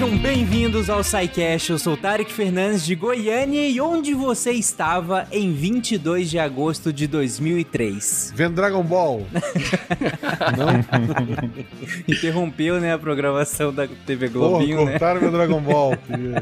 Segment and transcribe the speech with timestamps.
[0.00, 1.72] Sejam bem-vindos ao SciCast.
[1.72, 7.06] Eu sou Tarek Fernandes de Goiânia e onde você estava em 22 de agosto de
[7.06, 8.32] 2003?
[8.34, 9.26] Vendo Dragon Ball.
[10.56, 10.70] Não?
[12.08, 15.20] Interrompeu, né, a programação da TV Globinho, Porra, cortaram né?
[15.20, 15.92] meu Dragon Ball.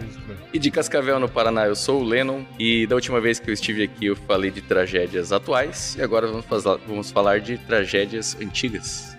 [0.55, 2.45] e de Cascavel, no Paraná, eu sou o Lennon.
[2.61, 5.97] E da última vez que eu estive aqui, eu falei de tragédias atuais.
[5.99, 9.19] E agora vamos, fazer, vamos falar de tragédias antigas.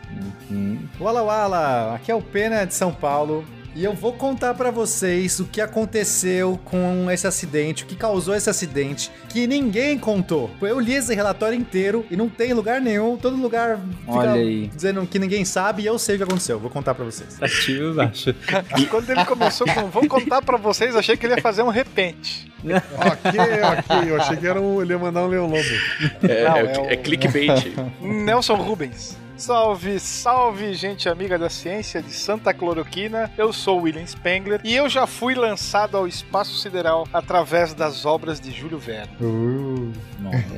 [0.50, 0.80] Uhum.
[0.98, 3.44] Wala Wala, aqui é o Pena de São Paulo.
[3.76, 8.36] E eu vou contar para vocês o que aconteceu com esse acidente, o que causou
[8.36, 10.50] esse acidente, que ninguém contou.
[10.62, 14.68] Eu li esse relatório inteiro e não tem lugar nenhum, todo lugar fica Olha aí.
[14.68, 16.60] dizendo que ninguém sabe e eu sei o que aconteceu.
[16.60, 17.42] Vou contar para vocês.
[17.42, 18.36] Ativo, acho.
[18.78, 21.70] E quando ele começou com vou contar para vocês, achei que ele ia fazer um
[21.70, 22.52] repente.
[22.64, 24.12] ok, ok.
[24.12, 25.70] Eu achei que era um, ele ia mandar um Leão Lobo.
[26.24, 26.86] É, não, é, é, o...
[26.86, 27.74] é clickbait.
[28.02, 29.18] Nelson Rubens.
[29.40, 33.32] Salve, salve, gente amiga da ciência de Santa Cloroquina.
[33.38, 38.38] Eu sou William Spengler e eu já fui lançado ao espaço sideral através das obras
[38.38, 39.16] de Júlio Verne.
[39.22, 39.94] Uh,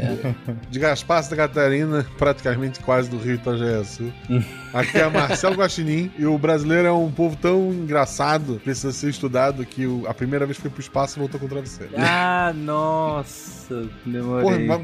[0.68, 3.84] de Gaspar da Catarina, praticamente quase do Rio Itajaí
[4.73, 9.64] Aqui é Marcelo Guaxinim e o brasileiro é um povo tão engraçado, precisa ser estudado,
[9.64, 11.94] que a primeira vez que foi pro espaço voltou com o travesseiro.
[11.98, 14.66] Ah, nossa, demorei.
[14.66, 14.82] Porra,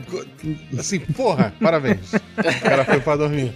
[0.78, 2.14] assim, porra, parabéns.
[2.14, 3.56] O cara foi pra dormir.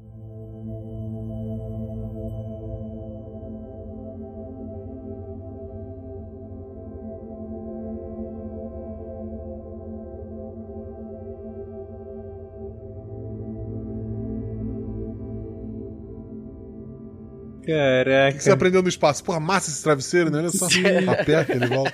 [17.71, 18.35] Caraca.
[18.35, 19.23] O que você aprendeu no espaço?
[19.23, 20.39] Porra, massa esse travesseiro, né?
[20.39, 20.67] Olha só.
[21.19, 21.93] Aperta, ele volta.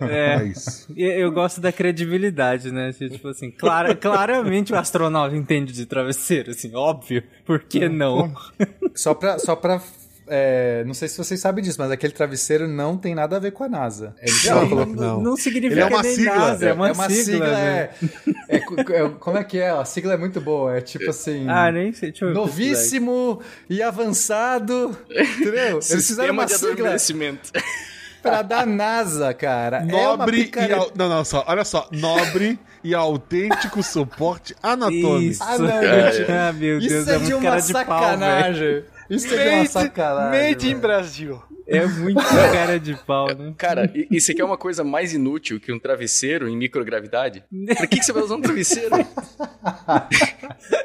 [0.00, 0.92] É, é isso.
[0.96, 2.92] Eu gosto da credibilidade, né?
[2.92, 7.22] Tipo assim, clara, claramente o astronauta entende de travesseiro, assim, óbvio.
[7.44, 8.34] Por que não?
[8.94, 9.80] Só pra, só pra
[10.28, 13.52] é, não sei se vocês sabem disso, mas aquele travesseiro não tem nada a ver
[13.52, 14.14] com a NASA.
[14.44, 15.20] Não, não, não.
[15.20, 16.34] não, significa Ele é uma sigla.
[16.34, 17.24] NASA, é uma, é uma sigla.
[17.24, 17.90] sigla né?
[18.48, 19.70] é, é, como é que é?
[19.70, 20.76] A sigla é muito boa.
[20.76, 21.46] É tipo assim.
[21.48, 22.10] Ah, nem sei.
[22.10, 24.96] Deixa eu novíssimo e avançado.
[25.10, 25.80] Entendeu?
[25.88, 26.96] Eles fizeram uma de sigla
[28.22, 29.84] pra dar NASA, cara.
[29.84, 30.72] Nobre é e.
[30.72, 30.90] Al...
[30.96, 31.44] Não, não, só.
[31.46, 31.88] Olha só.
[31.92, 35.22] Nobre e autêntico suporte anatômico.
[35.22, 35.42] Isso.
[35.42, 36.30] Ah, não, gente.
[36.36, 38.82] Ah, meu Isso Deus, é, é de uma sacanagem.
[38.82, 40.50] Pau, isso é de uma sacanagem.
[40.50, 41.42] Made in Brasil.
[41.66, 42.22] É muito
[42.52, 43.52] cara de pau, né?
[43.58, 47.44] Cara, e, e você quer uma coisa mais inútil que um travesseiro em microgravidade?
[47.76, 48.94] Pra que, que você vai usar um travesseiro?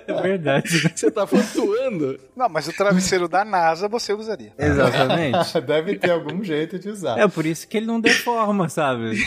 [0.08, 0.92] É verdade.
[0.94, 2.19] Você tá flutuando.
[2.36, 4.53] Não, mas o travesseiro da NASA você usaria.
[4.58, 5.62] Exatamente.
[5.62, 7.18] Deve ter algum jeito de usar.
[7.18, 9.18] É por isso que ele não deforma, sabe?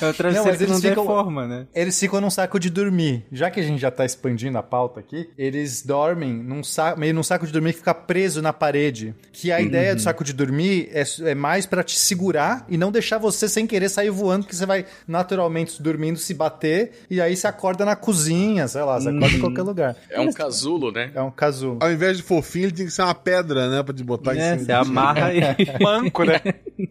[0.00, 1.66] é o travesseiro não, que não ficam, deforma, né?
[1.74, 3.24] Eles ficam num saco de dormir.
[3.32, 7.14] Já que a gente já tá expandindo a pauta aqui, eles dormem num saco, meio
[7.14, 9.14] num saco de dormir que fica preso na parede.
[9.32, 9.64] Que a uhum.
[9.84, 13.48] Ideia do saco de dormir é, é mais para te segurar e não deixar você
[13.48, 17.84] sem querer sair voando, que você vai naturalmente dormindo se bater e aí você acorda
[17.84, 19.34] na cozinha, sei lá, você acorda uhum.
[19.34, 19.96] em qualquer lugar.
[20.10, 21.10] É um casulo, né?
[21.14, 21.78] É um casulo.
[21.80, 23.82] Ao invés de fofinho, ele tem que ser uma pedra, né?
[23.82, 24.64] Pra te botar é, em cima.
[24.64, 25.40] Você amarra e...
[25.80, 26.42] uma âncora.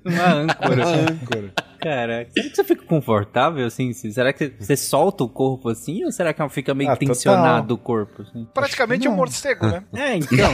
[0.05, 0.85] uma âncora.
[0.85, 1.53] Uma âncora.
[1.83, 3.91] Cara, será que você fica confortável assim?
[3.93, 6.05] Será que você solta o corpo assim?
[6.05, 7.75] Ou será que fica meio ah, tensionado total.
[7.75, 8.21] o corpo?
[8.21, 8.47] Assim?
[8.53, 9.83] Praticamente um morcego, né?
[9.93, 10.51] É, então.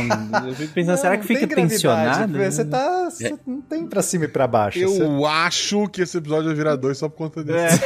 [0.48, 2.38] Eu fico pensando, não, será que fica tensionado?
[2.38, 3.10] Você tá.
[3.10, 4.80] Você não tem pra cima e pra baixo.
[4.80, 5.26] Eu você...
[5.26, 7.80] acho que esse episódio vai virar dois só por conta disso.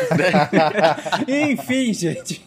[1.28, 1.52] É.
[1.52, 2.42] Enfim, gente.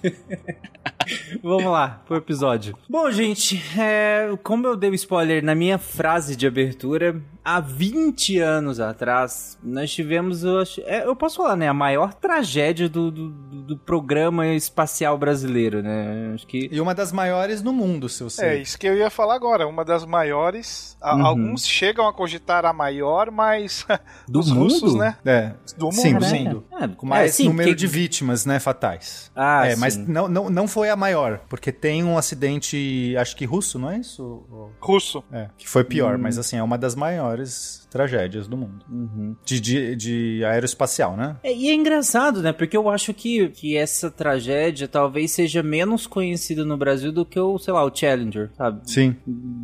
[1.43, 2.77] Vamos lá, pro episódio.
[2.89, 7.61] Bom, gente, é, como eu dei o um spoiler na minha frase de abertura, há
[7.61, 10.45] 20 anos atrás, nós tivemos,
[10.86, 15.82] eu, é, eu posso falar, né, a maior tragédia do, do, do, programa espacial brasileiro,
[15.82, 16.32] né?
[16.34, 16.69] Acho que...
[16.70, 18.47] E uma das maiores no mundo, se você...
[18.47, 21.27] É, isso que eu ia falar agora, uma das maiores, uhum.
[21.27, 23.86] alguns chegam a cogitar a maior, mas
[24.28, 24.72] do os mundo?
[24.72, 25.16] russos, né?
[25.24, 26.44] É, do mundo, sim, sim.
[26.44, 26.65] mundo.
[26.80, 27.77] É, com mais é, sim, número que...
[27.77, 29.30] de vítimas, né, fatais.
[29.34, 29.80] Ah, é, sim.
[29.80, 33.91] mas não, não, não foi a maior, porque tem um acidente, acho que russo, não
[33.91, 34.44] é isso?
[34.80, 35.22] Russo.
[35.32, 36.22] É, que foi pior, hum.
[36.22, 38.84] mas assim, é uma das maiores tragédias do mundo.
[38.91, 39.36] Uhum.
[39.44, 40.44] De, de, de,
[40.77, 41.37] aeroespacial, né?
[41.43, 42.53] É, e é engraçado, né?
[42.53, 47.41] Porque eu acho que, que essa tragédia talvez seja menos conhecida no Brasil do que
[47.41, 48.81] o, sei lá, o Challenger, sabe?
[48.84, 49.17] Sim.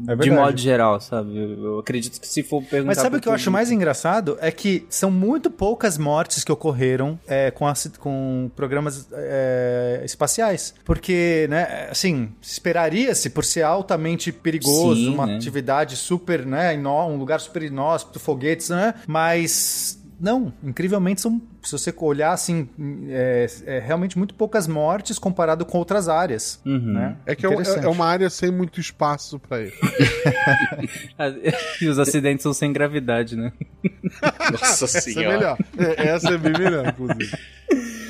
[0.09, 1.37] É de modo geral, sabe?
[1.37, 2.87] Eu, eu acredito que se for perguntar.
[2.87, 4.37] Mas sabe o que eu acho mais engraçado?
[4.41, 10.75] É que são muito poucas mortes que ocorreram é, com, a, com programas é, espaciais.
[10.85, 15.37] Porque, né, assim, esperaria-se por ser altamente perigoso, Sim, uma né?
[15.37, 18.95] atividade super, né, um lugar super inóspito, foguetes, né?
[19.07, 22.69] Mas não, incrivelmente são, se você olhar assim,
[23.09, 26.93] é, é realmente muito poucas mortes comparado com outras áreas, Uhum.
[26.93, 27.17] né?
[27.27, 27.85] É que é, Interessante.
[27.85, 29.73] é uma área sem muito espaço pra ele.
[31.83, 33.53] e os acidentes são sem gravidade, né?
[34.53, 35.37] Nossa Essa é senhora.
[35.37, 35.59] melhor.
[35.77, 37.37] É, essa é bem melhor, inclusive.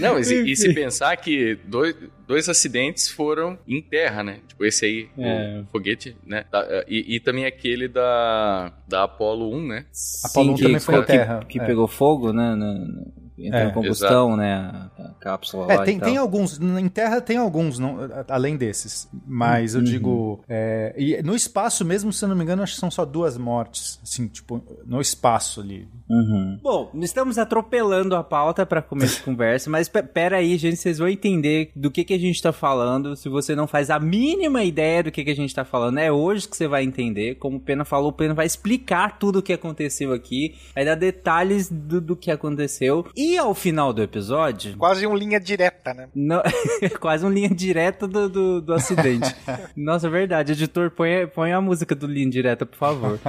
[0.02, 1.94] Não, e, se- e se pensar que dois,
[2.26, 4.38] dois acidentes foram em terra, né?
[4.48, 5.60] Tipo, esse aí, É.
[5.62, 6.44] o foguete, né?
[6.50, 9.86] Da- e, e também aquele da, da Apollo 1, né?
[10.24, 11.64] Apollo Sim, também que, foi em que- terra, Que, é.
[11.64, 12.54] pegou fogo, né?
[12.54, 12.86] na-
[13.38, 14.54] na- entrou É, em combustão, né?
[14.54, 16.08] A, a cápsula É, lá tem, e tal.
[16.08, 17.98] tem alguns, em terra tem alguns, não,
[18.28, 19.08] além desses.
[19.26, 19.84] Mas eu Uhum.
[19.84, 20.44] digo.
[20.48, 23.36] é, e no espaço mesmo, se eu não me engano, acho que são só duas
[23.38, 23.98] mortes.
[24.02, 25.88] Assim, tipo, no espaço ali.
[26.10, 26.58] Uhum.
[26.62, 30.98] Bom, estamos atropelando a pauta para começo de conversa, mas pe- pera aí, gente, vocês
[30.98, 33.16] vão entender do que, que a gente tá falando.
[33.16, 36.10] Se você não faz a mínima ideia do que, que a gente tá falando, é
[36.12, 37.36] hoje que você vai entender.
[37.36, 40.94] Como o Pena falou, o Pena vai explicar tudo o que aconteceu aqui, vai dar
[40.94, 43.06] detalhes do, do que aconteceu.
[43.16, 46.08] E ao final do episódio, Quase um linha direta, né?
[46.14, 46.42] não,
[47.00, 49.34] quase uma linha direta do, do, do acidente.
[49.76, 50.52] Nossa, é verdade.
[50.52, 53.18] Editor, põe, põe a música do linha direta, por favor.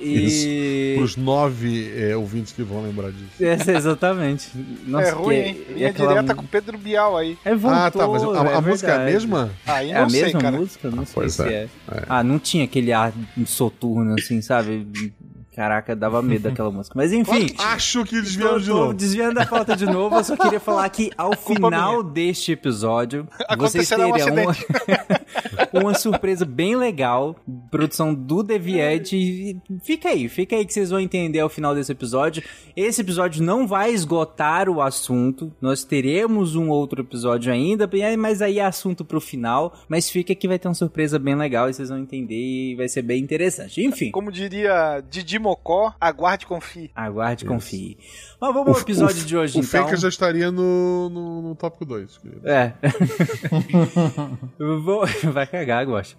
[0.00, 0.94] E...
[0.98, 3.42] Pros nove é, ouvintes que vão lembrar disso.
[3.42, 4.50] Essa, exatamente.
[4.86, 5.64] Nossa, é ruim, que- hein?
[5.68, 7.38] e Linha aquela direta com Pedro Bial aí.
[7.44, 9.50] É, voltou, ah, tá, mas a, a é música é a mesma?
[9.66, 10.56] Aí É a não sei, mesma cara.
[10.56, 10.90] música?
[10.90, 12.02] Não sei pois se é, é.
[12.08, 13.12] Ah, não tinha aquele ar
[13.46, 14.86] soturno, assim, sabe?
[15.54, 16.94] Caraca, dava medo daquela música.
[16.96, 17.46] Mas enfim.
[17.58, 18.94] Acho que Tô, desviaram de novo.
[18.94, 23.92] desviando da pauta de novo, eu só queria falar que ao final deste episódio, vocês
[23.92, 24.54] Acontecerá um terão uma,
[25.82, 27.36] uma surpresa bem legal,
[27.70, 29.16] produção do Deviante.
[29.16, 32.42] E Fica aí, fica aí que vocês vão entender ao final desse episódio.
[32.76, 38.58] Esse episódio não vai esgotar o assunto, nós teremos um outro episódio ainda, mas aí
[38.58, 39.72] é assunto pro final.
[39.88, 42.88] Mas fica que vai ter uma surpresa bem legal e vocês vão entender e vai
[42.88, 43.82] ser bem interessante.
[43.84, 44.10] Enfim.
[44.10, 46.90] Como diria Didi Mocó, aguarde e confie.
[46.94, 47.98] Aguarde e confie.
[48.40, 49.82] Mas vamos ao episódio de hoje, O então.
[49.84, 52.18] Faker já estaria no, no, no tópico 2.
[52.44, 52.72] É.
[54.58, 56.16] Eu vou- Vai cagar, gosta.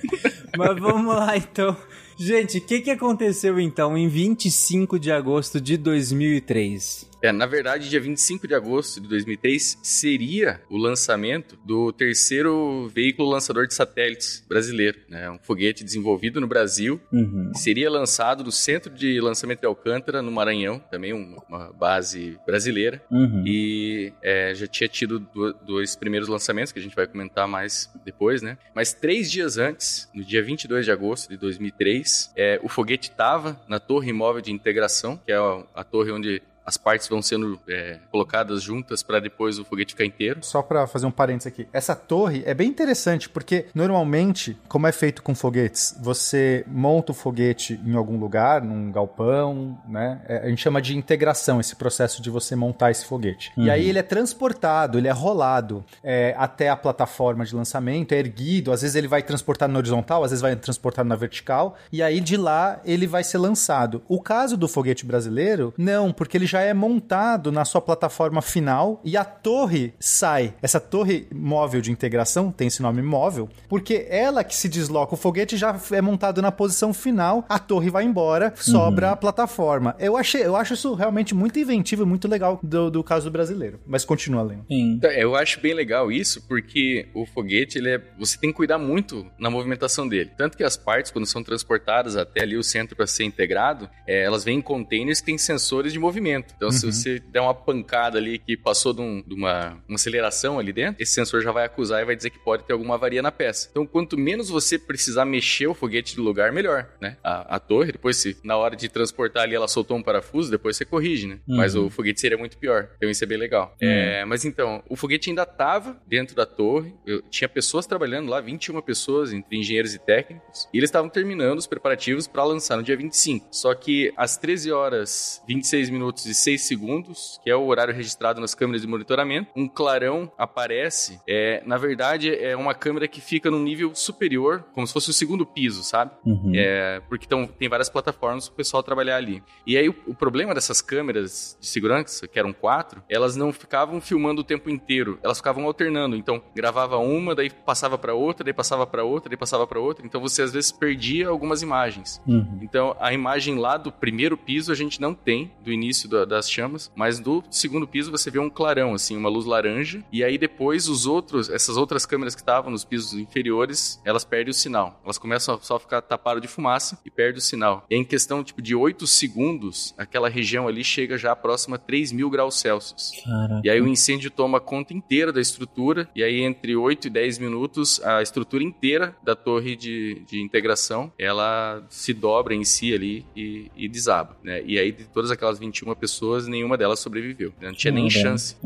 [0.56, 1.76] Mas vamos lá, então.
[2.18, 7.10] Gente, o que, que aconteceu, então, em 25 de agosto de 2003?
[7.22, 13.28] É, na verdade, dia 25 de agosto de 2003 seria o lançamento do terceiro veículo
[13.30, 15.30] lançador de satélites brasileiro, né?
[15.30, 17.52] Um foguete desenvolvido no Brasil, Uhum.
[17.54, 23.00] seria lançado no Centro de Lançamento de Alcântara, no Maranhão, também uma, base brasileira.
[23.10, 23.44] Uhum.
[23.46, 27.88] E é, já tinha tido do- dois primeiros lançamentos, que a gente vai comentar mais
[28.04, 28.58] depois, né?
[28.74, 33.60] Mas três dias antes, no dia 22 de agosto de 2003, é, o foguete estava
[33.68, 37.58] na Torre Imóvel de Integração, que é a, a torre onde as partes vão sendo
[37.68, 40.40] é, colocadas juntas para depois o foguete ficar inteiro.
[40.42, 41.66] Só pra fazer um parênteses aqui.
[41.72, 47.14] Essa torre é bem interessante porque normalmente, como é feito com foguetes, você monta o
[47.14, 50.22] foguete em algum lugar, num galpão, né?
[50.26, 53.52] É, a gente chama de integração esse processo de você montar esse foguete.
[53.56, 58.18] E aí ele é transportado, ele é rolado é, até a plataforma de lançamento, é
[58.18, 58.72] erguido.
[58.72, 61.76] Às vezes ele vai transportar na horizontal, às vezes vai transportar na vertical.
[61.90, 64.02] E aí de lá ele vai ser lançado.
[64.08, 69.00] O caso do foguete brasileiro, não, porque ele já é montado na sua plataforma final
[69.02, 70.52] e a torre sai.
[70.60, 75.16] Essa torre móvel de integração tem esse nome móvel, porque ela que se desloca, o
[75.16, 79.96] foguete já é montado na posição final, a torre vai embora, sobra a plataforma.
[79.98, 83.32] Eu achei, eu acho isso realmente muito inventivo e muito legal do, do caso do
[83.32, 83.80] brasileiro.
[83.86, 84.66] Mas continua lendo.
[84.68, 84.96] Sim.
[84.96, 88.76] Então, Eu acho bem legal isso, porque o foguete, ele é, você tem que cuidar
[88.76, 90.30] muito na movimentação dele.
[90.36, 94.22] Tanto que as partes, quando são transportadas até ali o centro para ser integrado, é,
[94.22, 96.41] elas vêm em containers que têm sensores de movimento.
[96.56, 100.58] Então, se você der uma pancada ali que passou de, um- de uma, uma aceleração
[100.58, 103.22] ali dentro, esse sensor já vai acusar e vai dizer que pode ter alguma avaria
[103.22, 103.68] na peça.
[103.70, 107.16] Então, quanto menos você precisar mexer o foguete do lugar, melhor, né?
[107.22, 110.76] A, a torre, depois se na hora de transportar ali ela soltou um parafuso, depois
[110.76, 111.38] você corrige, né?
[111.46, 112.88] Mas o foguete seria muito pior.
[112.96, 113.74] Então, isso é bem legal.
[113.80, 116.94] É, mas então, o foguete ainda estava dentro da torre.
[117.06, 120.68] Eu tinha pessoas trabalhando lá, 21 pessoas, entre engenheiros e técnicos.
[120.72, 123.48] E eles estavam terminando os preparativos para lançar no dia 25.
[123.50, 128.40] Só que às 13 horas, 26 minutos e 6 segundos, que é o horário registrado
[128.40, 131.20] nas câmeras de monitoramento, um clarão aparece.
[131.28, 135.12] É, na verdade, é uma câmera que fica num nível superior, como se fosse o
[135.12, 136.10] segundo piso, sabe?
[136.24, 136.52] Uhum.
[136.54, 139.42] É, porque tão, tem várias plataformas para o pessoal trabalhar ali.
[139.66, 144.00] E aí o, o problema dessas câmeras de segurança, que eram quatro, elas não ficavam
[144.00, 146.16] filmando o tempo inteiro, elas ficavam alternando.
[146.16, 150.06] Então gravava uma, daí passava para outra, daí passava para outra, daí passava para outra.
[150.06, 152.20] Então você às vezes perdia algumas imagens.
[152.26, 152.58] Uhum.
[152.62, 156.42] Então a imagem lá do primeiro piso a gente não tem do início da, da-
[156.42, 160.24] das chamas, mas do segundo piso você vê um clarão, assim, uma luz laranja, e
[160.24, 164.54] aí depois os outros, essas outras câmeras que estavam nos pisos inferiores, elas perdem o
[164.54, 165.00] sinal.
[165.04, 167.84] Elas começam a só ficar tapadas de fumaça e perdem o sinal.
[167.90, 172.12] E em questão, tipo, de 8 segundos, aquela região ali chega já próxima a 3
[172.12, 173.12] mil graus Celsius.
[173.24, 173.60] Caraca.
[173.64, 177.38] E aí o incêndio toma conta inteira da estrutura, e aí entre 8 e 10
[177.38, 183.26] minutos, a estrutura inteira da torre de, de integração, ela se dobra em si ali
[183.36, 184.62] e, e desaba, né?
[184.64, 186.11] E aí de todas aquelas 21 pessoas,
[186.48, 187.52] nenhuma delas sobreviveu.
[187.60, 188.56] Não tinha nem chance.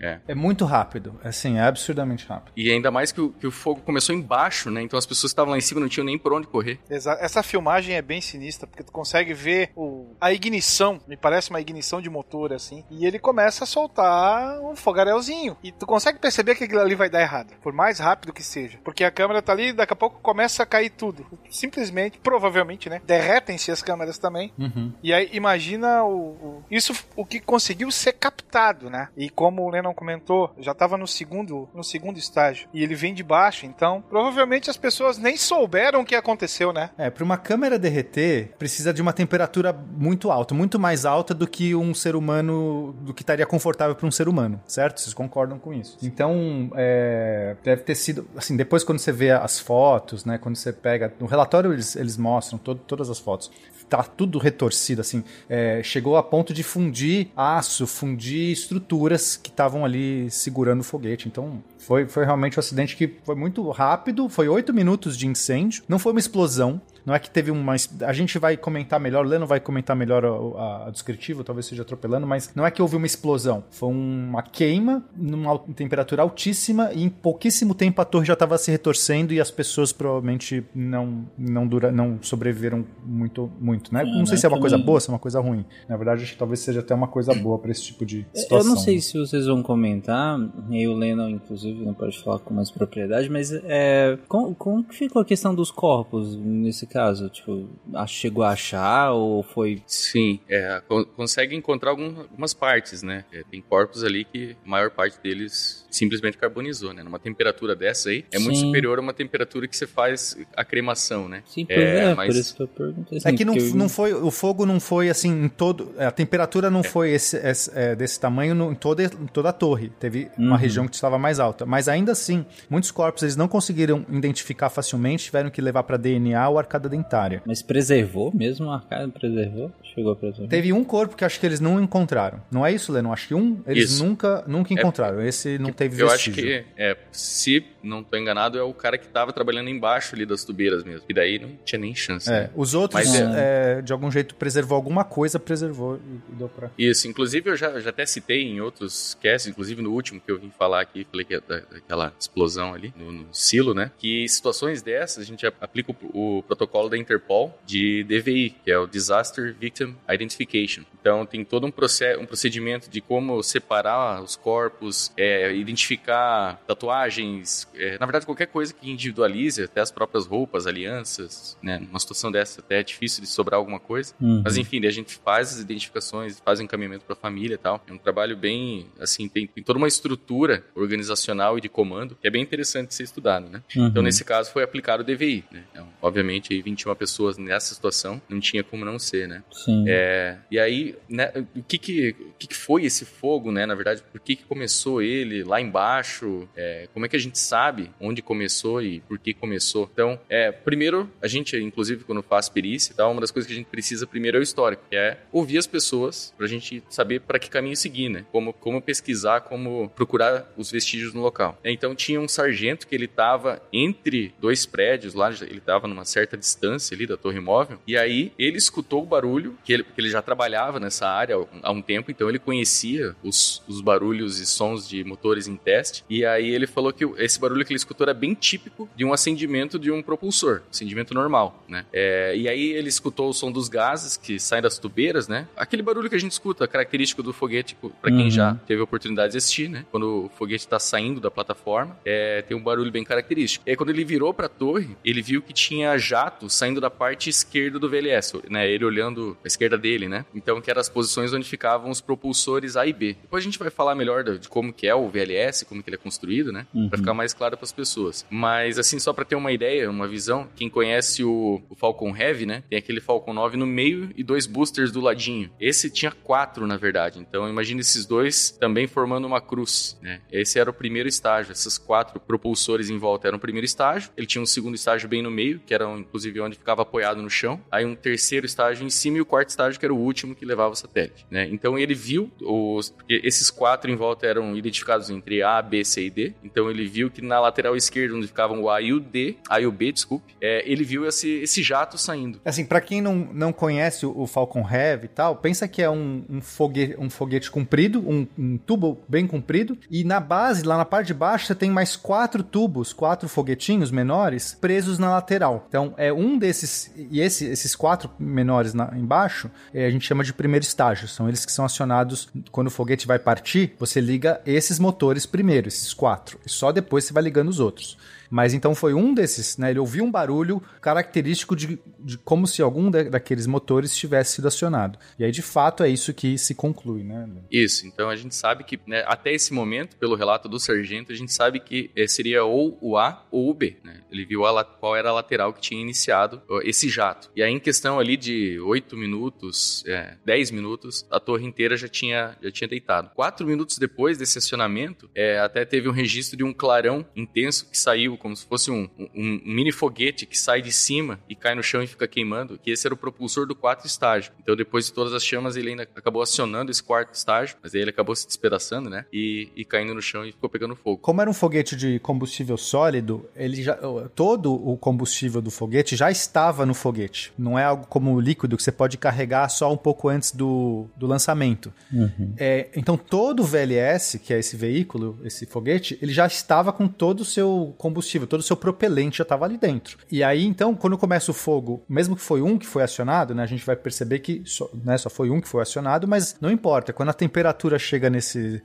[0.00, 0.18] É.
[0.28, 1.18] É muito rápido.
[1.24, 2.52] Assim, é absurdamente rápido.
[2.56, 4.82] E ainda mais que o, que o fogo começou embaixo, né?
[4.82, 6.78] Então as pessoas que estavam lá em cima não tinham nem por onde correr.
[6.90, 11.50] Exa- Essa filmagem é bem sinistra, porque tu consegue ver o- a ignição, me parece
[11.50, 15.56] uma ignição de motor, assim, e ele começa a soltar um fogarelzinho.
[15.62, 18.78] E tu consegue perceber que aquilo ali vai dar errado, por mais rápido que seja.
[18.84, 21.26] Porque a câmera tá ali e daqui a pouco começa a cair tudo.
[21.50, 23.00] Simplesmente, provavelmente, né?
[23.06, 24.52] Derretem-se as câmeras também.
[24.58, 24.92] Uhum.
[25.02, 29.08] E aí, imagina o, o- isso o que conseguiu ser captado, né?
[29.16, 32.68] E como o Lennon comentou, já tava no segundo, no segundo estágio.
[32.72, 36.90] E ele vem de baixo, então provavelmente as pessoas nem souberam o que aconteceu, né?
[36.98, 41.46] É, para uma câmera derreter, precisa de uma temperatura muito alta, muito mais alta do
[41.46, 45.00] que um ser humano, do que estaria confortável para um ser humano, certo?
[45.00, 45.96] Vocês concordam com isso?
[46.02, 50.72] Então, é, deve ter sido, assim, depois quando você vê as fotos, né, quando você
[50.72, 53.50] pega, no relatório eles, eles mostram todo- todas as fotos,
[53.88, 59.84] tá tudo retorcido, assim, é, chegou a ponto de fundir aço, fundir estruturas que estavam
[59.84, 64.48] ali segurando o foguete, então foi, foi realmente um acidente que foi muito rápido, foi
[64.48, 67.74] oito minutos de incêndio, não foi uma explosão, não é que teve uma.
[68.04, 71.64] A gente vai comentar melhor, o Leno vai comentar melhor a, a- a descritivo, talvez
[71.66, 73.62] seja atropelando, mas não é que houve uma explosão.
[73.70, 78.70] Foi uma queima numa temperatura altíssima e em pouquíssimo tempo a torre já estava se
[78.70, 84.02] retorcendo e as pessoas provavelmente não, não, dura, não sobreviveram muito, muito, né?
[84.04, 85.64] não sei se é uma Caraca, coisa boa, se é uma coisa ruim.
[85.88, 88.40] Na verdade, acho que talvez seja até uma coisa boa para esse tipo de Eu
[88.40, 88.70] situação.
[88.74, 90.38] não sei se vocês vão comentar,
[90.70, 94.94] e o Lennon, inclusive, não pode falar com mais propriedade, mas é, como, como que
[94.96, 96.95] ficou a questão dos corpos nesse caso?
[97.30, 99.82] Tipo, a- chegou a achar ou foi.
[99.86, 103.24] Sim, é, con- consegue encontrar algum- algumas partes, né?
[103.32, 107.02] É, tem corpos ali que a maior parte deles simplesmente carbonizou, né?
[107.02, 108.66] Numa temperatura dessa aí, é muito Sim.
[108.66, 111.42] superior a uma temperatura que você faz a cremação, né?
[111.46, 113.18] Sim, por, É, é, mas- por isso que eu perguntei.
[113.24, 116.70] É que não, eu- não foi, o fogo não foi assim em todo, a temperatura
[116.70, 119.90] não foi esse, esse- é, desse tamanho no- em, toda, em toda a torre.
[119.98, 120.56] Teve uma Uhum.
[120.56, 125.24] região que estava mais alta, mas ainda assim, muitos corpos eles não conseguiram identificar facilmente,
[125.24, 127.42] tiveram que levar para DNA ou arcada dentária.
[127.46, 128.70] Mas preservou mesmo?
[128.70, 129.70] A arcada preservou?
[129.82, 130.48] Chegou a preservar?
[130.48, 132.40] Teve um corpo que acho que eles não encontraram.
[132.50, 133.12] Não é isso, Leno?
[133.12, 134.04] Acho que um eles Isso.
[134.04, 135.22] nunca nunca encontraram.
[135.22, 136.64] Esse não teve Eu acho vestígio.
[136.64, 140.44] que, é, se não tô enganado, é o cara que tava trabalhando embaixo ali das
[140.44, 141.02] tubeiras mesmo.
[141.08, 142.28] E daí não tinha nem chance.
[142.28, 142.50] É, né?
[142.54, 146.70] os outros, Mas é, de algum jeito, preservou alguma coisa, preservou e, deu pra.
[146.78, 150.38] Isso, inclusive eu já, já até citei em outros casts, inclusive no último que eu
[150.38, 153.90] vim falar aqui, falei que é da- daquela explosão ali no, no silo, né?
[153.98, 158.78] Que situações dessas a gente aplica o, o protocolo da Interpol de DVI, que é
[158.78, 160.82] o Disaster Victim Identification.
[161.00, 167.68] Então tem todo um, proce- um procedimento de como separar os corpos, é, identificar tatuagens,
[167.76, 171.78] é, na verdade qualquer coisa que individualize, até as próprias roupas, alianças, né?
[171.78, 174.14] Numa situação dessa até é difícil de sobrar alguma coisa.
[174.20, 174.42] Uhum.
[174.44, 177.82] Mas enfim, a gente faz as identificações, faz o encaminhamento para a família e tal.
[177.86, 182.26] É um trabalho bem, assim, tem, tem toda uma estrutura organizacional e de comando que
[182.26, 183.62] é bem interessante de ser estudado, né?
[183.76, 183.86] Uhum.
[183.86, 185.64] Então, nesse caso, foi aplicado o DVI, né?
[185.70, 189.42] Então, obviamente, aí 21 pessoas nessa situação não tinha como não ser, né?
[189.50, 189.84] Sim.
[189.88, 193.66] É, e aí, né, o que que, o que que foi esse fogo, né?
[193.66, 196.48] Na verdade, por que que começou ele lá embaixo?
[196.56, 197.65] É, como é que a gente sabe
[198.00, 199.88] onde começou e por que começou?
[199.92, 203.52] Então, é, primeiro, a gente, inclusive, quando faz perícia e tal, uma das coisas que
[203.52, 207.20] a gente precisa primeiro é o histórico, que é ouvir as pessoas pra gente saber
[207.20, 208.24] para que caminho seguir, né?
[208.32, 211.58] Como, como pesquisar, como procurar os vestígios no local.
[211.64, 216.36] Então, tinha um sargento que ele tava entre dois prédios lá, ele tava numa certa
[216.36, 220.10] distância ali da torre móvel, e aí ele escutou o barulho, que ele, porque ele
[220.10, 224.88] já trabalhava nessa área há um tempo, então ele conhecia os, os barulhos e sons
[224.88, 228.14] de motores em teste, e aí ele falou que esse barulho que ele escutou era
[228.14, 231.84] bem típico de um acendimento de um propulsor, acendimento normal, né?
[231.92, 235.46] É, e aí ele escutou o som dos gases que saem das tubeiras, né?
[235.56, 238.30] Aquele barulho que a gente escuta, característico do foguete, para quem Uhum.
[238.30, 239.84] já teve a oportunidade de assistir, né?
[239.90, 243.64] Quando o foguete está saindo da plataforma, é, tem um barulho bem característico.
[243.66, 246.90] E aí quando ele virou para a torre, ele viu que tinha jato saindo da
[246.90, 248.68] parte esquerda do VLS, né?
[248.68, 250.24] Ele olhando a esquerda dele, né?
[250.34, 253.16] Então que eram as posições onde ficavam os propulsores A e B.
[253.22, 255.96] Depois a gente vai falar melhor de como que é o VLS, como que ele
[255.96, 256.66] é construído, né?
[256.74, 256.88] Uhum.
[256.88, 258.24] Para ficar mais claro para as pessoas.
[258.30, 262.46] Mas assim, só para ter uma ideia, uma visão, quem conhece o, o, Falcon Heavy,
[262.46, 262.62] né?
[262.70, 265.50] Tem aquele Falcon 9 no meio e dois boosters do ladinho.
[265.60, 267.18] Esse tinha quatro, na verdade.
[267.20, 270.22] Então imagine esses dois também formando uma cruz, né?
[270.32, 271.52] Esse era o primeiro estágio.
[271.52, 274.10] Esses quatro propulsores em volta eram o primeiro estágio.
[274.16, 277.28] Ele tinha um segundo estágio bem no meio, que era inclusive onde ficava apoiado no
[277.28, 277.60] chão.
[277.70, 280.44] Aí um terceiro estágio em cima e o quarto estágio que era o último que
[280.44, 281.46] levava o satélite, né?
[281.50, 286.10] Então ele viu os esses quatro em volta eram identificados entre A, B, C e
[286.10, 286.34] D.
[286.42, 289.60] Então ele viu que na lateral esquerda onde ficavam o A e o D, A
[289.60, 292.40] e o B, desculpe, é, ele viu esse, esse jato saindo.
[292.44, 296.24] Assim, para quem não, não conhece o Falcon Heavy e tal, pensa que é um,
[296.28, 300.84] um, foguete, um foguete comprido, um, um tubo bem comprido, e na base, lá na
[300.84, 305.64] parte de baixo, você tem mais quatro tubos, quatro foguetinhos menores presos na lateral.
[305.68, 310.24] Então, é um desses, e esse, esses quatro menores na, embaixo, é, a gente chama
[310.24, 311.08] de primeiro estágio.
[311.08, 315.68] São eles que são acionados quando o foguete vai partir, você liga esses motores primeiro,
[315.68, 317.96] esses quatro, e só depois você vai ligando os outros.
[318.30, 319.70] Mas então foi um desses, né?
[319.70, 324.98] Ele ouviu um barulho característico de, de como se algum daqueles motores tivesse sido acionado.
[325.18, 327.28] E aí, de fato, é isso que se conclui, né?
[327.50, 327.86] Isso.
[327.86, 331.32] Então a gente sabe que, né, até esse momento, pelo relato do sargento, a gente
[331.32, 334.00] sabe que é, seria ou o A ou o B, né?
[334.10, 337.30] Ele viu a, qual era a lateral que tinha iniciado esse jato.
[337.34, 341.88] E aí, em questão ali de 8 minutos, é, 10 minutos, a torre inteira já
[341.88, 343.10] tinha, já tinha deitado.
[343.14, 347.78] Quatro minutos depois desse acionamento, é, até teve um registro de um clarão intenso que
[347.78, 351.54] saiu como se fosse um, um, um, mini foguete que sai de cima e cai
[351.54, 354.32] no chão e fica queimando, que esse era o propulsor do quarto estágio.
[354.42, 357.82] Então, depois de todas as chamas, ele ainda acabou acionando esse quarto estágio, mas aí
[357.82, 359.04] ele acabou se despedaçando, né?
[359.12, 360.98] E, e caindo no chão e ficou pegando fogo.
[360.98, 363.78] Como era um foguete de combustível sólido, ele já,
[364.16, 367.32] todo o combustível do foguete já estava no foguete.
[367.38, 371.06] Não é algo como líquido que você pode carregar só um pouco antes do, do
[371.06, 371.72] lançamento.
[371.92, 372.34] Uhum.
[372.36, 376.88] É, então, todo o VLS, que é esse veículo, esse foguete, ele já estava com
[376.88, 379.98] todo o seu combustível combustível, todo o seu propelente já estava ali dentro.
[380.10, 383.42] E aí, então, quando começa o fogo, mesmo que foi um que foi acionado, né,
[383.42, 386.50] a gente vai perceber que só, né, só foi um que foi acionado, mas não
[386.50, 386.92] importa.
[386.92, 388.62] Quando a temperatura chega nesse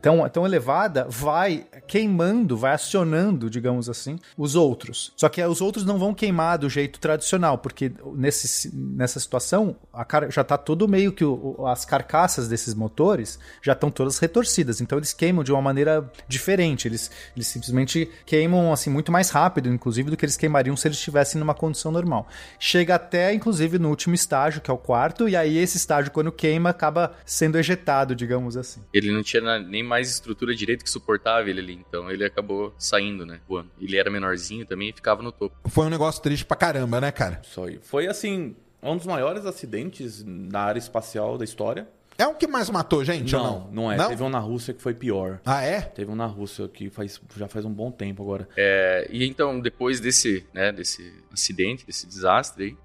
[0.00, 5.12] tão, tão elevada, vai queimando, vai acionando, digamos assim, os outros.
[5.16, 10.30] Só que os outros não vão queimar do jeito tradicional, porque nesse, nessa situação car
[10.30, 14.80] já está todo meio que o, as carcaças desses motores já estão todas retorcidas.
[14.80, 16.88] Então eles queimam de uma maneira diferente.
[16.88, 20.86] Eles, eles simplesmente queimam queimam assim muito mais rápido, inclusive, do que eles queimariam se
[20.86, 22.28] eles estivessem numa condição normal.
[22.58, 26.30] Chega até, inclusive, no último estágio, que é o quarto, e aí esse estágio, quando
[26.30, 28.82] queima, acaba sendo ejetado, digamos assim.
[28.92, 33.24] Ele não tinha nem mais estrutura direito que suportava ele ali, então ele acabou saindo,
[33.24, 33.70] né, voando.
[33.80, 35.56] Ele era menorzinho também e ficava no topo.
[35.70, 37.40] Foi um negócio triste pra caramba, né, cara?
[37.82, 41.88] Foi assim, um dos maiores acidentes na área espacial da história.
[42.16, 43.70] É o que mais matou gente não, ou não?
[43.72, 43.96] Não é.
[43.96, 44.08] Não?
[44.08, 45.40] Teve um na Rússia que foi pior.
[45.44, 45.80] Ah, é?
[45.80, 48.48] Teve um na Rússia que faz, já faz um bom tempo agora.
[48.56, 52.76] É, e então, depois desse, né, desse acidente, desse desastre,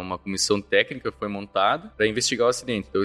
[0.00, 2.88] uma comissão técnica foi montada para investigar o acidente.
[2.88, 3.02] Então,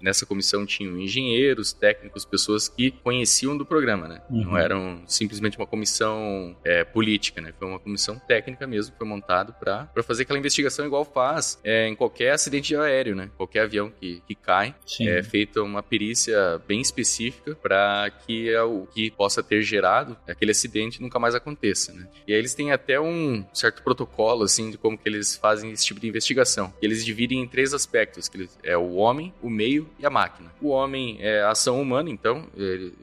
[0.00, 4.22] nessa comissão tinham engenheiros, técnicos, pessoas que conheciam do programa, né?
[4.30, 4.44] Uhum.
[4.44, 7.52] Não eram simplesmente uma comissão é, política, né?
[7.58, 11.88] Foi uma comissão técnica mesmo que foi montada para fazer aquela investigação igual faz é,
[11.88, 13.30] em qualquer acidente aéreo, né?
[13.36, 14.74] Qualquer avião que, que cai.
[14.86, 15.08] Sim.
[15.08, 20.50] É, feita uma perícia bem específica para que é o que possa ter gerado aquele
[20.50, 22.08] acidente nunca mais aconteça, né?
[22.26, 25.84] E aí eles têm até um certo protocolo assim de como que eles fazem esse
[25.84, 26.72] tipo de investigação.
[26.80, 30.52] Eles dividem em três aspectos, que é o homem, o meio e a máquina.
[30.60, 32.46] O homem é a ação humana, então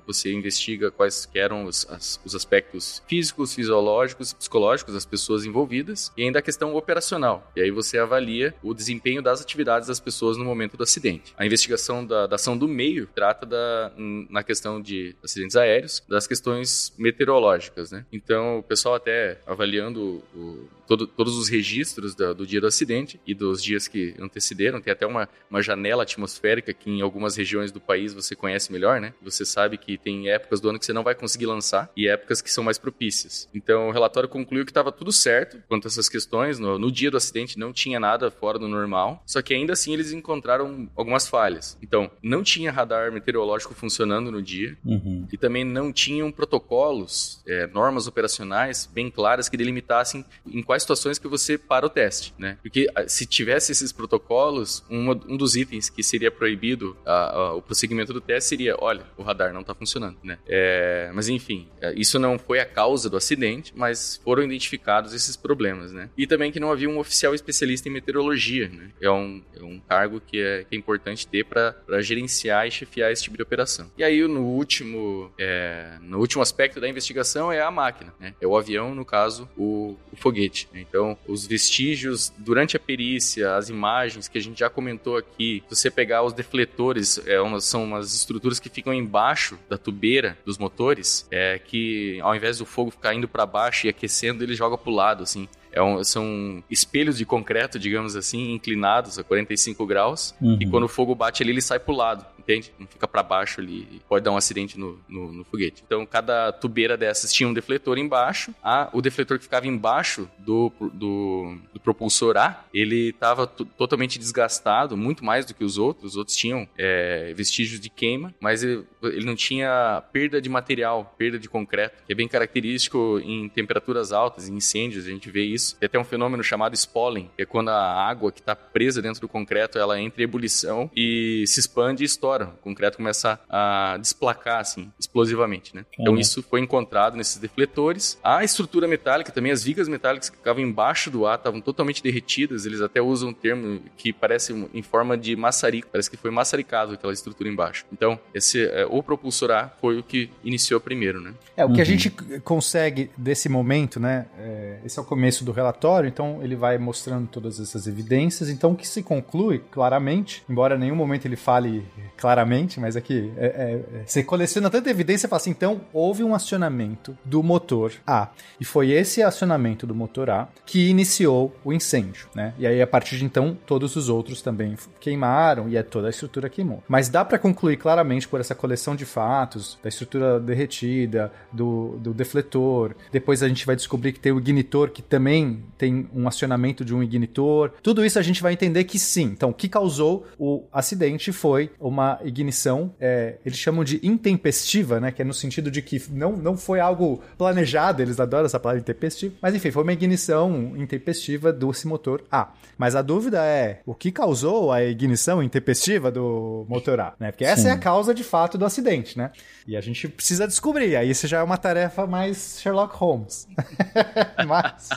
[0.05, 6.23] você investiga quais eram os, as, os aspectos físicos, fisiológicos, psicológicos das pessoas envolvidas e
[6.23, 7.51] ainda a questão operacional.
[7.55, 11.34] E aí você avalia o desempenho das atividades das pessoas no momento do acidente.
[11.38, 13.91] A investigação da, da ação do meio trata da,
[14.30, 18.06] na questão de acidentes aéreos, das questões meteorológicas, né?
[18.12, 23.34] Então, o pessoal até avaliando o, todo, todos os registros do, dia do acidente e
[23.34, 24.82] dos dias que antecederam.
[24.82, 29.00] Tem até uma, uma janela atmosférica que em algumas regiões do país você conhece melhor,
[29.00, 29.13] né?
[29.21, 32.41] Você sabe que tem épocas do ano que você não vai conseguir lançar e épocas
[32.41, 33.47] que são mais propícias.
[33.54, 36.60] Então o relatório concluiu que estava tudo certo quanto a essas questões.
[36.60, 39.93] No, no dia do acidente não tinha nada fora do normal, só que ainda assim
[39.93, 41.78] eles encontraram algumas falhas.
[41.82, 45.27] Então, não tinha radar meteorológico funcionando no dia uhum.
[45.31, 51.19] e também não tinham protocolos, é, normas operacionais bem claras que delimitassem em quais situações
[51.19, 52.57] que você para o teste, né?
[52.61, 57.53] Porque ah, se tivesse esses protocolos, uma- um dos itens que seria proibido a- a-
[57.55, 60.37] o prosseguimento do teste seria, olha, o radar não está funcionando, né?
[60.47, 65.35] É, mas enfim, é, isso não foi a causa do acidente, mas foram identificados esses
[65.35, 66.09] problemas, né?
[66.17, 68.91] E também que não havia um oficial especialista em meteorologia, né?
[69.01, 73.12] É um, é um cargo que é, que é importante ter para gerenciar e chefiar
[73.12, 73.89] esse tipo de operação.
[73.97, 78.36] E aí, no último, é, no último aspecto da investigação é a máquina, né?
[78.39, 80.69] É o avião, no caso, o, o foguete.
[80.71, 80.80] né?
[80.82, 85.75] Então, os vestígios durante a perícia, as imagens que a gente já comentou aqui, se
[85.75, 90.58] você pegar os defletores, é uma- são umas estruturas que ficam embaixo da tubeira dos
[90.58, 94.77] motores, é que ao invés do fogo ficar indo para baixo e aquecendo, ele joga
[94.77, 95.47] pro lado, assim.
[95.71, 100.36] É um- são espelhos de concreto, digamos assim, inclinados a 45 graus.
[100.62, 102.73] E quando o fogo bate ali, ele sai pro lado, entende?
[102.77, 104.01] Não fica para baixo ali.
[104.08, 105.84] Pode dar um acidente no, no, no foguete.
[105.86, 108.54] Então, cada tubeira dessas tinha um defletor embaixo.
[108.63, 114.97] Ah, o defletor que ficava embaixo do, do, do propulsor A, ele estava totalmente desgastado,
[114.97, 116.12] muito mais do que os outros.
[116.12, 121.15] Os outros tinham é, vestígios de queima, mas ele, ele não tinha perda de material,
[121.17, 125.43] perda de concreto, que é bem característico em temperaturas altas, em incêndios, a gente vê
[125.43, 125.75] isso.
[125.77, 129.21] Tem até um fenômeno chamado spalling, que é quando a água que está presa dentro
[129.21, 132.31] do concreto, ela entra em ebulição e se expande e estoura.
[132.39, 135.86] O concreto começa a desplacar, assim, explosivamente, né?
[136.00, 136.20] Então Uhum.
[136.20, 138.17] isso foi encontrado nesses defletores.
[138.24, 142.65] A estrutura metálica também, as vigas metálicas que ficavam embaixo do ar estavam totalmente derretidas.
[142.65, 145.88] Eles até usam um termo que parece em forma de maçarico.
[145.91, 147.86] Parece que foi maçaricado aquela estrutura embaixo.
[147.91, 151.34] Então, esse, é, o propulsor A foi o que iniciou primeiro, né?
[151.56, 152.10] É, o que a gente
[152.44, 154.26] consegue desse momento, né?
[154.38, 158.50] é, esse é o começo do relatório, então ele vai mostrando todas essas evidências.
[158.50, 161.86] Então, o que se conclui claramente, embora em nenhum momento ele fale
[162.21, 166.23] claramente, mas aqui é, é, é, você coleciona tanta evidência e fala assim: então houve
[166.23, 168.29] um acionamento do motor A.
[168.60, 172.53] E foi esse acionamento do motor A que iniciou o incêndio, né?
[172.60, 176.10] E aí, a partir de então, todos os outros também queimaram e é toda a
[176.12, 176.84] estrutura queimou.
[176.88, 182.13] Mas dá para concluir claramente por essa coleção de fatos, da estrutura derretida, do, do
[182.13, 182.93] defletor.
[183.12, 186.93] Depois a gente vai descobrir que tem o ignitor que também tem um acionamento de
[186.93, 187.71] um ignitor.
[187.81, 189.23] Tudo isso a gente vai entender que sim.
[189.23, 195.12] Então, o que causou o acidente foi uma ignição, é, eles chamam de intempestiva, né?
[195.12, 198.82] Que é no sentido de que não, não foi algo planejado, eles adoram essa palavra
[198.82, 199.34] intempestiva.
[199.41, 202.50] Mas enfim, foi uma ignição intempestiva desse motor A.
[202.78, 207.32] Mas a dúvida é, o que causou a ignição intempestiva do motor A, né?
[207.32, 207.67] Porque essa Sim.
[207.69, 209.32] é a causa de fato do acidente, né?
[209.67, 210.95] E a gente precisa descobrir.
[210.95, 213.47] Aí isso já é uma tarefa mais Sherlock Holmes.
[214.47, 214.89] mas,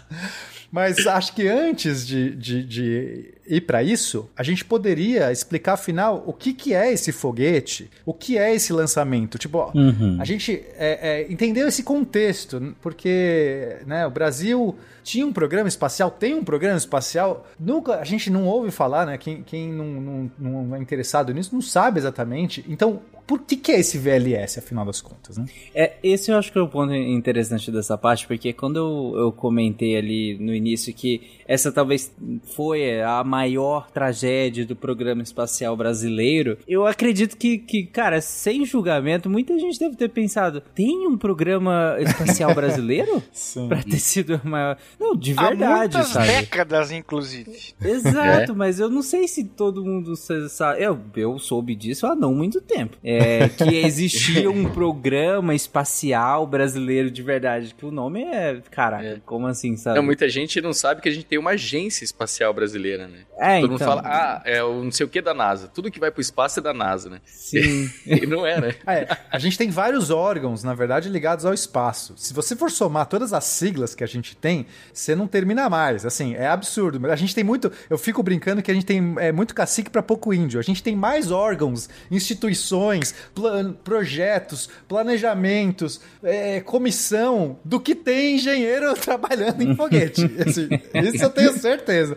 [0.71, 6.23] mas acho que antes de, de, de ir para isso, a gente poderia explicar afinal
[6.27, 9.39] o que, que é esse foguete, o que é esse lançamento.
[9.39, 10.19] Tipo, ó, Uhum.
[10.21, 16.11] a gente é, é, entendeu esse contexto, porque né, o Brasil tinha um programa espacial,
[16.11, 19.19] tem um programa espacial, nunca a gente não ouve falar, né?
[19.19, 22.65] Quem, quem não, não, não é interessado nisso não sabe exatamente.
[22.67, 25.47] Então, por que, que é esse VLS, afinal das contas, né?
[25.75, 29.33] É, esse eu acho que é o ponto interessante dessa parte, porque quando eu, eu
[29.33, 32.13] comentei ali no início que essa talvez
[32.55, 39.29] foi a maior tragédia do programa espacial brasileiro, eu acredito que, que, cara, sem julgamento,
[39.31, 43.23] muita gente deve ter pensado: tem um programa espacial brasileiro?
[43.33, 43.69] Sim.
[43.69, 44.77] Pra ter sido a maior.
[44.99, 46.27] Não, de Há verdade, muitas sabe?
[46.29, 47.75] décadas, inclusive.
[47.83, 50.83] Exato, mas eu não sei se todo mundo sa- sabe.
[50.83, 52.97] Eu, eu soube disso há não muito tempo.
[53.03, 57.75] É, que existia um programa espacial brasileiro de verdade.
[57.77, 58.61] Que o nome é.
[58.71, 59.21] Caraca, É.
[59.25, 59.97] como assim, sabe?
[59.97, 63.19] Não, muita gente não sabe que a gente tem uma agência espacial brasileira, né?
[63.37, 63.89] É, Todo mundo então.
[63.97, 65.67] fala, ah, é o não sei o que da NASA.
[65.67, 67.21] Tudo que vai pro espaço é da NASA, né?
[67.27, 67.91] Sim.
[68.07, 68.75] E não é, né?
[68.87, 72.15] É, a gente tem vários órgãos, na verdade, ligados ao espaço.
[72.17, 76.07] Se você for somar todas as siglas que a gente tem, você não termina mais.
[76.07, 77.01] Assim, é absurdo.
[77.01, 77.73] Mas A gente tem muito.
[77.91, 80.61] Eu fico brincando que a gente tem é, muito cacique para pouco índio.
[80.61, 88.95] A gente tem mais órgãos, instituições, plan- projetos, planejamentos, é, comissão do que tem engenheiro
[89.01, 90.25] trabalhando em foguete.
[90.47, 90.69] Assim,
[91.09, 92.17] isso eu tenho certeza.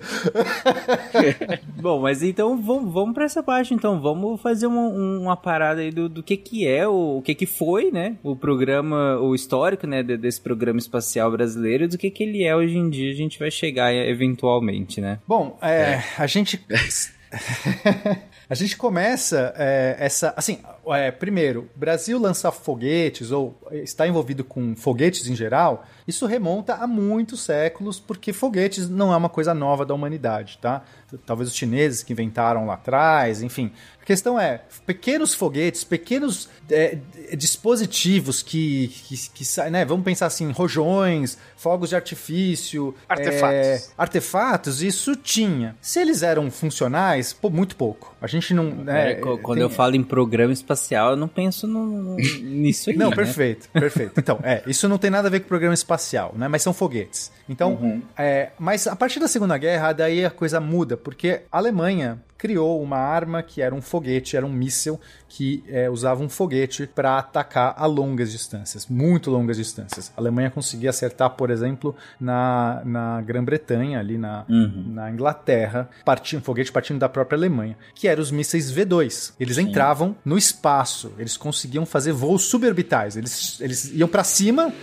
[1.82, 4.00] Bom, mas então vamos, vamos pra essa parte, então.
[4.02, 7.46] Vamos fazer uma, uma parada aí do, do que que é, o, o que que
[7.46, 8.18] foi, né?
[8.24, 12.44] O programa, o histórico, né, de- desse programa espacial brasileiro e do que que ele
[12.44, 13.12] é hoje em dia.
[13.12, 15.20] A gente vai chegar eventualmente, né?
[15.28, 16.64] Bom, é, a gente.
[18.50, 20.34] A gente começa é, essa.
[20.38, 20.60] Assim,
[20.94, 26.88] é, primeiro, Brasil lançar foguetes ou está envolvido com foguetes em geral, isso remonta a
[26.88, 30.84] muitos séculos, porque foguetes não é uma coisa nova da humanidade, tá?
[31.26, 33.72] Talvez os chineses que inventaram lá atrás, enfim.
[34.02, 36.98] A questão é, pequenos foguetes, pequenos é,
[37.52, 39.84] dispositivos que, que, que saem, né?
[39.86, 43.54] Vamos pensar assim, rojões, fogos de artifício, Artefatos.
[43.56, 45.76] é, artefatos, isso tinha.
[45.82, 48.16] Se eles eram funcionais, pô, muito pouco.
[48.22, 48.66] A gente não.
[48.66, 50.77] né, É, quando tem- eu falo em programa espacial,
[51.12, 52.96] eu não penso no- nisso aí.
[52.96, 53.16] Não, né?
[53.16, 54.14] perfeito, perfeito.
[54.20, 56.48] Então, é, isso não tem nada a ver com programa espacial, né?
[56.48, 57.32] Mas são foguetes.
[57.50, 58.02] Então, Uhum.
[58.18, 62.84] é, mas a partir da Segunda Guerra, daí a coisa muda, porque a Alemanha criou
[62.84, 67.18] uma arma que era um foguete, era um míssil que é, usava um foguete para
[67.18, 70.12] atacar a longas distâncias, muito longas distâncias.
[70.16, 74.84] A Alemanha conseguia acertar, por exemplo, na, na Grã-Bretanha, ali na, Uhum.
[74.94, 79.34] na Inglaterra, partindo, um foguete partindo da própria Alemanha, que eram os mísseis V2.
[79.40, 80.67] Eles entravam no espaço,
[81.18, 84.74] eles conseguiam fazer voos suborbitais, eles, eles iam para cima,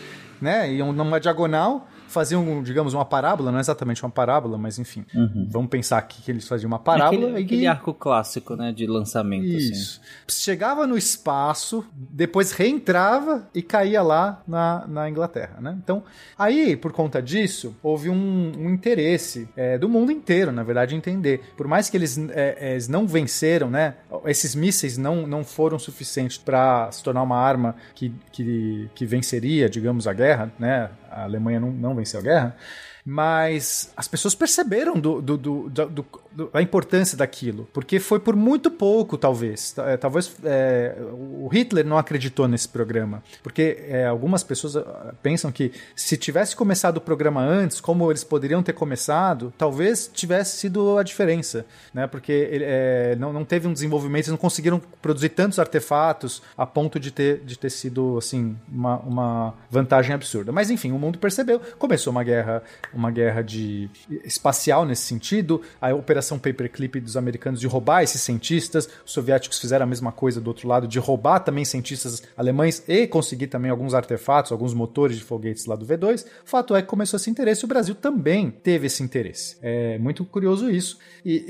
[0.40, 5.05] né, iam numa diagonal, faziam, digamos, uma parábola, não é exatamente uma parábola, mas enfim,
[5.48, 8.87] vamos pensar aqui que eles faziam uma parábola Aquele, e aquele arco clássico, né, de
[8.87, 9.44] lançamento.
[9.44, 9.72] assim.
[9.72, 10.00] isso.
[10.29, 15.77] Chegava no espaço, depois reentrava e caía lá na, na Inglaterra, né?
[15.83, 16.05] Então,
[16.38, 21.42] aí, por conta disso, houve um, um interesse é, do mundo inteiro, na verdade, entender.
[21.57, 23.94] Por mais que eles, é, é, eles não venceram, né?
[24.27, 29.68] Esses mísseis não, não foram suficientes para se tornar uma arma que, que, que venceria,
[29.68, 30.90] digamos, a guerra, né?
[31.14, 32.57] A Alemanha não, não venceu a guerra.
[33.05, 36.07] Mas as pessoas perceberam do, do, do, do-
[36.53, 39.73] a importância daquilo, porque foi por muito pouco, talvez.
[39.73, 45.14] Ta- é, Talvez é, o Hitler não acreditou nesse programa, porque é, algumas pessoas ah,
[45.23, 50.57] pensam que se tivesse começado o programa antes, como eles poderiam ter começado, talvez tivesse
[50.59, 52.07] sido a diferença, né?
[52.07, 56.66] Porque ele, é, não, não teve um desenvolvimento, eles não conseguiram produzir tantos artefatos a
[56.66, 60.51] ponto de ter, de ter sido assim uma, uma vantagem absurda.
[60.53, 63.88] Mas enfim, o mundo percebeu, começou uma guerra, uma guerra de
[64.25, 69.84] espacial nesse sentido, a operação Paperclip dos americanos de roubar esses cientistas, os soviéticos fizeram
[69.84, 73.94] a mesma coisa do outro lado de roubar também cientistas alemães e conseguir também alguns
[73.94, 76.24] artefatos, alguns motores de foguetes lá do V2.
[76.24, 79.56] O fato é que começou esse interesse, o Brasil também teve esse interesse.
[79.62, 80.98] É muito curioso isso.
[81.24, 81.44] E,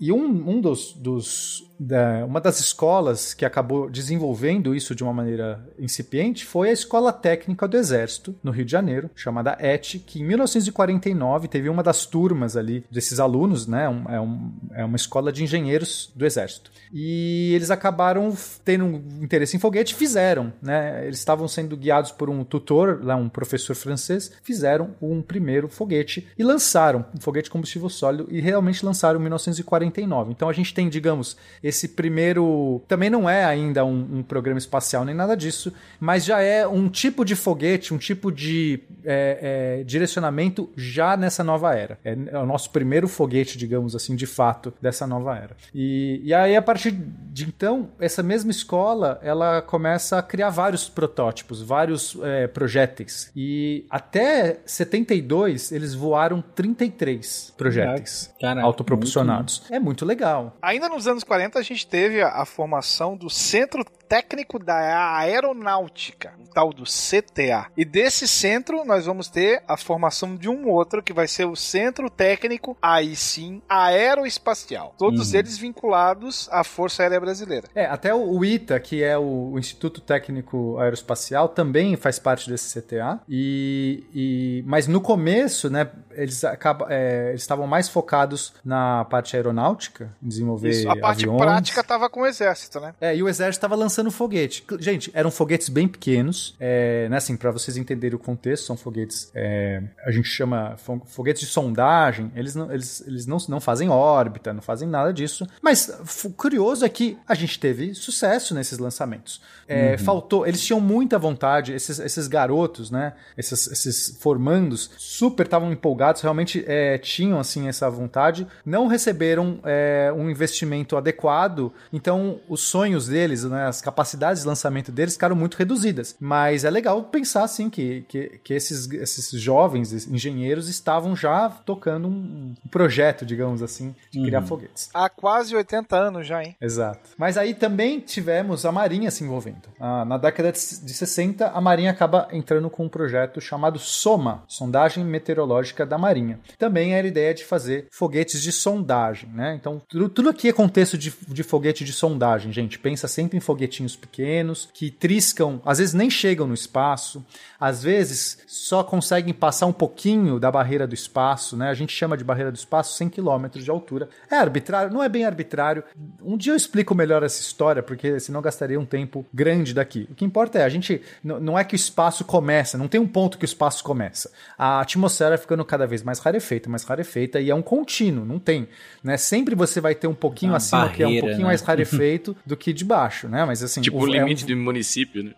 [0.00, 5.02] e- e um, um dos, dos da- uma das escolas que acabou desenvolvendo isso de
[5.02, 9.98] uma maneira incipiente foi a Escola Técnica do Exército, no Rio de Janeiro, chamada ET,
[10.06, 13.88] que em 1949 teve uma das turmas ali desses alunos, né?
[13.88, 16.70] um- é, um- é uma escola de engenheiros do Exército.
[16.92, 21.04] E eles acabaram tendo um interesse em foguete, fizeram, né?
[21.04, 26.26] Eles estavam sendo guiados por um tutor, lá um professor francês, fizeram um primeiro foguete
[26.38, 30.32] e lançaram um foguete combustível sólido e realmente lançaram em 1949.
[30.32, 31.36] Então a gente tem, digamos,
[31.68, 32.82] esse primeiro.
[32.88, 36.88] Também não é ainda um, um programa espacial nem nada disso, mas já é um
[36.88, 41.98] tipo de foguete, um tipo de é, é, direcionamento já nessa nova era.
[42.04, 45.56] É, é o nosso primeiro foguete, digamos assim, de fato, dessa nova era.
[45.74, 50.88] E, e aí, a partir de então, essa mesma escola ela começa a criar vários
[50.88, 53.30] protótipos, vários é, projéteis.
[53.34, 59.62] E até 72 eles voaram 33 projéteis Caraca, autopropulsionados.
[59.70, 60.56] É muito legal.
[60.62, 66.32] Ainda nos anos 40 a gente teve a, a formação do Centro Técnico da Aeronáutica,
[66.42, 67.66] o tal do CTA.
[67.76, 71.54] E desse centro nós vamos ter a formação de um outro que vai ser o
[71.54, 74.94] Centro Técnico, aí sim, Aeroespacial.
[74.98, 75.38] Todos Uhum.
[75.38, 77.68] eles vinculados à Força Aérea Brasileira.
[77.74, 83.20] É, até o, ITA, que é o, Instituto Técnico Aeroespacial, também faz parte desse CTA.
[83.28, 89.36] E, e- mas no começo, né, eles acabam, é, eles estavam mais focados na parte
[89.36, 90.88] aeronáutica, desenvolver Isso.
[90.88, 91.40] A parte aviões.
[91.42, 92.94] prática tava com o exército, né?
[93.00, 94.64] É, e o exército estava lançando foguete.
[94.80, 99.30] Gente, eram foguetes bem pequenos, é, né, assim, para vocês entenderem o contexto, são foguetes,
[99.34, 103.88] é, a gente chama fo- foguetes de sondagem, eles não, eles, eles não, não fazem
[103.88, 105.90] órbita, não fazem nada disso, mas
[106.24, 109.40] o curioso é que a gente teve sucesso nesses lançamentos.
[109.66, 115.72] É, Faltou, eles tinham muita vontade, esses, esses garotos, né, esses, esses formandos, super estavam
[115.72, 122.60] empolgados, realmente é, tinham, assim, essa vontade, não receberam é, um investimento adequado, então os
[122.62, 126.16] sonhos deles, né, as capacidades de lançamento deles ficaram muito reduzidas.
[126.20, 131.48] Mas é legal pensar assim que, que, que esses, esses jovens esses engenheiros estavam já
[131.48, 134.90] tocando um, um projeto, digamos assim, de criar foguetes.
[134.92, 136.56] Há quase 80 anos já, hein?
[136.60, 137.10] Exato.
[137.16, 139.68] Mas aí também tivemos a Marinha se envolvendo.
[139.80, 144.42] Ah, na década de de 60, a Marinha acaba entrando com um projeto chamado SOMA,
[144.48, 146.40] Sondagem Meteorológica da Marinha.
[146.58, 149.54] Também era a ideia de fazer foguetes de sondagem, né?
[149.54, 152.78] Então, tudo, tudo aqui é contexto de, de foguete de sondagem, gente.
[152.78, 157.24] Pensa sempre em foguete pequenos que triscam, às vezes nem chegam no espaço,
[157.60, 161.68] às vezes só conseguem passar um pouquinho da barreira do espaço, né?
[161.68, 164.08] A gente chama de barreira do espaço 100 km de altura.
[164.30, 164.92] É arbitrário?
[164.92, 165.82] Não é bem arbitrário.
[166.22, 170.08] Um dia eu explico melhor essa história, porque senão gastaria um tempo grande daqui.
[170.10, 173.06] O que importa é, a gente não é que o espaço começa, não tem um
[173.06, 174.30] ponto que o espaço começa.
[174.56, 178.38] A atmosfera vai ficando cada vez mais rarefeita, mais rarefeita, e é um contínuo, não
[178.38, 178.68] tem.
[179.02, 179.16] Né?
[179.16, 181.48] Sempre você vai ter um pouquinho Uma acima que é um barreira, pouquinho né?
[181.48, 183.44] mais rarefeito do que de baixo, né?
[183.44, 185.32] Mas assim, Tipo o- é um- limite do município, né?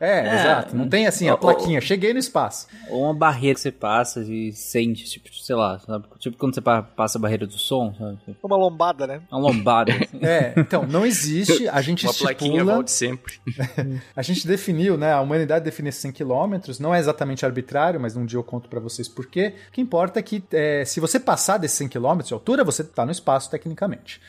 [0.00, 0.74] É, exato.
[0.76, 2.66] Não tem assim a plaquinha, cheguei no espaço.
[2.88, 6.06] Ou uma barreira que você passa e sente, tipo, sei lá, sabe?
[6.18, 8.18] Tipo quando você pa- passa a barreira do som, sabe?
[8.42, 9.20] Uma lombada, né?
[9.30, 9.92] Uma lombada.
[9.92, 10.18] assim.
[10.26, 13.34] É, então, não existe, a gente Uma plaquinha estipula, volte sempre.
[14.16, 18.16] a gente definiu, né, a humanidade define esses 100 km, não é exatamente arbitrário, mas
[18.16, 19.54] um dia eu conto pra vocês por quê.
[19.68, 22.82] O que importa é que é, se você passar desses 100 km de altura, você
[22.82, 24.20] tá no espaço tecnicamente.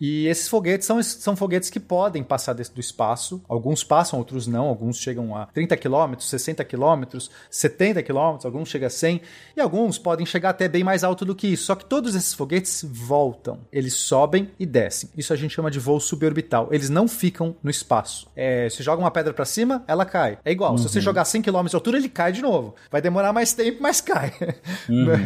[0.00, 3.42] E esses foguetes são, são foguetes que podem passar desse, do espaço.
[3.46, 4.66] Alguns passam, outros não.
[4.66, 7.18] Alguns chegam a 30 km, 60 km,
[7.50, 9.20] 70 km, alguns chegam a 100.
[9.56, 11.64] E alguns podem chegar até bem mais alto do que isso.
[11.64, 13.60] Só que todos esses foguetes voltam.
[13.70, 15.10] Eles sobem e descem.
[15.16, 16.68] Isso a gente chama de voo suborbital.
[16.70, 18.28] Eles não ficam no espaço.
[18.34, 20.38] É, se joga uma pedra para cima, ela cai.
[20.44, 20.78] É igual.
[20.78, 22.74] Se você jogar 100 km de altura, ele cai de novo.
[22.90, 24.32] Vai demorar mais tempo, mas cai.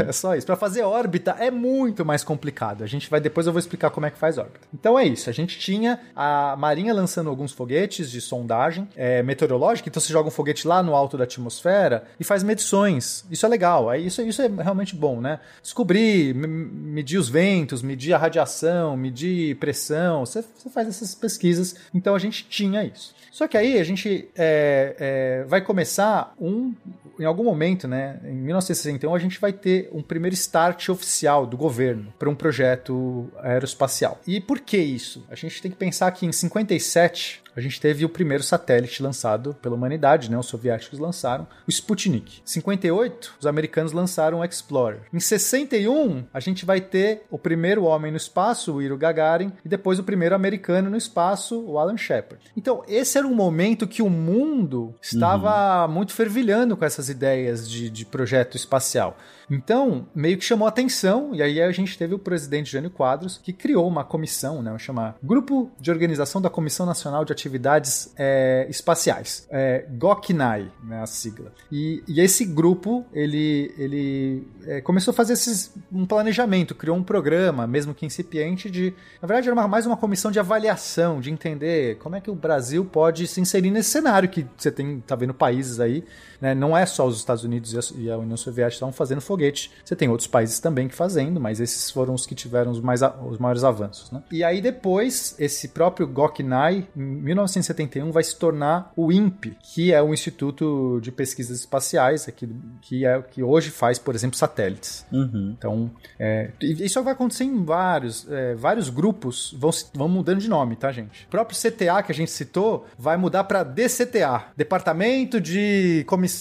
[0.08, 0.46] É só isso.
[0.46, 2.82] Para fazer órbita é muito mais complicado.
[2.82, 4.63] A gente vai depois eu vou explicar como é que faz órbita.
[4.72, 5.28] Então é isso.
[5.28, 9.88] A gente tinha a Marinha lançando alguns foguetes de sondagem é, meteorológica.
[9.88, 13.24] Então você joga um foguete lá no alto da atmosfera e faz medições.
[13.30, 13.90] Isso é legal.
[13.90, 15.40] Aí isso, isso é realmente bom, né?
[15.62, 20.24] Descobrir, medir os ventos, medir a radiação, medir pressão.
[20.24, 21.76] Você, você faz essas pesquisas.
[21.92, 23.14] Então a gente tinha isso.
[23.34, 26.72] Só que aí a gente é, é, vai começar um.
[27.18, 31.56] Em algum momento, né, em 1961, a gente vai ter um primeiro start oficial do
[31.56, 34.20] governo para um projeto aeroespacial.
[34.26, 35.24] E por que isso?
[35.30, 39.54] A gente tem que pensar que em 57 a gente teve o primeiro satélite lançado
[39.62, 40.38] pela humanidade, né?
[40.38, 42.40] Os soviéticos lançaram o Sputnik.
[42.40, 45.02] Em 58, os americanos lançaram o Explorer.
[45.12, 49.68] Em 61, a gente vai ter o primeiro homem no espaço, o Yuri Gagarin, e
[49.68, 52.44] depois o primeiro americano no espaço, o Alan Shepard.
[52.56, 57.88] Então, esse era um momento que o mundo estava muito fervilhando com essas ideias de,
[57.90, 59.16] de projeto espacial.
[59.50, 63.52] Então, meio que chamou atenção, e aí a gente teve o presidente Jânio Quadros, que
[63.52, 69.46] criou uma comissão, né, chama Grupo de Organização da Comissão Nacional de Atividades é, Espaciais,
[69.50, 71.52] é, GOCNAI, né, a sigla.
[71.70, 77.02] E, e esse grupo, ele, ele é, começou a fazer esses, um planejamento, criou um
[77.02, 78.94] programa, mesmo que incipiente, de...
[79.20, 82.34] Na verdade, era uma- mais uma comissão de avaliação, de entender como é que o
[82.34, 86.04] Brasil pode se inserir nesse cenário que você tem, tá vendo países aí,
[86.44, 89.96] né, não é só os Estados Unidos e a- União Soviética estavam fazendo foguete, você
[89.96, 93.38] tem outros países também que fazendo, mas esses foram os que tiveram os, mais, os
[93.38, 94.10] maiores avanços.
[94.10, 94.22] Né?
[94.30, 100.02] E aí depois, esse próprio GOCNAI, em 1971, vai se tornar o INPE, que é
[100.02, 105.06] o Instituto de Pesquisas Espaciais, aqui, do- que, é, que hoje faz, por exemplo, satélites.
[105.10, 105.54] Uhum.
[105.56, 110.48] Então, é, isso vai acontecer em vários, é, vários grupos vão, se- vão mudando de
[110.48, 111.24] nome, tá, gente?
[111.24, 116.33] O próprio CTA que a gente citou vai mudar para DCTA, Departamento de Comissão,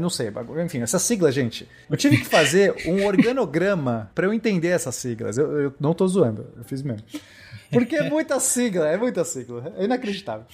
[0.00, 0.32] não sei,
[0.64, 1.68] enfim, essa sigla, gente.
[1.90, 5.38] Eu tive que fazer um organograma para eu entender essas siglas.
[5.38, 7.04] Eu, eu não tô zoando, eu fiz mesmo.
[7.70, 9.72] Porque é muita sigla, é muita sigla.
[9.76, 10.46] É inacreditável.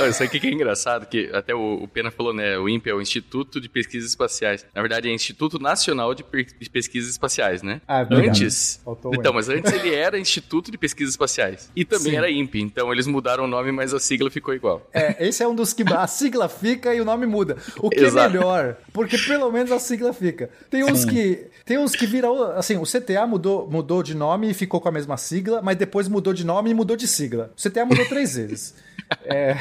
[0.00, 2.58] Olha, Isso aqui que é engraçado, que até o, o Pena falou, né?
[2.58, 4.64] O INPE é o Instituto de Pesquisas Espaciais.
[4.74, 6.24] Na verdade, é Instituto Nacional de,
[6.60, 7.80] de Pesquisas Espaciais, né?
[7.86, 8.28] Ah, obrigado.
[8.28, 8.80] antes.
[8.84, 11.70] Faltou Então, mas antes ele era Instituto de Pesquisas Espaciais.
[11.76, 12.16] E também Sim.
[12.16, 12.60] era INPE.
[12.60, 14.88] Então eles mudaram o nome, mas a sigla ficou igual.
[14.92, 17.56] É, esse é um dos que a sigla fica e o nome muda.
[17.78, 18.26] O que Exato.
[18.26, 20.50] é melhor, porque pelo menos a sigla fica.
[20.70, 24.54] Tem uns que tem uns que viram, assim, o CTA mudou, mudou de nome e
[24.54, 27.52] ficou com a mesma sigla, mas depois mudou de nome e mudou de sigla.
[27.56, 28.74] O CTA mudou três vezes.
[29.24, 29.56] É,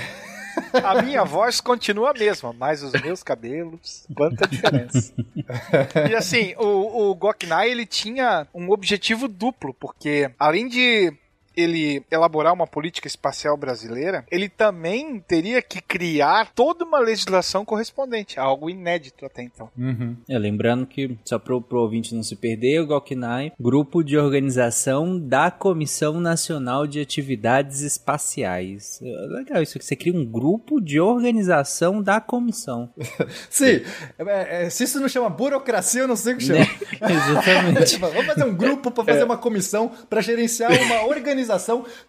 [0.83, 5.13] A minha voz continua a mesma, mas os meus cabelos, quanta diferença.
[6.09, 11.13] E assim, o, o Goknai, ele tinha um objetivo duplo, porque além de
[11.55, 18.39] ele elaborar uma política espacial brasileira, ele também teria que criar toda uma legislação correspondente,
[18.39, 19.69] algo inédito até então.
[20.29, 25.19] É, lembrando que, só pro, pro ouvinte não se perder, o GOCNAI, Grupo de Organização
[25.19, 28.99] da Comissão Nacional de Atividades Espaciais.
[29.01, 32.89] É legal isso, que você cria um grupo de organização da comissão.
[33.49, 33.81] sim,
[34.17, 36.61] é, é, se isso não chama burocracia, eu não sei o que chama.
[37.01, 37.97] Exatamente.
[37.99, 41.50] Vamos fazer um grupo para fazer uma comissão para gerenciar uma organização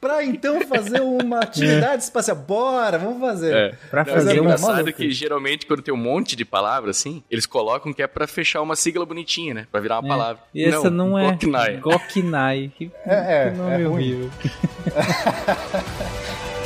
[0.00, 2.36] para então fazer uma atividade espacial.
[2.36, 3.54] Bora, vamos fazer.
[3.54, 3.72] É.
[3.90, 7.46] Pra Não, fazer é engraçado que geralmente quando tem um monte de palavras assim, eles
[7.46, 9.66] colocam que é pra fechar uma sigla bonitinha, né?
[9.70, 10.42] Pra virar uma palavra.
[10.54, 11.76] E essa não, é Goknai.
[11.78, 12.72] GOCNAI.
[12.76, 13.86] Que, É, é, que nome é ruim.
[13.88, 14.30] horrível.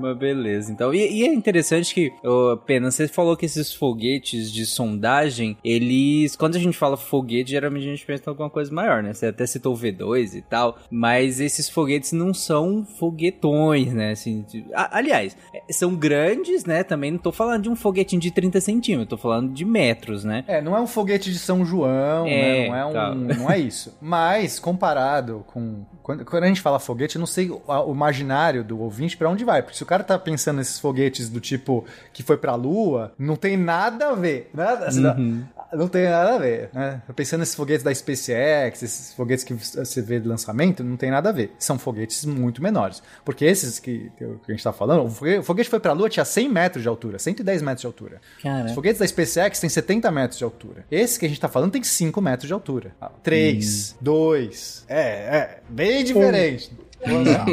[0.00, 0.92] Mas beleza, então.
[0.94, 6.34] E, e é interessante que, ô, Pena, você falou que esses foguetes de sondagem, eles.
[6.36, 9.12] Quando a gente fala foguete, geralmente a gente pensa em alguma coisa maior, né?
[9.12, 10.78] Você até citou o V2 e tal.
[10.90, 14.12] Mas esses foguetes não são foguetões, né?
[14.12, 16.82] Assim, de- aliás, é, são grandes, né?
[16.82, 20.44] Também não tô falando de um foguetinho de 30 centímetros, tô falando de metros, né?
[20.46, 22.68] É, não é um foguete de São João, É, né?
[22.68, 23.14] Não é, um, tá.
[23.14, 23.96] não é isso.
[24.00, 25.84] Mas, comparado com.
[26.02, 29.28] Quando, quando a gente fala foguete, eu não sei o, o imaginário do ouvinte pra
[29.28, 29.62] onde vai.
[29.62, 33.36] Porque se o cara tá pensando nesses foguetes do tipo que foi pra Lua, não
[33.36, 34.48] tem nada a ver.
[34.54, 35.44] Nada, assim, Uhum.
[35.72, 37.02] não, não tem nada a ver, né?
[37.14, 41.28] Pensando nesses foguetes da SpaceX, esses foguetes que você vê de lançamento, não tem nada
[41.28, 41.52] a ver.
[41.58, 43.02] São foguetes muito menores.
[43.24, 46.08] Porque esses que, que a gente tá falando, o fogue- o foguete foi pra Lua,
[46.08, 48.20] tinha 100 metros de altura, 110 metros de altura.
[48.42, 48.66] Cara.
[48.66, 50.84] Os foguetes da SpaceX têm 70 metros de altura.
[50.90, 52.92] Esse que a gente tá falando tem 5 metros de altura.
[53.22, 54.84] 3, 2.
[54.88, 55.58] É, é.
[55.68, 56.72] Bem diferente.
[57.06, 57.46] Vamos lá.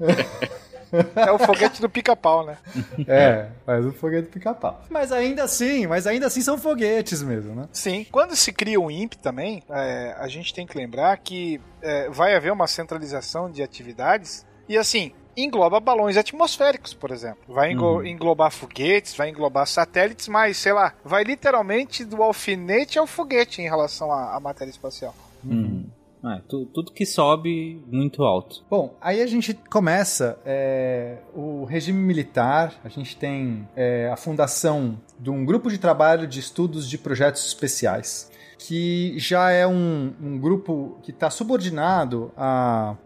[1.16, 2.56] É o foguete do pica-pau, né?
[3.06, 4.82] É, mas o foguete pica-pau.
[4.90, 7.68] Mas ainda assim, mas ainda assim são foguetes mesmo, né?
[7.72, 8.06] Sim.
[8.10, 12.34] Quando se cria um INPE também, é, a gente tem que lembrar que é, vai
[12.34, 15.12] haver uma centralização de atividades e assim.
[15.36, 17.40] Engloba balões atmosféricos, por exemplo.
[17.48, 23.04] Vai englo- englobar foguetes, vai englobar satélites, mas, sei lá, vai literalmente do alfinete ao
[23.04, 25.12] foguete em relação à, à matéria espacial.
[25.44, 25.86] Uhum.
[26.26, 28.64] Ah, tu- tudo que sobe muito alto.
[28.70, 34.98] Bom, aí a gente começa é, o regime militar, a gente tem é, a fundação
[35.20, 40.38] de um grupo de trabalho de estudos de projetos especiais, que já é um, um
[40.38, 42.96] grupo que está subordinado a.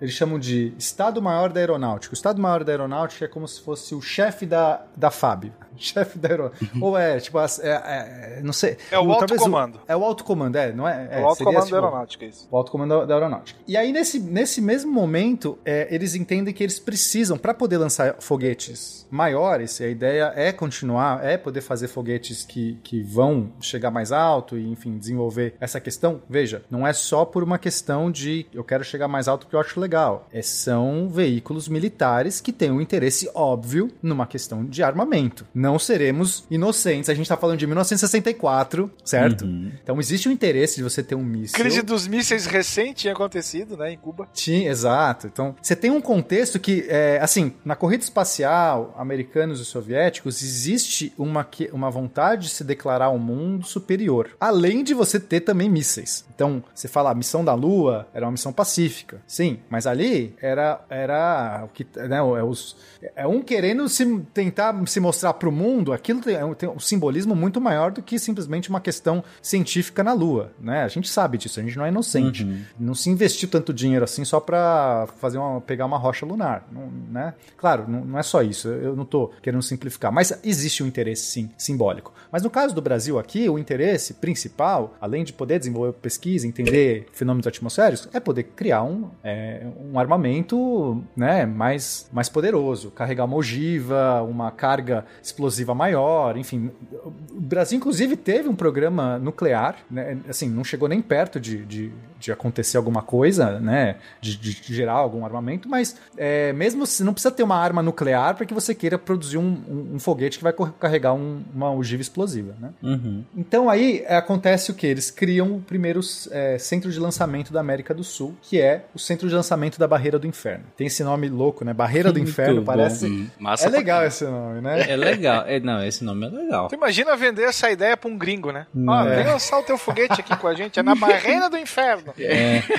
[0.00, 2.12] Eles chamam de Estado-Maior da Aeronáutica.
[2.12, 5.52] O Estado-Maior da Aeronáutica é como se fosse o chefe da, da FAB.
[5.76, 6.70] Chefe da Aeronáutica.
[6.80, 8.76] Ou é, tipo, as- é, é, não sei.
[8.90, 9.80] É o alto comando.
[9.88, 11.08] É o alto comando, é, não é?
[11.10, 12.46] É o alto comando tipo, da aeronáutica, isso.
[12.50, 13.58] o alto comando da aeronáutica.
[13.66, 18.16] E aí, nesse, nesse mesmo momento, é, eles entendem que eles precisam, para poder lançar
[18.18, 23.90] foguetes maiores, e a ideia é continuar, é poder fazer foguetes que, que vão chegar
[23.90, 26.20] mais alto e, enfim, desenvolver essa questão.
[26.28, 29.60] Veja, não é só por uma questão de eu quero chegar mais alto porque eu
[29.60, 30.28] acho legal.
[30.32, 35.44] É, são veículos militares que têm um interesse óbvio numa questão de armamento.
[35.52, 37.10] Não seremos inocentes.
[37.10, 39.44] A gente tá falando de 1964, certo?
[39.82, 41.58] Então existe o interesse de você ter um míssil.
[41.58, 44.28] Crise dos mísseis recente tinha acontecido, né, em Cuba.
[44.32, 45.26] Sim, exato.
[45.26, 51.12] Então, você tem um contexto que, é, assim, na corrida espacial, americanos e soviéticos, existe
[51.18, 54.30] uma, que- uma vontade de se declarar ao mundo superior.
[54.38, 56.24] Além de você ter também mísseis.
[56.34, 59.20] Então, você fala, a missão da Lua era uma missão pacífica.
[59.30, 62.76] Sim, mas ali era, era o que, né, é, os,
[63.14, 64.04] é um querendo se,
[64.34, 67.92] tentar se mostrar para o mundo, aquilo tem, é um- tem um simbolismo muito maior
[67.92, 70.82] do que simplesmente uma questão científica na Lua, né?
[70.82, 72.44] A gente sabe disso, a gente não é inocente.
[72.76, 76.90] Não se investiu tanto dinheiro assim só para fazer uma, pegar uma rocha lunar, não-
[77.12, 77.34] né?
[77.56, 81.26] Claro, não, não é só isso, eu não tô querendo simplificar, mas existe um interesse
[81.26, 82.12] sim, simbólico.
[82.32, 87.06] Mas no caso do Brasil aqui, o interesse principal, além de poder desenvolver pesquisa, entender
[87.12, 93.36] fenômenos atmosféricos, é poder criar um, é, um armamento né, mais, mais poderoso, carregar uma
[93.36, 96.70] ogiva, uma carga explosiva maior, enfim.
[97.02, 101.92] O Brasil, inclusive, teve um programa nuclear, né, assim, não chegou nem perto de, de,
[102.20, 107.12] de acontecer alguma coisa, né, de, de gerar algum armamento, mas é, mesmo se não
[107.14, 110.44] precisa ter uma arma nuclear para que você queira produzir um, um- um foguete que
[110.44, 112.70] vai carregar um- uma ogiva explosiva, né?
[112.82, 113.24] Uhum.
[113.36, 114.86] Então aí é, acontece o que?
[114.86, 116.00] Eles criam o primeiro
[116.30, 119.88] é, centro de lançamento da América do Sul, que é o centro de lançamento da
[119.88, 120.64] Barreira do Inferno.
[120.76, 121.72] Tem esse nome louco, né?
[121.72, 123.06] Barreira do Inferno, parece.
[123.06, 124.90] Hum, massa É legal esse nome, né?
[124.90, 125.44] É legal.
[125.46, 126.68] É, não, esse nome é legal.
[126.68, 128.66] Tu imagina vender essa ideia pra um gringo, né?
[128.86, 129.16] Ó, É.
[129.16, 132.09] vem lançar o teu foguete aqui com a gente, é na barreira do inferno.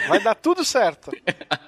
[0.07, 1.11] Vai dar tudo certo.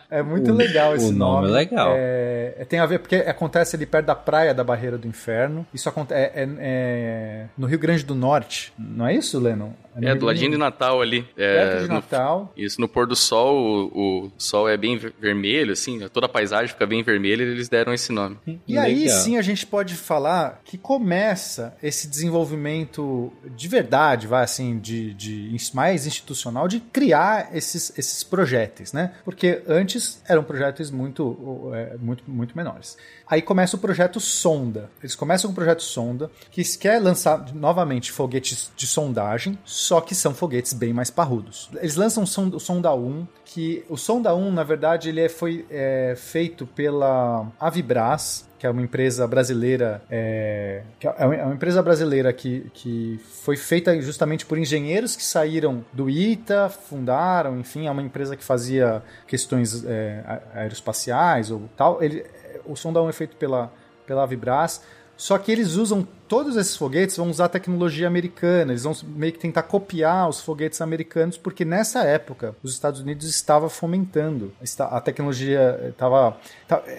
[0.09, 1.93] É muito O- legal esse o nome é legal.
[1.95, 5.65] É, é, tem a ver porque acontece ali perto da praia da Barreira do Inferno.
[5.73, 9.71] Isso acontece é, é- é no Rio Grande do Norte, não é isso, Lennon?
[10.01, 11.27] É, do ladinho de Natal ali.
[11.37, 12.53] É, Perto de no- Natal.
[12.57, 13.55] Isso, no pôr do sol,
[13.93, 17.47] o, o sol é bem ver- vermelho, assim, toda a paisagem fica bem vermelha e
[17.47, 18.37] eles deram esse nome.
[18.67, 19.17] E aí Legal.
[19.19, 25.55] sim a gente pode falar que começa esse desenvolvimento de verdade, vai assim, de, de
[25.73, 29.13] mais institucional, de criar esses, esses projetos, né?
[29.23, 32.97] Porque antes eram projetos muito, é, muito, muito menores.
[33.29, 34.89] Aí começa o projeto Sonda.
[35.01, 40.13] Eles começam com o projeto Sonda, que quer lançar novamente foguetes de sondagem, só que
[40.13, 41.69] são foguetes bem mais parrudos.
[41.77, 45.29] Eles lançam o Sonda- o Sonda 1, que o Sonda 1, na verdade, ele é-
[45.29, 51.53] foi é, feito pela Avibras, que é uma empresa brasileira, é, é uma é uma
[51.53, 57.87] empresa brasileira que, que foi feita justamente por engenheiros que saíram do ITA, fundaram, enfim,
[57.87, 60.23] é uma empresa que fazia questões é,
[60.55, 62.01] aeroespaciais ou tal.
[62.01, 62.25] Ele,
[62.65, 63.71] o Sonda 1 é feito pela,
[64.05, 64.81] pela Vibras,
[65.15, 69.37] só que eles usam todos esses foguetes vão usar tecnologia americana, eles vão meio que
[69.37, 75.79] tentar copiar os foguetes americanos, porque nessa época os Estados Unidos estava fomentando a tecnologia,
[75.89, 76.35] estava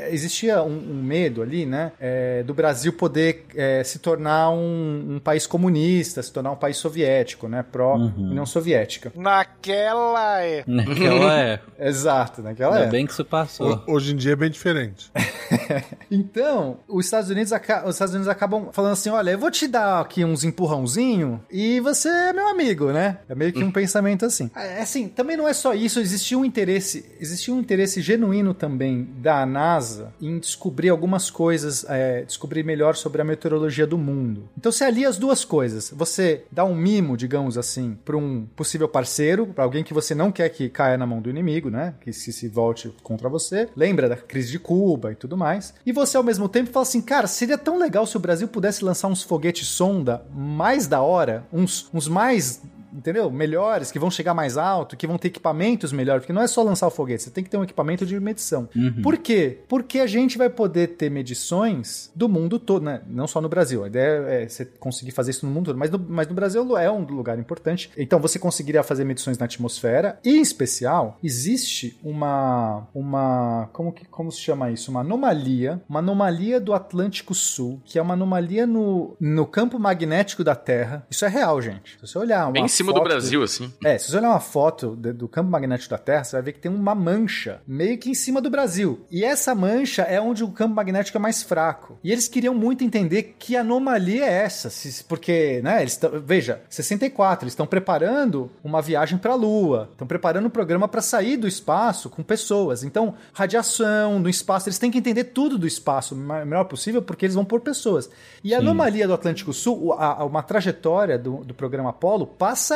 [0.09, 5.19] existia um, um, medo ali, né, é, do Brasil poder é, se tornar um, um,
[5.19, 8.31] país comunista, se tornar um país soviético, né, pró uhum.
[8.31, 9.13] União Soviética.
[9.17, 10.63] Naquela é.
[10.65, 11.61] Naquela é.
[11.77, 12.91] Exato, naquela Ainda é.
[12.91, 13.83] bem que isso passou.
[13.85, 15.11] O, hoje em dia é bem diferente.
[16.09, 19.67] então, os Estados Unidos, os Estados Unidos acabam falando assim, olha olha, eu vou te
[19.67, 23.21] dar aqui uns empurrãozinho e você é meu amigo, né?
[23.27, 24.51] É meio que um pensamento assim.
[24.55, 29.09] É, assim, também não é só isso, existia um interesse, existia um interesse genuíno também
[29.17, 34.47] da NASA em descobrir algumas coisas, é, descobrir melhor sobre a meteorologia do mundo.
[34.59, 35.91] Então você alia as duas coisas.
[35.97, 40.31] Você dá um mimo, digamos assim, para um possível parceiro, para alguém que você não
[40.31, 41.95] quer que caia na mão do inimigo, né?
[42.03, 43.71] Que se, se volte contra você.
[43.75, 45.73] Lembra da crise de Cuba e tudo mais.
[45.87, 48.85] E você, ao mesmo tempo, fala assim, cara, seria tão legal se o Brasil pudesse
[48.85, 52.61] lançar um uns foguetes sonda mais da hora, uns, uns mais
[52.95, 53.31] entendeu?
[53.31, 56.63] Melhores, que vão chegar mais alto, que vão ter equipamentos melhores, porque não é só
[56.63, 58.69] lançar o foguete, você tem que ter um equipamento de medição.
[58.75, 59.03] Uhum.
[59.03, 59.59] Por quê?
[59.69, 63.03] Porque a gente vai poder ter medições do mundo todo, né?
[63.07, 63.85] Não só no Brasil.
[63.85, 66.77] A ideia é você conseguir fazer isso no mundo todo, mas no, mas no Brasil
[66.77, 67.91] é um lugar importante.
[67.97, 74.05] Então você conseguiria fazer medições na atmosfera e, em especial, existe uma uma como que
[74.07, 74.91] como se chama isso?
[74.91, 80.45] Uma anomalia, uma anomalia do Atlântico Sul, que é uma anomalia no, no campo magnético
[80.45, 81.07] da Terra.
[81.11, 81.93] Isso é real, gente.
[81.93, 83.45] Se você olhar uma Bem cima do Brasil, de...
[83.45, 83.73] assim.
[83.85, 86.53] É, se você olhar uma foto de, do campo magnético da Terra, você vai ver
[86.53, 89.05] que tem uma mancha meio que em cima do Brasil.
[89.11, 91.99] E essa mancha é onde o campo magnético é mais fraco.
[92.03, 94.69] E eles queriam muito entender que anomalia é essa,
[95.09, 100.07] porque, né, eles tão, veja, 64, eles estão preparando uma viagem para a Lua, estão
[100.07, 102.85] preparando um programa para sair do espaço com pessoas.
[102.85, 107.27] Então, radiação no espaço, eles têm que entender tudo do espaço o melhor possível, porque
[107.27, 108.11] eles vão por pessoas.
[108.43, 108.65] E a Sim.
[108.65, 112.74] anomalia do Atlântico Sul, a, a, uma trajetória do, do programa Apollo passa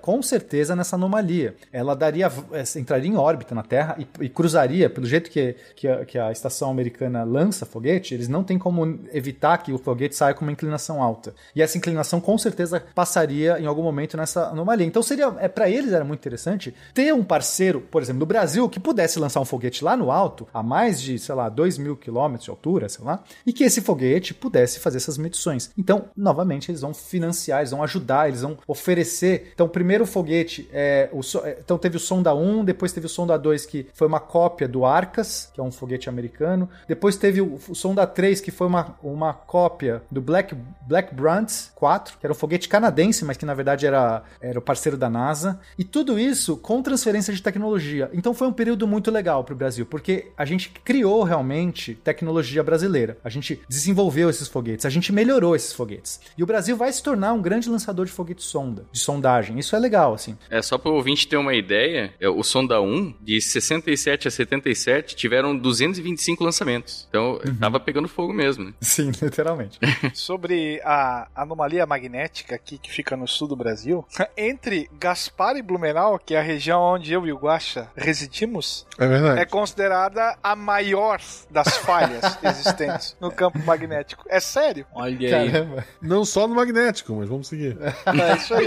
[0.00, 1.54] com certeza nessa anomalia.
[1.72, 5.88] Ela daria, eh, entraria em órbita na Terra e, e cruzaria, pelo jeito que, que
[5.88, 10.14] a, que, a, estação americana lança foguete, eles não têm como evitar que o foguete
[10.14, 11.34] saia com uma inclinação alta.
[11.54, 14.86] E essa inclinação com certeza passaria em algum momento nessa anomalia.
[14.86, 18.68] Então seria, é para eles era muito interessante ter um parceiro, por exemplo, do Brasil,
[18.68, 21.96] que pudesse lançar um foguete lá no alto, a mais de, sei lá, 2 mil
[21.96, 25.70] quilômetros de altura, sei lá, e que esse foguete pudesse fazer essas medições.
[25.76, 30.68] Então, novamente, eles vão financiar, eles vão ajudar, eles vão oferecer então, primeiro o foguete,
[30.72, 34.06] é, o, é, então teve o Sonda 1, depois teve o Sonda 2, que foi
[34.06, 36.68] uma cópia do Arcas, que é um foguete americano.
[36.88, 40.54] Depois teve o, Sonda 3, que foi uma, uma cópia do Black,
[40.86, 44.62] Black Brant 4, que era um foguete canadense, mas que na verdade era, era o
[44.62, 45.60] parceiro da NASA.
[45.78, 48.10] E tudo isso com transferência de tecnologia.
[48.12, 52.62] Então foi um período muito legal para o Brasil, porque a gente criou realmente tecnologia
[52.62, 53.18] brasileira.
[53.24, 56.20] A gente desenvolveu esses foguetes, a gente melhorou esses foguetes.
[56.36, 59.58] E o Brasil vai se tornar um grande lançador de foguete sonda, de sonda sondagem.
[59.58, 60.36] Isso é legal, assim.
[60.50, 64.30] É, só para o ouvinte ter uma ideia, é, o Sonda 1, de 67 a
[64.30, 67.06] 77, tiveram 225 lançamentos.
[67.08, 67.56] Então, uhum.
[67.56, 68.72] tava pegando fogo mesmo, né?
[68.80, 69.78] Sim, literalmente.
[70.12, 74.04] Sobre a anomalia magnética aqui que fica no sul do Brasil,
[74.36, 79.06] entre Gaspar e Blumenau, que é a região onde eu e o Guaxa residimos, é,
[79.06, 79.40] verdade.
[79.40, 81.20] é considerada a maior
[81.50, 84.24] das falhas existentes no campo magnético.
[84.28, 84.86] É sério?
[84.94, 85.50] Olha aí.
[85.52, 85.84] Caramba.
[86.00, 87.76] Não só no magnético, mas vamos seguir.
[88.06, 88.66] É isso aí.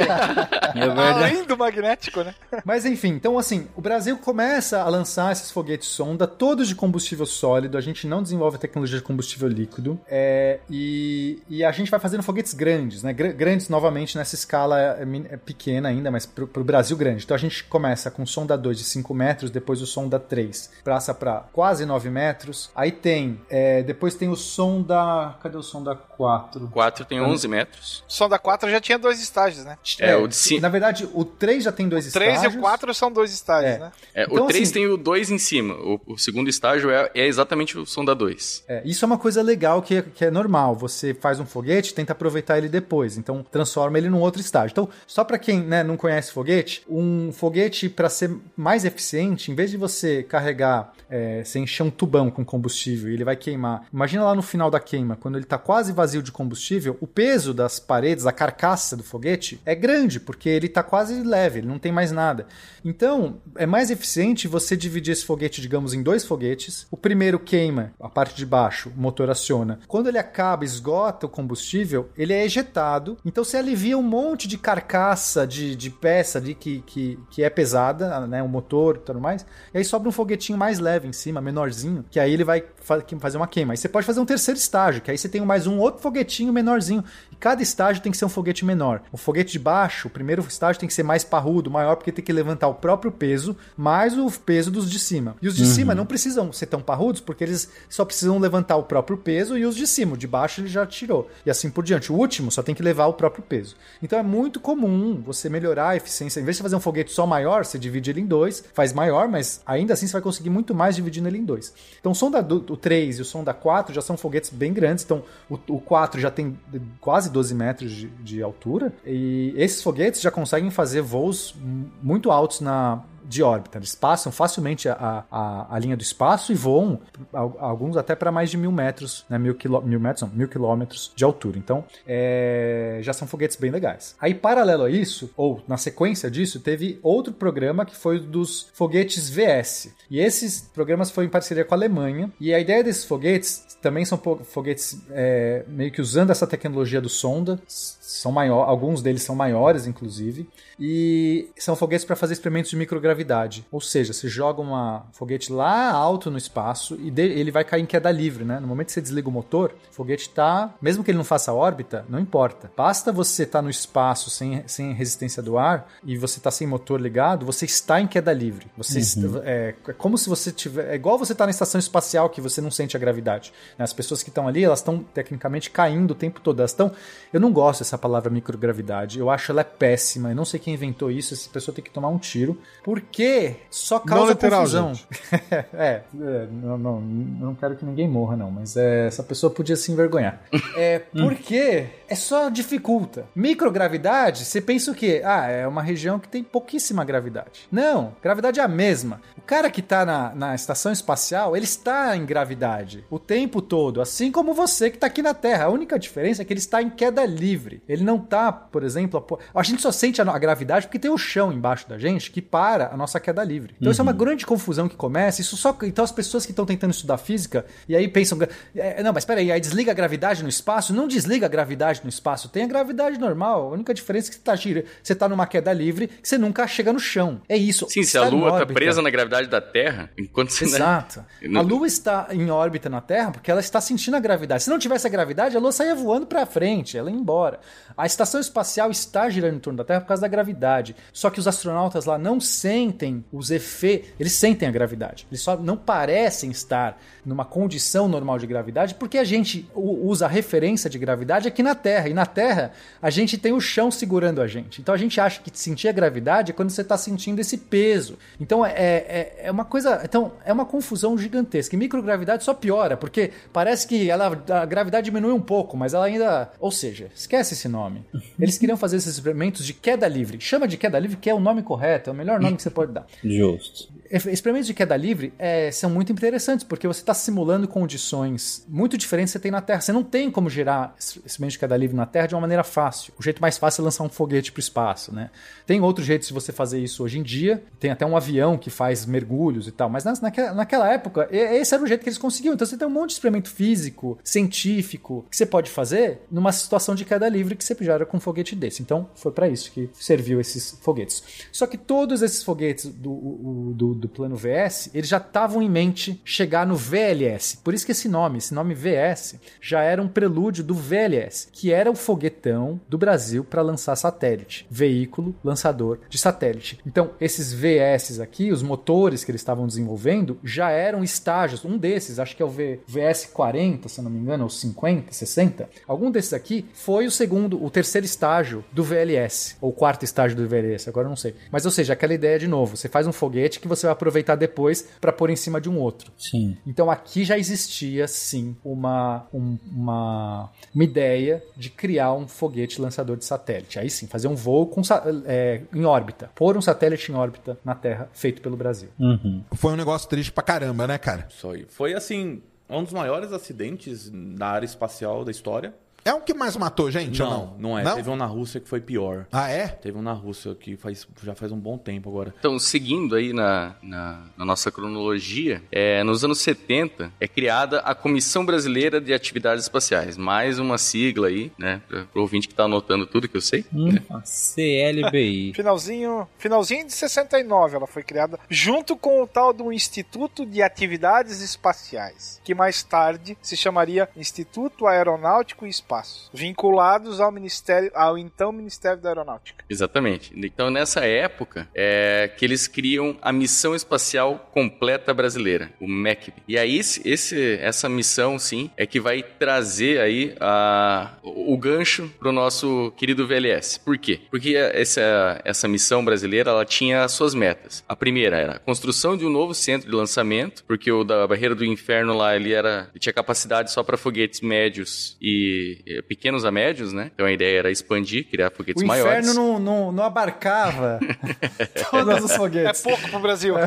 [0.75, 1.19] É verdade.
[1.19, 2.35] Além do magnético, né?
[2.65, 7.25] Mas enfim, então assim, o Brasil começa a lançar esses foguetes sonda, todos de combustível
[7.25, 7.77] sólido.
[7.77, 9.99] A gente não desenvolve tecnologia de combustível líquido.
[10.07, 13.13] É, e, e a gente vai fazendo foguetes grandes, né?
[13.13, 17.23] Grandes novamente nessa escala é, é pequena ainda, mas pro, pro Brasil grande.
[17.23, 21.13] Então a gente começa com sonda 2 de 5 metros, depois o sonda 3 passa
[21.13, 22.69] para quase 9 metros.
[22.75, 25.35] Aí tem, é, depois tem o sonda.
[25.41, 26.67] Cadê o sonda 4?
[26.67, 28.03] 4 tem 11 metros.
[28.07, 29.77] Sonda 4 já tinha dois estágios, né?
[29.99, 30.61] É, é o de cima.
[30.61, 32.39] Na verdade, o 3 já tem dois o estágios.
[32.41, 33.79] 3 e o 4 são dois estágios, é.
[33.79, 33.91] né?
[34.13, 35.73] É, então, o 3 assim, tem o 2 em cima.
[35.75, 38.63] O, o, segundo estágio é, é exatamente o sonda 2.
[38.67, 40.75] É, isso é uma coisa legal que, que é normal.
[40.75, 43.17] Você faz um foguete tenta aproveitar ele depois.
[43.17, 44.71] Então, transforma ele num outro estágio.
[44.71, 49.55] Então, só para quem né, não conhece foguete, um foguete, para ser mais eficiente, em
[49.55, 53.85] vez de você carregar, é, você encher um tubão com combustível e ele vai queimar.
[53.91, 57.53] Imagina lá no final da queima, quando ele está quase vazio de combustível, o peso
[57.53, 61.67] das paredes, a carcaça do foguete é grande grande, porque ele tá quase leve, ele
[61.67, 62.47] não tem mais nada.
[62.83, 66.87] Então, é mais eficiente você dividir esse foguete, digamos, em dois foguetes.
[66.89, 69.79] O primeiro queima a parte de baixo, o motor aciona.
[69.87, 73.17] Quando ele acaba, esgota o combustível, ele é ejetado.
[73.25, 77.49] Então você alivia um monte de carcaça, de, de peça ali que, que, que é
[77.49, 78.41] pesada, né?
[78.43, 79.45] O motor e tudo mais.
[79.73, 83.03] E aí sobra um foguetinho mais leve em cima, menorzinho, que aí ele vai fa-
[83.19, 83.73] fazer uma queima.
[83.73, 86.53] Aí você pode fazer um terceiro estágio, que aí você tem mais um outro foguetinho
[86.53, 87.03] menorzinho.
[87.31, 89.01] E cada estágio tem que ser um foguete menor.
[89.11, 92.23] O foguete de baixo, o primeiro estágio tem que ser mais parrudo, maior, porque tem
[92.23, 95.35] que levantar o próprio peso, mais o peso dos de cima.
[95.41, 98.83] E os de cima não precisam ser tão parrudos, porque eles só precisam levantar o
[98.83, 101.29] próprio peso e os de cima, o de baixo ele já tirou.
[101.45, 102.11] E assim por diante.
[102.11, 103.75] O último só tem que levar o próprio peso.
[104.01, 106.39] Então é muito comum você melhorar a eficiência.
[106.39, 109.27] Em vez de fazer um foguete só maior, você divide ele em dois, faz maior,
[109.27, 111.73] mas ainda assim você vai conseguir muito mais dividindo ele em dois.
[111.99, 114.49] Então o som da do, o 3 e o som da 4 já são foguetes
[114.49, 115.03] bem grandes.
[115.03, 116.57] Então o, o 4 já tem
[116.99, 118.93] quase 12 metros de, de altura.
[119.05, 121.55] E esses foguetes já conseguem fazer voos
[122.01, 123.77] muito altos na, de órbita.
[123.79, 126.99] Eles passam facilmente a, a, a linha do espaço e voam
[127.33, 129.37] al- alguns até para mais de mil metros, né?
[129.39, 131.57] Mil, quilô, mil metros, não, mil quilômetros de altura.
[131.57, 134.15] Então, é, já são foguetes bem legais.
[134.19, 139.29] Aí, paralelo a isso, ou na sequência disso, teve outro programa que foi dos foguetes
[139.29, 139.89] VS.
[140.09, 142.31] E esses programas foram em parceria com a Alemanha.
[142.39, 147.09] E a ideia desses foguetes também são foguetes é, meio que usando essa tecnologia do
[147.09, 147.59] sonda.
[148.07, 150.47] São maior, alguns deles são maiores, inclusive.
[150.79, 153.65] E são foguetes para fazer experimentos de microgravidade.
[153.71, 157.81] Ou seja, você joga um foguete lá alto no espaço e de- ele vai cair
[157.81, 158.59] em queda livre, né?
[158.59, 161.51] No momento que você desliga o motor, o foguete tá, mesmo que ele não faça
[161.53, 162.71] órbita, não importa.
[162.77, 167.01] Basta você estar no espaço sem, sem resistência do ar e você tá sem motor
[167.01, 168.67] ligado, você está em queda livre.
[168.77, 172.29] Você está- é, é como se você tiver, é igual você tá na estação espacial
[172.29, 173.51] que você não sente a gravidade.
[173.77, 173.83] né?
[173.83, 176.59] As pessoas que estão ali, elas estão tecnicamente caindo o tempo todo.
[176.59, 176.91] Elas estão,
[177.33, 179.19] eu não gosto dessa palavra microgravidade.
[179.19, 180.29] Eu acho ela é péssima.
[180.29, 181.33] Eu não sei quem inventou isso.
[181.33, 182.57] Essa pessoa tem que tomar um tiro.
[182.83, 184.93] Porque só causa literal, confusão.
[185.73, 188.51] é, é, não, não, não quero que ninguém morra, não.
[188.51, 190.41] Mas é, essa pessoa podia se envergonhar.
[190.77, 193.25] É porque é só dificulta.
[193.35, 195.21] Microgravidade, você pensa o quê?
[195.23, 197.67] Ah, é uma região que tem pouquíssima gravidade.
[197.71, 199.21] Não, gravidade é a mesma.
[199.37, 204.01] O cara que tá na, na estação espacial, ele está em gravidade o tempo todo,
[204.01, 205.65] assim como você que tá aqui na Terra.
[205.65, 207.81] A única diferença é que ele está em queda livre.
[207.87, 211.17] Ele não tá, por exemplo, apo- a gente só sente a, gravidade porque tem o
[211.17, 213.75] chão embaixo da gente que para a nossa queda livre.
[213.79, 215.41] Então isso é uma grande confusão que começa.
[215.41, 218.37] Isso só então as pessoas que estão tentando estudar física e aí pensam,
[218.75, 220.93] é, não, mas peraí, aí desliga a gravidade no espaço?
[220.93, 223.69] Não desliga a gravidade no espaço, tem a gravidade normal.
[223.69, 226.37] A única diferença é que você tá, gira, você tá numa queda livre, que você
[226.37, 227.41] nunca chega no chão.
[227.47, 227.87] É isso.
[227.89, 230.65] Sim, se a em Lua tá órbita- presa na gravidade da Terra, enquanto você...
[230.65, 231.23] Exato.
[231.43, 234.63] Não- A Lua está em órbita na Terra porque ela está sentindo a gravidade.
[234.63, 237.59] Se não tivesse a gravidade, a Lua saía voando para frente, ela ia embora.
[237.97, 240.95] A estação espacial está girando em torno da Terra por causa da gravidade.
[241.13, 245.25] Só que os astronautas lá não sentem os efeitos, eles sentem a gravidade.
[245.31, 250.29] Eles só não parecem estar numa condição normal de gravidade porque a gente usa a
[250.29, 252.09] referência de gravidade aqui na Terra.
[252.09, 252.71] E na Terra,
[253.01, 254.81] a gente tem o chão segurando a gente.
[254.81, 258.17] Então a gente acha que sentir a gravidade é quando você está sentindo esse peso.
[258.39, 260.01] Então é, é, é uma coisa.
[260.03, 261.75] Então é uma confusão gigantesca.
[261.75, 266.05] E microgravidade só piora, porque parece que ela, a gravidade diminui um pouco, mas ela
[266.05, 266.51] ainda.
[266.59, 268.03] Ou seja, esquece esse nome.
[268.39, 270.39] Eles queriam fazer esses experimentos de queda livre.
[270.39, 272.69] Chama de queda livre, que é o nome correto, é o melhor nome que você
[272.69, 273.05] pode dar.
[273.23, 273.89] Justo.
[274.15, 279.31] Experimentos de queda livre é, são muito interessantes, porque você está simulando condições muito diferentes
[279.31, 279.81] que você tem na Terra.
[279.81, 282.63] Você não tem como gerar esse- experimento de queda livre na Terra de uma maneira
[282.63, 283.13] fácil.
[283.19, 285.29] O jeito mais fácil é lançar um foguete para o espaço, né?
[285.65, 287.63] Tem outros jeitos de você fazer isso hoje em dia.
[287.79, 289.89] Tem até um avião que faz mergulhos e tal.
[289.89, 292.53] Mas naquela, naquela época, esse era o jeito que eles conseguiam.
[292.53, 296.95] Então você tem um monte de experimento físico, científico, que você pode fazer numa situação
[296.95, 298.81] de queda livre que você gera com um foguete desse.
[298.81, 301.23] Então foi para isso que serviu esses foguetes.
[301.51, 305.69] Só que todos esses foguetes do, o- do, do plano VS, eles já estavam em
[305.69, 307.57] mente chegar no VLS.
[307.63, 311.73] Por isso que esse nome, esse nome VS, já era um prelúdio do VLS, que
[311.73, 316.79] era o foguetão do Brasil para lançar satélite, veículo lançador de satélite.
[316.85, 321.65] Então, esses VS aqui, os motores que eles estavam desenvolvendo, já eram estágios.
[321.65, 325.11] Um desses, acho que é o v, VS 40, se não me engano, ou 50,
[325.11, 325.69] 60.
[325.87, 330.47] Algum desses aqui foi o segundo, o terceiro estágio do VLS, ou quarto estágio do
[330.47, 331.35] VLS, agora não sei.
[331.51, 334.35] Mas, ou seja, aquela ideia de novo, você faz um foguete que você vai aproveitar
[334.35, 336.11] depois para pôr em cima de um outro.
[336.17, 336.57] Sim.
[336.67, 343.17] Então aqui já existia sim uma, um- uma, uma ideia de criar um foguete lançador
[343.17, 343.79] de satélite.
[343.79, 344.81] Aí sim, fazer um voo com,
[345.25, 348.89] é, em órbita, pôr um satélite em órbita na Terra, feito pelo Brasil.
[348.99, 349.43] Uhum.
[349.53, 351.27] Foi um negócio triste pra caramba, né, cara?
[351.29, 351.65] Só aí.
[351.69, 355.73] Foi assim, um dos maiores acidentes na área espacial da história.
[356.07, 357.57] É o que mais matou gente ou Não, não?
[357.57, 357.83] não é.
[357.83, 357.95] Não?
[357.95, 359.25] Teve um na Rússia que foi pior.
[359.31, 359.67] Ah, é?
[359.67, 362.31] Teve um na Rússia que faz, já faz um bom tempo agora.
[362.37, 367.95] Então, seguindo aí na, na, na nossa cronologia, é, nos anos 70 é criada a
[367.95, 370.15] Comissão Brasileira de Atividades Espaciais.
[370.15, 371.81] Mais uma sigla aí, né?
[371.87, 373.65] Para o ouvinte que tá anotando tudo que eu sei.
[373.73, 375.53] Hum, a CLBI.
[375.57, 381.41] Finalzinho, finalzinho de 69 ela foi criada, junto com o tal do Instituto de Atividades
[381.41, 388.51] Espaciais, que mais tarde se chamaria Instituto Aeronáutico e Espaço, vinculados ao Ministério, ao então
[388.51, 389.63] Ministério da Aeronáutica.
[389.69, 390.31] Exatamente.
[390.35, 396.43] Então, nessa época, é que eles criam a Missão Espacial Completa Brasileira, o MECB.
[396.47, 402.31] E aí, esse, essa missão, sim, é que vai trazer aí a, o gancho pro
[402.31, 403.79] nosso querido VLS.
[403.79, 404.21] Por quê?
[404.29, 407.83] Porque essa, essa missão brasileira, ela tinha as suas metas.
[407.87, 411.55] A primeira era a construção de um novo centro de lançamento, porque o da Barreira
[411.55, 416.51] do Inferno lá, ele era ele tinha capacidade só para foguetes médios e pequenos a
[416.51, 417.11] médios, né?
[417.13, 419.27] Então a ideia era expandir, criar foguetes O maiores.
[419.27, 420.99] inferno não, não, não abarcava
[421.91, 422.81] todos os É foguetes.
[422.81, 423.55] pouco pro Brasil.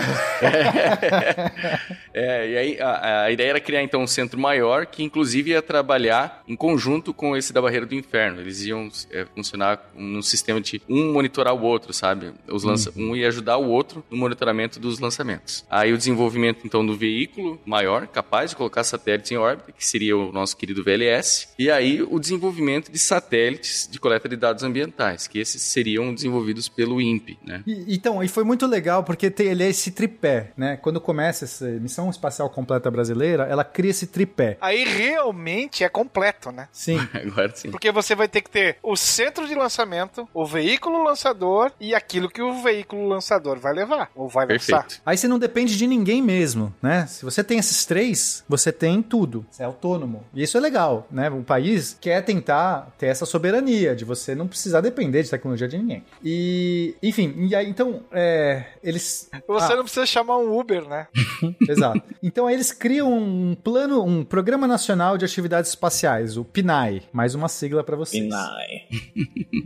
[2.14, 5.62] É, e aí a, a ideia era criar então um centro maior que inclusive ia
[5.62, 8.40] trabalhar em conjunto com esse da Barreira do Inferno.
[8.40, 12.32] Eles iam é, funcionar num sistema de um monitorar o outro, sabe?
[12.48, 15.64] Os lança Um ia ajudar o outro no monitoramento dos lançamentos.
[15.70, 20.16] Aí o desenvolvimento então do veículo maior, capaz de colocar satélites em órbita, que seria
[20.16, 21.48] o nosso querido VLS.
[21.58, 26.68] E aí o desenvolvimento de satélites de coleta de dados ambientais, que esses seriam desenvolvidos
[26.68, 27.62] pelo INPE, né?
[27.66, 30.76] E- então, e foi muito legal porque tem, ele é esse tripé, né?
[30.76, 34.56] Quando começa essa missão espacial completa brasileira, ela cria esse tripé.
[34.60, 36.68] Aí realmente é completo, né?
[36.72, 36.98] Sim.
[37.14, 37.70] Agora sim.
[37.70, 42.28] Porque você vai ter que ter o centro de lançamento, o veículo lançador e aquilo
[42.30, 44.82] que o veículo lançador vai levar ou vai lançar.
[44.82, 45.02] Perfeito.
[45.04, 47.06] Aí você não depende de ninguém mesmo, né?
[47.06, 49.46] Se você tem esses três, você tem tudo.
[49.50, 50.24] Você é autônomo.
[50.34, 51.30] E isso é legal, né?
[51.30, 55.78] O país quer tentar ter essa soberania de você não precisar depender de tecnologia de
[55.78, 56.04] ninguém.
[56.24, 59.30] E, enfim, e aí então, é, eles.
[59.46, 61.06] Você Ah, não precisa chamar um Uber, né?
[61.68, 62.02] Exato.
[62.22, 67.02] Então aí eles criam um plano, um Programa Nacional de Atividades Espaciais, o PNAE.
[67.12, 68.22] Mais uma sigla pra vocês.
[68.24, 68.66] Pinai.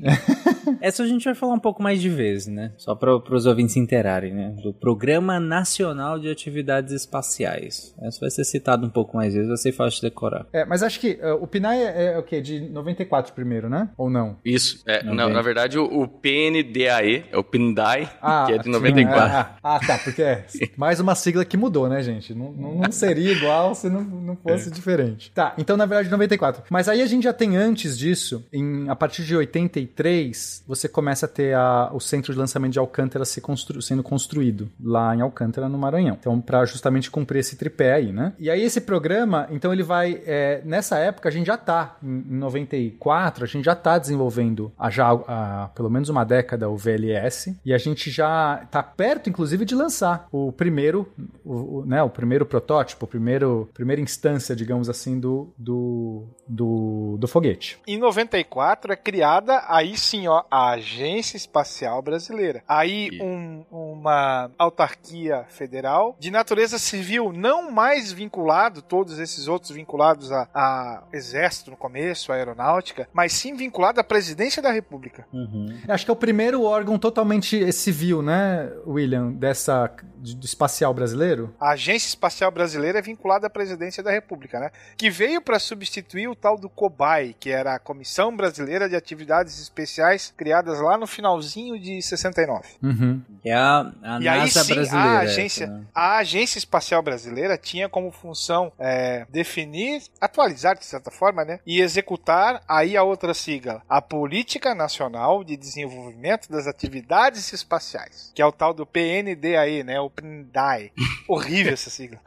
[0.80, 2.72] Essa a gente vai falar um pouco mais de vez, né?
[2.76, 4.54] Só para os ouvintes se interarem, né?
[4.62, 7.94] Do Programa Nacional de Atividades Espaciais.
[8.00, 10.46] Essa vai ser citado um pouco mais vezes, vai ser fácil de decorar.
[10.52, 12.40] É, mas acho que uh, o PNAE é, é o quê?
[12.40, 13.88] De 94 primeiro, né?
[13.96, 14.36] Ou não?
[14.44, 14.82] Isso.
[14.86, 18.06] É, Não na verdade, o, o PNDAE, é o PNDAE,
[18.46, 19.22] que é de sim, 94.
[19.32, 20.44] Ah, ah, tá, porque é
[20.76, 22.34] mais uma sigla que mudou, né, gente?
[22.34, 25.30] Não, não, não seria igual se não, não fosse diferente.
[25.32, 26.64] Tá, então na verdade 94.
[26.70, 31.26] Mas aí a gente já tem antes disso, em, a partir de 83, você começa
[31.26, 35.20] a ter a- o centro de lançamento de Alcântara se constru- sendo construído lá em
[35.20, 36.16] Alcântara, no Maranhão.
[36.18, 38.32] Então, pra justamente cumprir esse tripé aí, né?
[38.38, 40.20] E aí esse programa, então ele vai.
[40.26, 44.72] é, nessa época a gente já tá, em, em 94, a gente já tá desenvolvendo
[44.78, 47.57] há já há pelo menos uma década o VLS.
[47.64, 51.09] E a gente já tá perto, inclusive, de lançar o primeiro,
[51.44, 57.16] o, o- né, o primeiro protótipo, o primeiro, primeira instância, digamos assim, do, do, do,
[57.18, 57.78] do foguete.
[57.86, 62.62] Em 94 é criada, aí sim, ó, a Agência Espacial Brasileira.
[62.68, 69.70] Aí E- um- uma autarquia federal de natureza civil, não mais vinculado, todos esses outros
[69.72, 71.91] vinculados a, a exército no começo,
[72.32, 75.26] a aeronáutica, mas sim vinculado à presidência da república.
[75.32, 75.76] Uhum.
[75.88, 81.55] Acho que é o primeiro órgão totalmente civil, né, William, dessa de- do espacial brasileiro?
[81.61, 84.70] A Agência Espacial Brasileira é vinculada à presidência da república, né?
[84.97, 89.61] Que veio para substituir o tal do COBAI, que era a Comissão Brasileira de Atividades
[89.61, 92.62] Especiais, criadas lá no finalzinho de 69.
[92.82, 93.20] Uhum.
[93.45, 95.11] É a, a E aí NASA sim, brasileira.
[95.11, 95.80] a essa, agência, né?
[95.95, 101.80] a Agência Espacial Brasileira tinha como função é, definir, atualizar de certa forma, né, e
[101.83, 108.47] executar aí a outra sigla, a Política Nacional de Desenvolvimento das Atividades Espaciais, que é
[108.47, 110.93] o tal do PNDAE, né, o PNDAE.
[111.28, 112.18] Horrível essa sigla.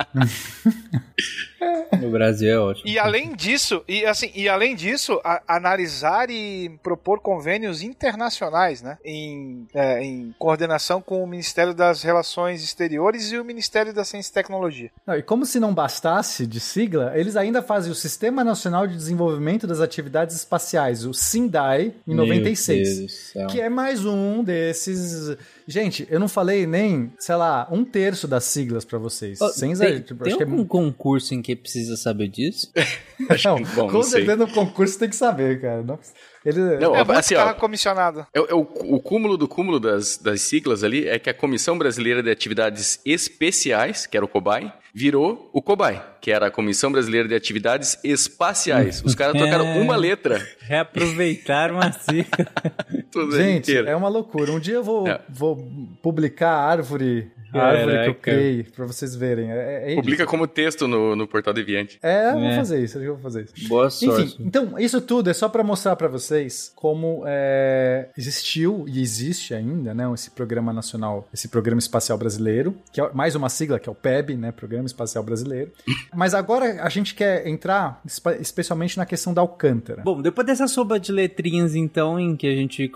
[2.00, 2.88] No Brasil é ótimo.
[2.88, 8.98] E além disso, e assim, e além disso, a- analisar e propor convênios internacionais, né,
[9.04, 14.30] em, é, em coordenação com o Ministério das Relações Exteriores e o Ministério da Ciência
[14.32, 14.92] e Tecnologia.
[15.06, 18.96] Não, e como se não bastasse de sigla, eles ainda fazem o Sistema Nacional de
[18.96, 22.98] Desenvolvimento das Atividades Espaciais, o SINDAE, em Meu 96.
[22.98, 23.34] Deus.
[23.52, 25.38] Que é mais um desses.
[25.68, 29.42] Gente, eu não falei nem, sei lá, um terço das siglas pra vocês.
[29.42, 30.02] Ó, Sem tem, exagero.
[30.02, 32.72] Tipo, tem que é algum concurso em que precisa saber disso?
[33.44, 34.26] Não, bom, com não sei.
[34.26, 35.82] certeza no concurso tem que saber, cara.
[35.82, 35.98] Não,
[36.46, 38.28] ele, Não, É muito assim, ó, comissionado.
[38.34, 41.78] É, é o, o cúmulo do cúmulo das, das siglas ali é que a Comissão
[41.78, 46.92] Brasileira de Atividades Especiais, que era o COBAI, virou o COBAI, que era a Comissão
[46.92, 49.02] Brasileira de Atividades Espaciais.
[49.04, 50.46] Os caras trocaram uma letra.
[50.68, 52.48] Reaproveitaram a sigla.
[53.12, 53.88] Tudo Gente, inteiro.
[53.88, 54.52] é uma loucura.
[54.52, 55.20] Um dia eu vou, É.
[55.30, 55.58] vou
[56.02, 59.52] publicar a árvore, a árvore que eu criei, pra vocês verem.
[59.52, 59.96] É, é.
[59.96, 61.98] Publica como texto no, no Portal Deviante.
[62.02, 62.56] É, eu vou É.
[62.56, 63.68] fazer isso, eu vou fazer isso.
[63.68, 64.24] Boa sorte.
[64.36, 69.54] Enfim, então, isso tudo é só pra mostrar pra vocês como é, existiu e existe
[69.54, 73.88] ainda, né, esse programa nacional, esse programa espacial brasileiro, que é mais uma sigla que
[73.90, 75.72] é o PEB, né, Programa Espacial Brasileiro.
[76.16, 80.02] Mas agora a gente quer entrar espe- especialmente na questão da Alcântara.
[80.04, 82.92] Bom, depois dessa sopa de letrinhas, então, em que a gente.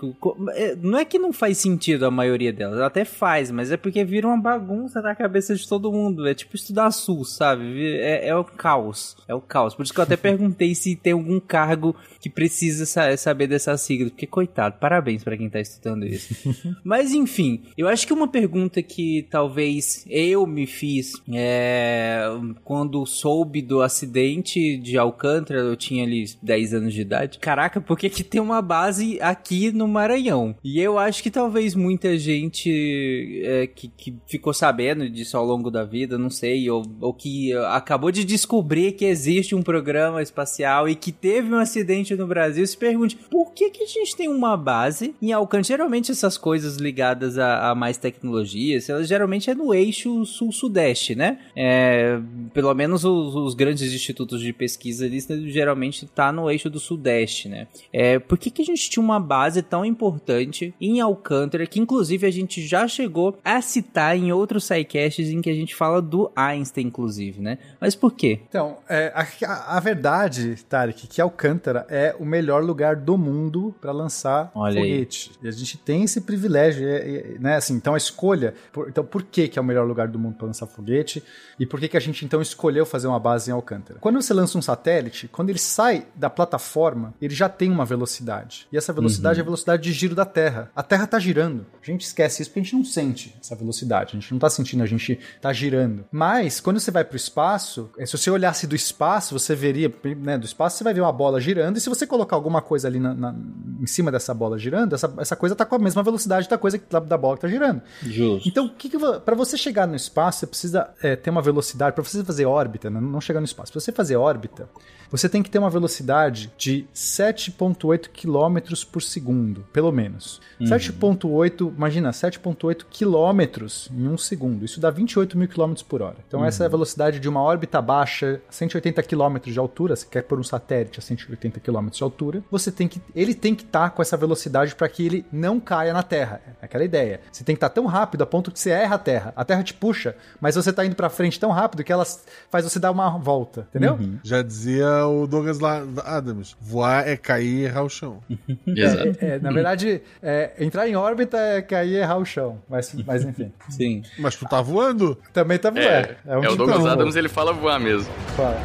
[0.54, 4.04] é, Não é que não faz sentido a maioria delas, até faz, mas é porque
[4.04, 6.26] vira uma bagunça na cabeça de todo mundo.
[6.26, 7.96] É tipo estudar SUS, sabe?
[7.98, 9.16] É, é o caos.
[9.28, 9.74] É o caos.
[9.74, 13.76] Por isso que eu até perguntei se tem algum cargo que precisa sa- saber dessa
[13.76, 14.10] sigla.
[14.10, 16.34] Porque, coitado, parabéns pra quem tá estudando isso.
[16.84, 22.22] Mas enfim, eu acho que uma pergunta que talvez eu me fiz é,
[22.64, 27.38] quando soube do acidente de Alcântara, eu tinha ali 10 anos de idade.
[27.38, 30.54] Caraca, por que, que tem uma base aqui no Maranhão?
[30.62, 34.10] E eu acho que talvez muita gente é, que, que
[34.40, 38.92] ficou sabendo disso ao longo da vida, não sei, ou, ou que acabou de descobrir
[38.92, 43.52] que existe um programa espacial e que teve um acidente no Brasil, se pergunte por
[43.52, 45.64] que, que a gente tem uma base em Alcântara?
[45.64, 51.38] Geralmente essas coisas ligadas a, a mais tecnologias, elas geralmente é no eixo sul-sudeste, né?
[51.54, 52.18] É,
[52.54, 55.20] pelo menos os, os grandes institutos de pesquisa ali
[55.50, 57.68] geralmente tá no eixo do sudeste, né?
[57.92, 62.26] É, por que, que a gente tinha uma base tão importante em Alcântara, que inclusive
[62.26, 66.30] a gente já chegou a citar em outros sidecasts em que a gente fala do
[66.34, 67.58] Einstein, inclusive, né?
[67.80, 68.40] Mas por quê?
[68.48, 73.92] Então, é, a, a- verdade, Tarek, que Alcântara é o melhor lugar do mundo para
[73.92, 74.90] lançar Olha aí.
[74.90, 75.32] foguete.
[75.42, 77.56] E a gente tem esse privilégio, é- é- né?
[77.56, 78.54] Assim, então a escolha.
[78.72, 81.22] por- então, por que, que é o melhor lugar do mundo para lançar foguete?
[81.58, 83.98] E por que, que a gente então escolheu fazer uma base em Alcântara?
[84.00, 88.66] Quando você lança um satélite, quando ele sai da plataforma, ele já tem uma velocidade.
[88.72, 90.70] E essa velocidade é a velocidade de giro da Terra.
[90.74, 91.66] A Terra está girando.
[91.82, 94.09] A gente esquece isso porque a gente não sente essa velocidade.
[94.16, 96.04] A gente não está sentindo, a gente está girando.
[96.10, 99.92] Mas, quando você vai para o espaço, eh, se você olhasse do espaço, você veria,
[100.18, 102.88] né, do espaço você vai ver uma bola girando, e se você colocar alguma coisa
[102.88, 103.34] ali na- na-
[103.80, 106.78] em cima dessa bola girando, essa, essa coisa está com a mesma velocidade da coisa
[106.78, 107.82] que- da, da bola que está girando.
[108.02, 108.48] Justo.
[108.48, 111.94] Então, que que para você chegar no espaço, você precisa é, ter uma velocidade.
[111.94, 113.72] Para você fazer órbita, né, não chegar no espaço.
[113.72, 114.68] Para você fazer órbita,
[115.10, 120.40] você tem que ter uma velocidade de 7,8 km por segundo, pelo menos.
[120.60, 124.64] 7,8, imagina, 7,8 km em um segundo.
[124.64, 126.16] Isso dá 28 mil km por hora.
[126.26, 129.94] Então, essa é a velocidade de uma órbita baixa, 180 km de altura.
[129.96, 132.42] Você quer pôr um satélite a 180 km de altura.
[132.50, 135.92] Você tem que, ele tem que estar com essa velocidade para que ele não caia
[135.92, 136.40] na Terra.
[136.60, 137.20] É aquela ideia.
[137.30, 139.32] Você tem que estar tão rápido a ponto que você erra a Terra.
[139.36, 142.04] A Terra te puxa, mas você está indo para frente tão rápido que ela
[142.50, 143.98] faz você dar uma volta, entendeu?
[144.22, 148.20] Já dizia o Douglas La- Adams: voar é cair e errar o chão.
[148.66, 149.16] Exato.
[149.20, 152.58] É, na verdade, é, entrar em órbita é cair e errar o chão.
[152.68, 153.52] Mas, mas enfim.
[153.68, 153.89] Sim.
[154.18, 155.16] Mas tu tá voando?
[155.32, 155.84] Também tá voando.
[155.86, 156.86] É, é, um o tipo Douglas.
[156.86, 158.12] Adams, ele fala voar mesmo.
[158.36, 158.60] Fala.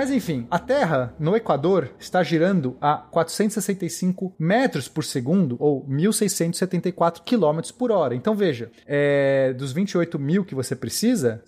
[0.00, 7.20] Mas enfim, a Terra no Equador está girando a 465 metros por segundo ou 1.674
[7.22, 8.14] quilômetros por hora.
[8.14, 11.42] Então veja, é, dos 28 mil que você precisa,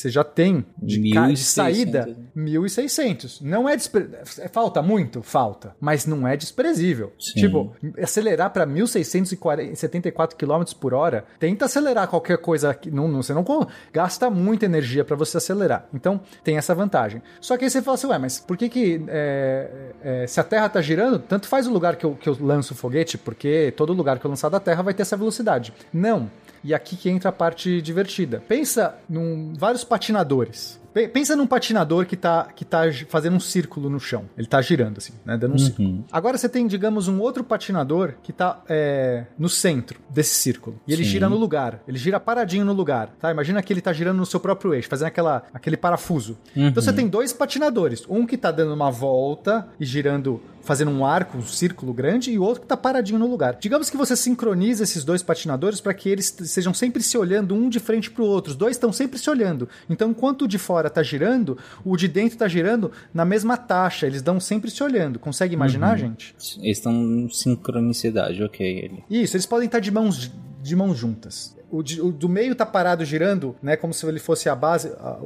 [0.00, 2.14] você já tem de, ca- de 1.600, saída né?
[2.36, 3.38] 1.600.
[3.42, 4.08] Não é despre...
[4.52, 5.22] Falta muito?
[5.22, 5.74] Falta.
[5.80, 7.12] Mas não é desprezível.
[7.18, 7.40] Sim.
[7.40, 12.72] Tipo, acelerar para 1.674 km por hora, tenta acelerar qualquer coisa.
[12.74, 13.44] Que não, não- você não
[13.92, 15.86] gasta muita energia para você acelerar.
[15.92, 17.22] Então, tem essa vantagem.
[17.40, 19.70] Só que aí você fala assim, ué, mas por que que é,
[20.02, 22.74] é, se a Terra tá girando, tanto faz o lugar que eu, que eu lanço
[22.74, 25.72] o foguete, porque todo lugar que eu lançar da Terra vai ter essa velocidade.
[25.92, 26.30] Não.
[26.62, 28.42] E aqui que entra a parte divertida.
[28.46, 30.78] Pensa em vários patinadores.
[30.92, 34.24] Pe- Pensa num patinador que tá, que tá fazendo um círculo no chão.
[34.36, 35.36] Ele tá girando, assim, né?
[35.38, 36.04] Dando um círculo.
[36.10, 40.80] Agora você tem, digamos, um outro patinador que tá é, no centro desse círculo.
[40.88, 41.10] E ele Sim.
[41.10, 41.80] gira no lugar.
[41.86, 43.14] Ele gira paradinho no lugar.
[43.20, 43.30] Tá?
[43.30, 46.36] Imagina que ele tá girando no seu próprio eixo, fazendo aquela, aquele parafuso.
[46.56, 48.04] Então você tem dois patinadores.
[48.08, 52.38] Um que tá dando uma volta e girando fazendo um arco, um círculo grande, e
[52.38, 53.56] o outro que tá paradinho no lugar.
[53.60, 57.68] Digamos que você sincroniza esses dois patinadores para que eles sejam sempre se olhando um
[57.68, 58.52] de frente pro outro.
[58.52, 59.68] Os dois estão sempre se olhando.
[59.88, 64.06] Então, enquanto o de fora tá girando, o de dentro tá girando na mesma taxa.
[64.06, 65.18] Eles dão sempre se olhando.
[65.18, 66.36] Consegue imaginar, gente?
[66.62, 68.64] Eles estão em sincronicidade, ok.
[68.64, 69.04] Ele.
[69.10, 70.30] Isso, eles podem estar de mãos,
[70.62, 71.56] de mãos juntas.
[71.72, 73.76] O, de- o do meio tá parado girando, né?
[73.76, 75.18] Como se ele fosse a base, a-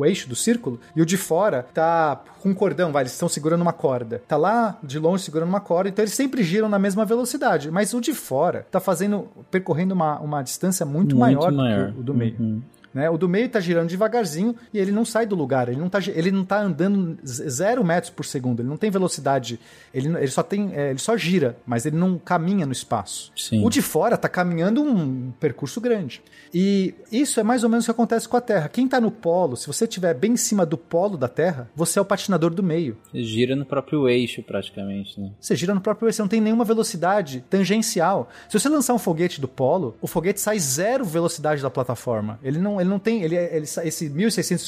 [0.00, 0.80] o, eixo do círculo.
[0.94, 3.02] E o de fora tá com um cordão, vai.
[3.02, 4.22] Eles estão segurando uma corda.
[4.26, 5.88] Tá lá de longe segurando uma corda.
[5.88, 7.70] Então eles sempre giram na mesma velocidade.
[7.70, 12.02] Mas o de fora tá fazendo, percorrendo uma, uma distância muito, maior, do que o
[12.02, 12.36] do meio.
[12.38, 12.62] Uhum.
[12.92, 13.08] Né?
[13.10, 16.00] O do meio tá girando devagarzinho e ele não sai do lugar, ele não tá,
[16.00, 19.58] gi- ele não tá andando zero metros por segundo, ele não tem velocidade,
[19.94, 23.32] ele, ele só tem, é, ele só gira, mas ele não caminha no espaço.
[23.36, 23.64] Sim.
[23.64, 26.22] O de fora tá caminhando um percurso grande.
[26.52, 28.68] E isso é mais ou menos o que acontece com a Terra.
[28.68, 31.98] Quem tá no polo, se você estiver bem em cima do polo da Terra, você
[31.98, 32.96] é o patinador do meio.
[33.14, 35.30] Gira no próprio eixo, praticamente, né?
[35.40, 38.28] Você gira no próprio eixo, você não tem nenhuma velocidade tangencial.
[38.48, 42.38] Se você lançar um foguete do polo, o foguete sai zero velocidade da plataforma.
[42.42, 43.22] Ele não, ele não tem.
[43.22, 44.08] Ele, ele, sa- esse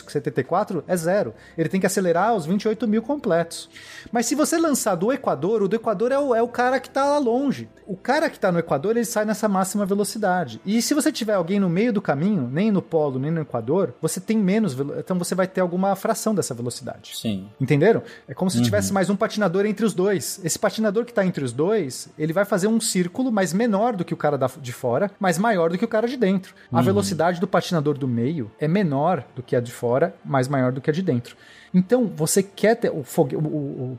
[0.00, 1.34] 1674 é zero.
[1.56, 3.68] Ele tem que acelerar os 28 mil completos.
[4.10, 6.90] Mas se você lançar do Equador, o do Equador é o, é o cara que
[6.90, 7.68] tá lá longe.
[7.86, 10.60] O cara que tá no Equador, ele sai nessa máxima velocidade.
[10.64, 13.94] E se você tiver alguém no meio do caminho, nem no polo, nem no Equador,
[14.00, 14.76] você tem menos.
[14.98, 17.16] Então você vai ter alguma fração dessa velocidade.
[17.16, 17.48] Sim.
[17.60, 18.02] Entenderam?
[18.28, 20.40] É como se tivesse mais um patinador entre os dois.
[20.44, 24.04] Esse patinador que tá entre os dois, ele vai fazer um círculo, mas menor do
[24.04, 26.54] que o cara da- de fora, mas maior do que o cara de dentro.
[26.72, 30.72] A velocidade do patinador do meio é menor do que a de fora, mas maior
[30.72, 31.36] do que a de dentro.
[31.74, 33.36] Então, você quer ter o fogue...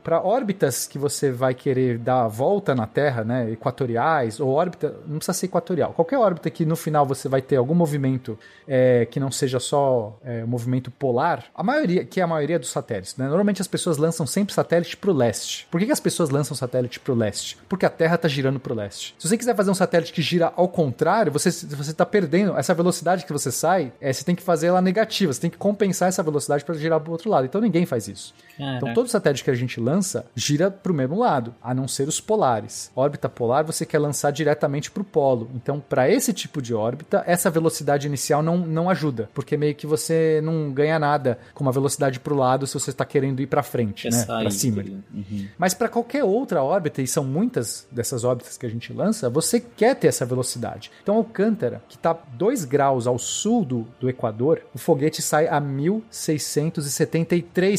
[0.02, 4.94] para órbitas que você vai querer dar a volta na Terra, né, equatoriais ou órbita,
[5.06, 5.92] não precisa ser equatorial.
[5.92, 10.18] Qualquer órbita que no final você vai ter algum movimento é, que não seja só
[10.24, 13.26] é, movimento polar, a maioria, que é a maioria dos satélites, né?
[13.26, 15.66] Normalmente as pessoas lançam sempre satélite para o leste.
[15.70, 17.58] Por que, que as pessoas lançam satélite para o leste?
[17.68, 19.14] Porque a Terra está girando para o leste.
[19.18, 22.74] Se você quiser fazer um satélite que gira ao contrário, você você está perdendo essa
[22.74, 23.92] velocidade que você sai.
[24.00, 25.32] É, você tem que fazer ela negativa.
[25.32, 27.46] Você tem que compensar essa velocidade para girar para o outro lado.
[27.46, 28.34] Então ninguém faz isso.
[28.54, 28.94] Então Caraca.
[28.94, 32.20] todo satélite que a gente lança gira para o mesmo lado, a não ser os
[32.20, 32.90] polares.
[32.94, 35.50] Órbita polar você quer lançar diretamente para o polo.
[35.54, 39.86] Então para esse tipo de órbita, essa velocidade inicial não, não ajuda, porque meio que
[39.86, 43.46] você não ganha nada com uma velocidade para o lado se você está querendo ir
[43.46, 44.24] para frente, né?
[44.24, 44.82] Para cima.
[44.82, 45.48] Uhum.
[45.58, 49.60] Mas para qualquer outra órbita, e são muitas dessas órbitas que a gente lança, você
[49.60, 50.90] quer ter essa velocidade.
[51.02, 55.60] Então, Alcântara, que está 2 graus ao sul do, do Equador, o foguete sai a
[55.60, 57.34] 1.673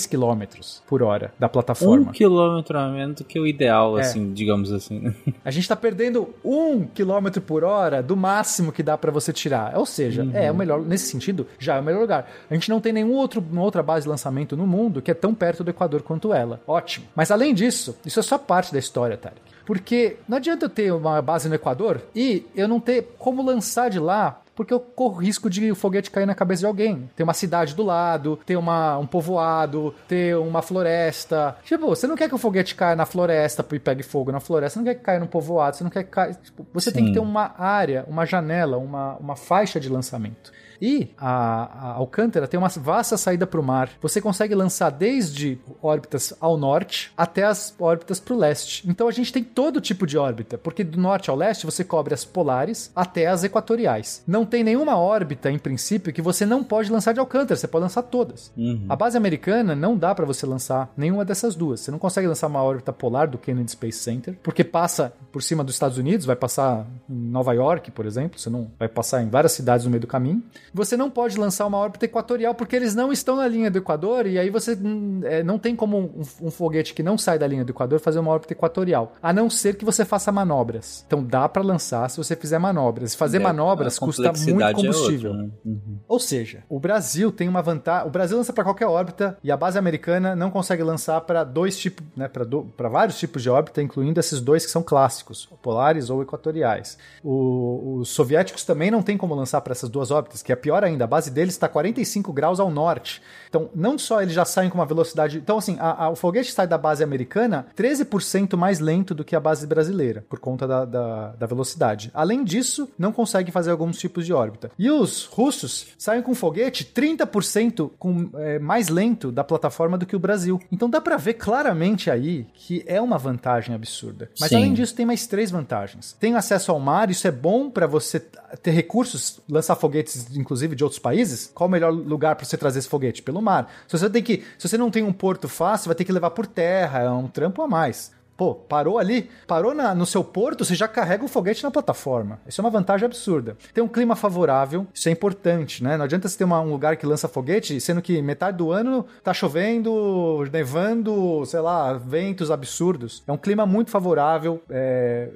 [0.07, 2.11] quilômetros por hora da Um plataforma.
[2.11, 4.01] quilômetro a menos do que o ideal, É.
[4.01, 5.13] assim, digamos assim.
[5.43, 9.78] A gente está perdendo 1 quilômetro por hora do máximo que dá para você tirar.
[9.78, 12.30] Ou seja, é o melhor, nesse sentido, já é o melhor lugar.
[12.49, 15.34] A gente não tem nenhum outro, outra base de lançamento no mundo que é tão
[15.34, 16.61] perto do Equador quanto ela.
[16.67, 17.05] Ótimo.
[17.15, 19.41] Mas além disso, isso é só parte da história, Tarek.
[19.65, 23.89] Porque não adianta eu ter uma base no Equador e eu não ter como lançar
[23.89, 27.10] de lá porque eu corro risco de o foguete cair na cabeça de alguém.
[27.16, 31.58] Tem uma cidade do lado, tem uma, um povoado, tem uma floresta.
[31.64, 34.76] Tipo, você não quer que o foguete caia na floresta e pegue fogo na floresta,
[34.76, 36.34] você não quer que caia no povoado, você não quer que caia.
[36.34, 37.08] Tipo, você tem Sim.
[37.10, 40.51] que ter uma área, uma janela, uma, uma faixa de lançamento.
[40.82, 43.89] E a, a Alcântara tem uma vasta saída para o mar.
[44.01, 48.88] Você consegue lançar desde órbitas ao norte até as órbitas para o leste.
[48.88, 52.13] Então a gente tem todo tipo de órbita, porque do norte ao leste você cobre
[52.13, 54.23] as polares até as equatoriais.
[54.28, 57.55] Não tem nenhuma órbita, em princípio, que você não pode lançar de Alcântara.
[57.55, 58.51] Você pode lançar todas.
[58.57, 58.86] Uhum.
[58.89, 61.80] A base americana não dá para você lançar nenhuma dessas duas.
[61.80, 65.63] Você não consegue lançar uma órbita polar do Kennedy Space Center, porque passa por cima
[65.63, 69.30] dos Estados Unidos, vai passar em Nova York, por exemplo, você não vai passar em
[69.30, 70.43] várias cidades no meio do caminho.
[70.76, 74.28] Você não pode lançar uma órbita equatorial porque eles não estão na linha do Equador
[74.28, 77.47] e aí você hum, é, não tem como um, um foguete que não sai da
[77.47, 81.05] linha do Equador fazer uma órbita equatorial, a não ser que você faça manobras.
[81.07, 83.15] Então dá para lançar se você fizer manobras.
[83.15, 85.32] Fazer É, manobras custa muito é combustível.
[85.32, 85.51] outra, né?
[85.65, 85.97] Uhum.
[86.09, 88.07] Ou seja, o Brasil tem uma vantagem.
[88.07, 91.78] O Brasil lança para qualquer órbita e a base americana não consegue lançar para dois
[91.78, 96.21] tipos, né, para vários tipos de órbita, incluindo esses dois que são clássicos, polares ou
[96.21, 96.97] equatoriais.
[97.23, 100.84] O- os soviéticos também não tem como lançar para essas duas órbitas, que é pior
[100.84, 101.03] ainda.
[101.03, 103.22] A base deles está 45 graus ao norte.
[103.47, 105.38] Então, não só eles já saem com uma velocidade.
[105.38, 109.36] Então, assim, a- a- o foguete sai da base americana 13% mais lento do que
[109.36, 112.09] a base brasileira, por conta da, da, da velocidade.
[112.13, 114.72] Além disso, não consegue fazer alguns tipos de órbita.
[114.78, 120.16] E os russos saem com foguete 30% com, é, mais lento da plataforma do que
[120.16, 120.59] o Brasil.
[120.72, 124.30] Então dá pra ver claramente aí que é uma vantagem absurda.
[124.39, 124.55] Mas Sim.
[124.57, 126.13] além disso, tem mais três vantagens.
[126.20, 128.20] Tem acesso ao mar, isso é bom pra você
[128.61, 131.51] ter recursos, lançar foguetes, inclusive de outros países.
[131.53, 133.22] Qual o melhor lugar pra você trazer esse foguete?
[133.22, 133.72] Pelo mar.
[133.88, 136.32] Se você tem que, se você não tem um porto fácil, vai ter que levar
[136.32, 138.14] por terra, é um trampo a mais.
[138.38, 142.38] Pô, parou ali, parou na- no seu porto, você já carrega o foguete na plataforma.
[142.45, 143.56] Isso é uma vantagem absurda.
[143.74, 145.95] Tem um clima favorável, isso é importante, né?
[145.95, 149.06] Não adianta você ter uma- um lugar que lança foguete, sendo que metade do ano
[149.24, 153.24] tá chovendo, nevando, sei lá, ventos absurdos.
[153.26, 155.30] É um clima muito favorável, é,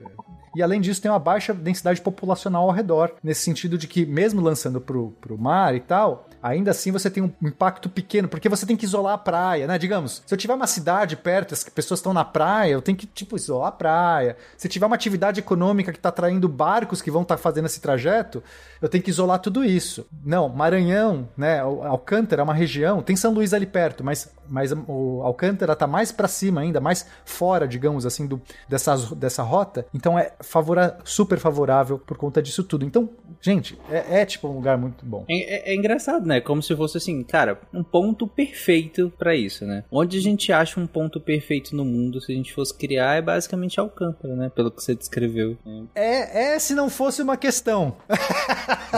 [0.60, 4.42] e além disso, tem uma baixa densidade populacional ao redor, nesse sentido de que, mesmo
[4.42, 8.66] lançando pro, pro mar e tal, ainda assim você tem um impacto pequeno, porque você
[8.66, 9.78] tem que isolar a praia, né?
[9.78, 13.06] Digamos, se eu tiver uma cidade perto, as pessoas estão na praia, eu tenho que,
[13.06, 14.38] tipo, isolar a praia.
[14.58, 18.44] Se tiver uma atividade econômica que está atraindo barcos que vão estar fazendo esse trajeto,
[18.82, 20.06] eu tenho que isolar tudo isso.
[20.24, 21.60] Não, Maranhão, né?
[21.60, 25.88] Al- Alcântara é uma região, tem São Luís ali perto, mas, mas o Alcântara tá
[25.88, 29.86] mais para cima ainda, mais fora, digamos assim, do, dessas, dessa rota.
[29.94, 32.86] Então é favora, super favorável por conta disso tudo.
[32.86, 33.10] Então,
[33.42, 35.26] gente, é, é tipo um lugar muito bom.
[35.30, 36.42] É, é- é engraçado, né?
[36.42, 39.84] Como se fosse assim, cara, um ponto perfeito pra isso, né?
[39.92, 43.22] Onde a gente acha um ponto perfeito no mundo, se a gente fosse criar, é
[43.22, 44.50] basicamente Alcântara, né?
[44.54, 45.58] Pelo que você descreveu.
[45.96, 47.96] É, é se não fosse uma questão.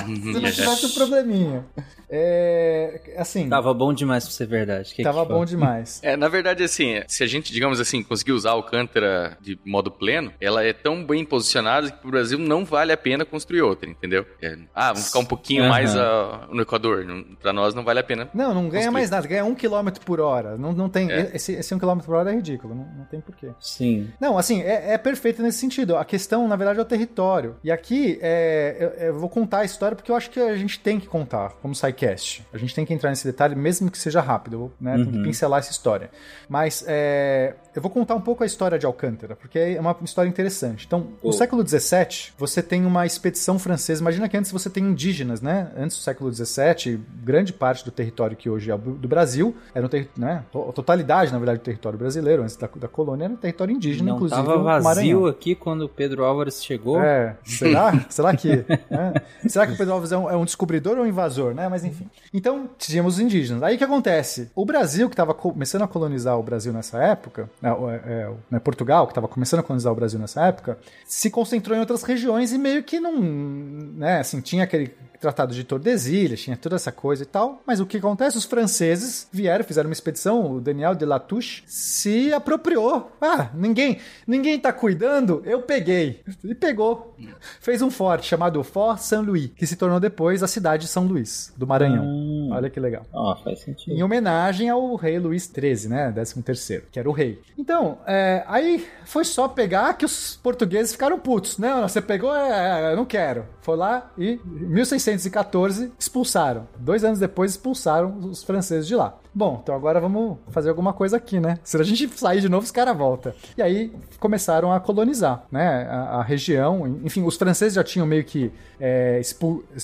[0.05, 1.65] se não tivesse um probleminha.
[2.09, 4.93] É, assim, Tava bom demais pra ser verdade.
[4.93, 6.01] Que tava que bom demais.
[6.11, 10.33] É, na verdade, assim, se a gente, digamos assim, conseguir usar Alcântara de modo pleno,
[10.41, 14.25] ela é tão bem posicionada que pro Brasil não vale a pena construir outra, entendeu?
[14.41, 15.69] É, ah, vamos ficar um pouquinho Aham.
[15.69, 17.05] mais ah, no Equador.
[17.41, 18.29] Pra nós não vale a pena.
[18.33, 18.91] Não, não ganha Construir.
[18.93, 20.57] mais nada, ganha um quilômetro por hora.
[20.57, 21.31] Não, não tem, É.
[21.33, 23.49] esse, esse um quilômetro por hora é ridículo, não, não tem porquê.
[23.59, 24.09] Sim.
[24.19, 25.97] Não, assim, é, é perfeito nesse sentido.
[25.97, 27.55] A questão, na verdade, é o território.
[27.63, 30.79] E aqui, é, eu, eu vou contar a história porque eu acho que a gente
[30.79, 32.45] tem que contar, como SciCast.
[32.53, 34.95] A gente tem que entrar nesse detalhe, mesmo que seja rápido, né?
[34.95, 35.23] Tem que Uhum.
[35.23, 36.09] pincelar essa história.
[36.49, 40.29] Mas é, eu vou contar um pouco a história de Alcântara, porque é uma história
[40.29, 40.85] interessante.
[40.85, 41.31] Então, no Oh.
[41.31, 44.01] século XVII, você tem uma expedição francesa.
[44.01, 45.71] Imagina que antes você tem indígenas, né?
[45.77, 49.89] Antes do século XVII, grande parte do território que hoje é do Brasil era um
[49.89, 50.43] ter, né?
[50.53, 54.09] A totalidade, na verdade, do território brasileiro, antes da, da colônia, era um território indígena,
[54.09, 55.25] Não inclusive tava vazio Maranhão.
[55.27, 57.01] aqui quando o Pedro Álvares chegou.
[57.01, 58.05] É, será?
[58.09, 58.65] será que.
[58.89, 59.13] né?
[59.47, 61.67] Será que o Pedro Alves é um, é um descobridor ou um invasor, né?
[61.69, 62.07] Mas enfim.
[62.33, 63.61] Então, tínhamos os indígenas.
[63.63, 64.49] Aí o que acontece?
[64.55, 68.29] O Brasil, que estava começando a colonizar o Brasil nessa época, né, o- é, é,
[68.49, 72.03] né, Portugal, que estava começando a colonizar o Brasil nessa época, se concentrou em outras
[72.03, 73.19] regiões e meio que não.
[73.21, 74.93] né, assim, tinha aquele.
[75.21, 77.61] Tratado de Tordesilhas, tinha toda essa coisa e tal.
[77.65, 78.39] Mas o que acontece?
[78.39, 83.11] Os franceses vieram, fizeram uma expedição, o Daniel de Latouche se apropriou.
[83.21, 86.21] Ah, ninguém, ninguém tá cuidando, eu peguei.
[86.43, 87.15] E pegou.
[87.59, 91.53] Fez um forte chamado Fort Saint-Louis, que se tornou depois a cidade de São Luís,
[91.55, 92.03] do Maranhão.
[92.03, 92.49] Hum.
[92.51, 93.05] Olha que legal.
[93.13, 93.95] Ah, oh, faz sentido.
[93.95, 96.11] Em homenagem ao rei Luís XIII, né?
[96.11, 97.39] 13º, que era o rei.
[97.55, 101.59] Então, é, aí foi só pegar que os portugueses ficaram putos.
[101.59, 103.45] Não, você pegou, é, é eu não quero.
[103.61, 106.67] Foi lá e 1600 1814, expulsaram.
[106.77, 109.17] Dois anos depois, expulsaram os franceses de lá.
[109.33, 111.57] Bom, então agora vamos fazer alguma coisa aqui, né?
[111.63, 113.31] Se a gente sair de novo, os caras voltam.
[113.57, 115.87] E aí começaram a colonizar, né?
[115.89, 116.99] A, a, região.
[117.05, 119.21] Enfim, os franceses já tinham meio que é,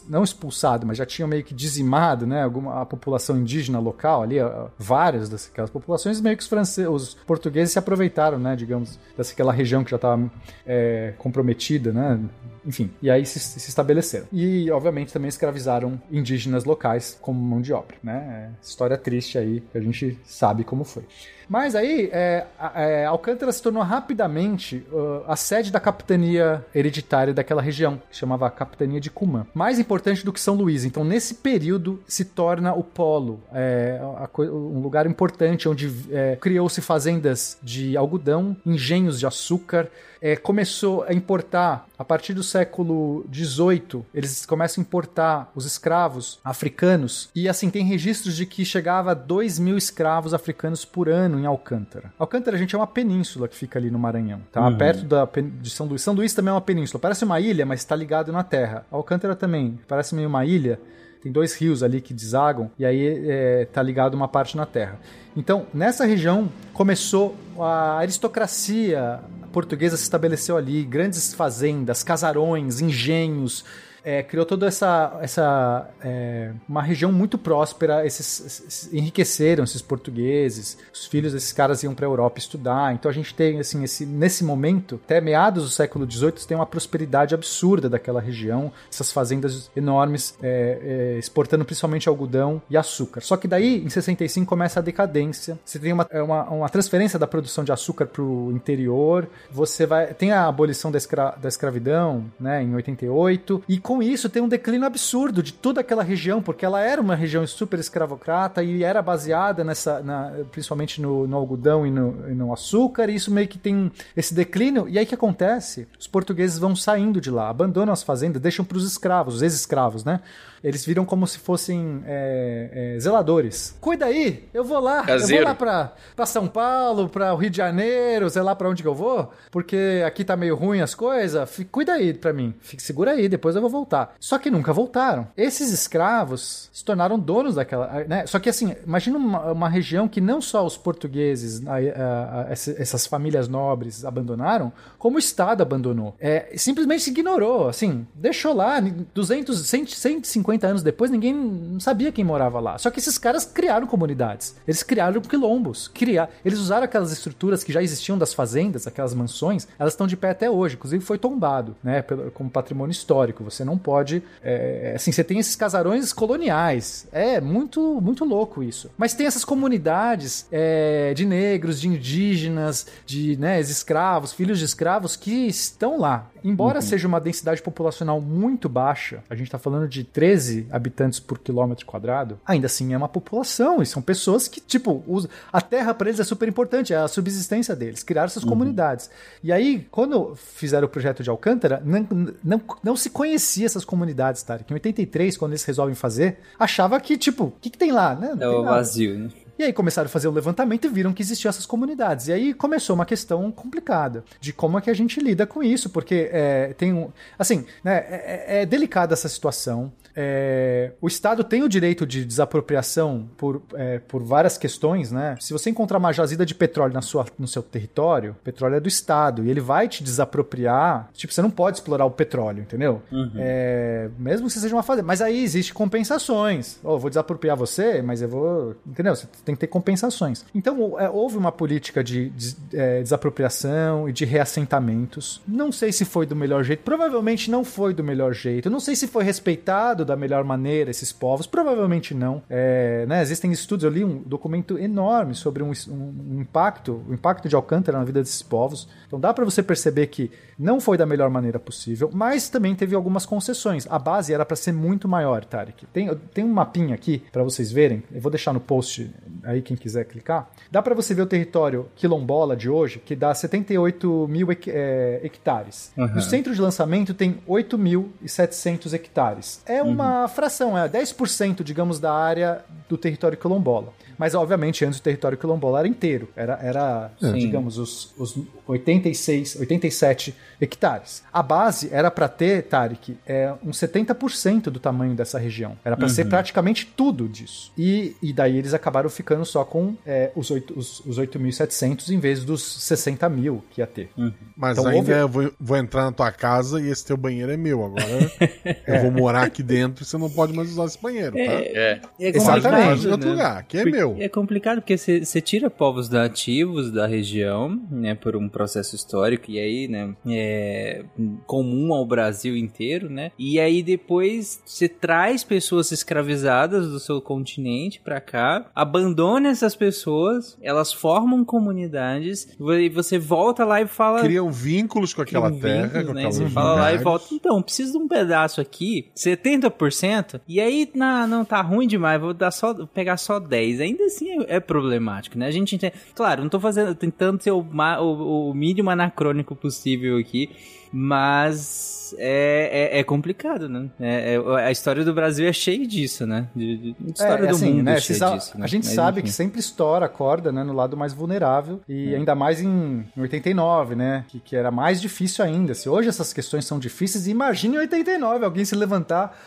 [0.09, 2.43] não expulsado, mas já tinham meio que dizimado, né?
[2.43, 7.13] Alguma, a população indígena local ali, a, várias daquelas populações, meio que os, franceses, os
[7.13, 8.53] portugueses se aproveitaram, né?
[8.53, 10.29] Digamos, daquela região que já estava
[10.65, 12.19] é, comprometida, né?
[12.67, 14.25] Enfim, e aí se, se estabeleceram.
[14.31, 18.49] E, obviamente, também escravizaram indígenas locais como mão de obra, né?
[18.51, 21.03] É, história triste aí, que a gente sabe como foi.
[21.49, 27.33] Mas aí, é, a- é, Alcântara se tornou rapidamente uh, a sede da capitania hereditária
[27.33, 29.47] daquela região, que chamava Capitania de Cumã.
[29.53, 30.83] Mais importante do que São Luís.
[30.83, 36.35] Então, nesse período, se torna o polo, é, a co- um lugar importante onde é,
[36.35, 39.87] criou-se fazendas de algodão, engenhos de açúcar,
[40.19, 46.39] é, começou a importar, a partir do século XVIII, eles começam a importar os escravos
[46.43, 51.39] africanos, e assim, tem registros de que chegava a 2 mil escravos africanos por ano
[51.39, 52.13] em Alcântara.
[52.19, 54.69] Alcântara, gente, é uma península que fica ali no Maranhão, tá?
[54.71, 55.27] Perto da,
[55.61, 56.01] de São Luís.
[56.01, 58.85] São Luís também é uma península, parece uma ilha, mas está ligado na terra.
[58.91, 60.79] Alcântara também, parece meio uma ilha,
[61.27, 64.99] tem dois rios ali que desagam, e aí é, tá ligado uma parte na terra.
[65.35, 69.19] Então, nessa região começou a aristocracia
[69.51, 73.65] portuguesa se estabeleceu ali, grandes fazendas, casarões, engenhos,
[74.07, 78.05] é, criou toda essa, essa é, uma região muito próspera.
[78.05, 80.77] Esses, esses- enriqueceram esses portugueses.
[80.93, 82.93] Os filhos desses caras iam para a Europa estudar.
[82.93, 86.65] Então a gente tem assim esse, nesse momento, até meados do século XVIII, tem uma
[86.65, 88.71] prosperidade absurda daquela região.
[88.89, 93.19] Essas fazendas enormes é, é, exportando principalmente algodão e açúcar.
[93.19, 95.59] Só que daí em 65 começa a decadência.
[95.65, 99.27] Você tem uma, é uma, uma transferência da produção de açúcar para o interior.
[99.51, 104.03] Você vai tem a abolição da, escra, da escravidão, né, em 88 e com com
[104.03, 107.79] isso tem um declínio absurdo de toda aquela região, porque ela era uma região super
[107.79, 113.09] escravocrata e era baseada nessa, na- principalmente no, no algodão e no, e no açúcar,
[113.09, 114.87] e isso meio que tem esse declínio.
[114.87, 115.87] E aí o que acontece?
[115.99, 120.03] Os portugueses vão saindo de lá, abandonam as fazendas, deixam para os escravos, os ex-escravos,
[120.03, 120.19] né?
[120.63, 123.75] Eles viram como se fossem é, é, zeladores.
[123.79, 125.43] Cuida aí, eu vou lá, eu Caseiro.
[125.43, 128.81] vou lá pra, pra São Paulo, pra o Rio de Janeiro, sei lá pra onde
[128.81, 131.49] que eu vou, porque aqui tá meio ruim as coisas.
[131.49, 134.15] Fi- Cuida aí pra mim, Fique, segura aí, depois eu vou voltar.
[134.19, 135.27] Só que nunca voltaram.
[135.37, 138.03] Esses escravos se tornaram donos daquela.
[138.07, 138.25] Né?
[138.27, 142.45] Só que assim, imagina uma, uma região que não só os portugueses, a- a- a-
[142.51, 146.15] essa- essas famílias nobres abandonaram, como o Estado abandonou.
[146.19, 148.79] É, simplesmente se ignorou, assim, deixou lá,
[149.13, 152.77] 200, 100, 150 anos depois, ninguém sabia quem morava lá.
[152.77, 154.55] Só que esses caras criaram comunidades.
[154.67, 155.87] Eles criaram quilombos.
[155.87, 160.15] Criar, eles usaram aquelas estruturas que já existiam das fazendas, aquelas mansões, elas estão de
[160.15, 160.75] pé até hoje.
[160.75, 162.01] Inclusive foi tombado, né,
[162.33, 163.43] como patrimônio histórico.
[163.43, 167.07] Você não pode, é, assim, você tem esses casarões coloniais.
[167.11, 168.89] É muito, muito louco isso.
[168.97, 175.15] Mas tem essas comunidades é, de negros, de indígenas, de né, escravos, filhos de escravos
[175.15, 176.29] que estão lá.
[176.49, 181.37] Embora seja uma densidade populacional muito baixa, a gente está falando de 13 habitantes por
[181.39, 185.93] quilômetro quadrado, ainda assim é uma população e são pessoas que, tipo, usam- a terra
[185.93, 189.09] para eles é super importante, é a subsistência deles, criaram essas comunidades.
[189.43, 192.07] E aí, quando fizeram o projeto de Alcântara, não,
[192.43, 194.57] não, não se conhecia essas comunidades, tá?
[194.69, 198.15] Em 83, quando eles resolvem fazer, achava que, tipo, o que, que tem lá?
[198.15, 198.33] Né?
[198.35, 199.29] Não É o vazio, né?
[199.57, 202.27] E aí começaram a fazer o levantamento e viram que existiam essas comunidades.
[202.27, 205.89] E aí começou uma questão complicada de como é que a gente lida com isso,
[205.89, 207.09] porque é, tem um.
[207.39, 209.91] Assim, né, é, é- é delicada essa situação.
[210.19, 215.35] É, o Estado tem o direito de desapropriação por, é, por várias questões, né?
[215.39, 218.79] Se você encontrar uma jazida de petróleo na sua, no seu território, o petróleo é
[218.79, 221.09] do Estado e ele vai te desapropriar.
[221.13, 223.01] Tipo, você não pode explorar o petróleo, entendeu?
[223.37, 225.05] É, mesmo que você seja uma fazenda.
[225.05, 226.79] Mas aí existe compensações.
[226.83, 228.75] Oh, eu vou desapropriar você, mas eu vou.
[228.87, 229.15] Entendeu?
[229.15, 230.43] Você tem que ter compensações.
[230.55, 235.41] Então, é, houve uma política de, des- é, desapropriação e de reassentamentos.
[235.47, 236.81] Não sei se foi do melhor jeito.
[236.83, 238.69] Provavelmente não foi do melhor jeito.
[238.69, 241.45] Não sei se foi respeitado da melhor maneira esses povos.
[241.45, 242.41] Provavelmente não.
[242.49, 243.83] É, né, Existem estudos.
[243.83, 248.03] Eu li um documento enorme sobre um, um- um impacto, o impacto de Alcântara na
[248.03, 248.87] vida desses povos.
[249.05, 252.95] Então dá para você perceber que não foi da melhor maneira possível, mas também teve
[252.95, 253.85] algumas concessões.
[253.89, 255.85] A base era para ser muito maior, Tarek.
[255.93, 258.01] Tem, tem um mapinha aqui para vocês verem.
[258.11, 259.11] Eu vou deixar no post
[259.43, 260.49] aí quem quiser clicar.
[260.71, 265.19] Dá para você ver o território quilombola de hoje, que dá 78 mil hec- é,
[265.23, 265.91] hectares.
[266.15, 269.61] No centro de lançamento tem 8.700 hectares.
[269.65, 273.91] É uma fração, é 10%, digamos, da área do território quilombola.
[274.17, 276.27] Mas, obviamente, antes o território quilombola era inteiro.
[276.35, 278.35] Era, era digamos, os, os
[278.65, 281.23] 86, 87 hectares.
[281.31, 285.77] A base era para ter, Tarek, é, uns 70% do tamanho dessa região.
[285.85, 287.71] Era para ser praticamente tudo disso.
[287.77, 292.19] E, e daí eles acabaram ficando só com é, os, oito- os, os 8.700 em
[292.19, 294.09] vez dos 60 mil que ia ter.
[294.55, 297.51] Mas Então, ainda houve- eu vou, vou entrar na tua casa e esse teu banheiro
[297.51, 297.83] é meu.
[297.85, 298.03] Agora
[298.87, 301.39] eu vou morar aqui dentro e você não pode mais usar esse banheiro, tá?
[301.41, 302.01] É.
[302.19, 302.63] É Exatamente.
[302.63, 304.23] complicado, Em outro lugar, aqui é Porque- meu.
[304.23, 309.59] É complicado porque você tira povos nativos da região, né, por um processo histórico, e
[309.59, 311.03] aí, né, é
[311.45, 317.99] comum ao Brasil inteiro, né, e aí depois você traz pessoas escravizadas do seu continente
[317.99, 324.21] pra cá, abandona essas pessoas, elas formam comunidades, e você volta lá e fala...
[324.21, 326.25] Criam vínculos com aquela terra, vínculos, com né?
[326.25, 327.27] Você fala lá e volta.
[327.31, 332.33] Então, preciso de um pedaço aqui, 70%, e aí na, não tá ruim demais, vou
[332.33, 333.81] dar só, pegar só 10.
[333.97, 335.47] Ainda assim é, é problemático, né?
[335.47, 335.93] A gente entende.
[336.15, 340.49] Claro, não tô fazendo, tentando ser o, o, o mínimo anacrônico possível aqui,
[340.91, 343.89] mas é, é, é complicado, né?
[343.99, 346.47] É- é- a história do Brasil é cheia disso, né?
[346.55, 348.63] De, de- de história É, do assim, mundo né, é cheia esses a, disso, né?
[348.63, 349.27] a gente Mas, sabe enfim.
[349.27, 353.21] que sempre estoura a corda, né, no lado mais vulnerável e ainda mais em, em
[353.21, 355.73] 89, né, que, que era mais difícil ainda.
[355.73, 359.37] Se hoje essas questões são difíceis, imagine em 89 alguém se levantar.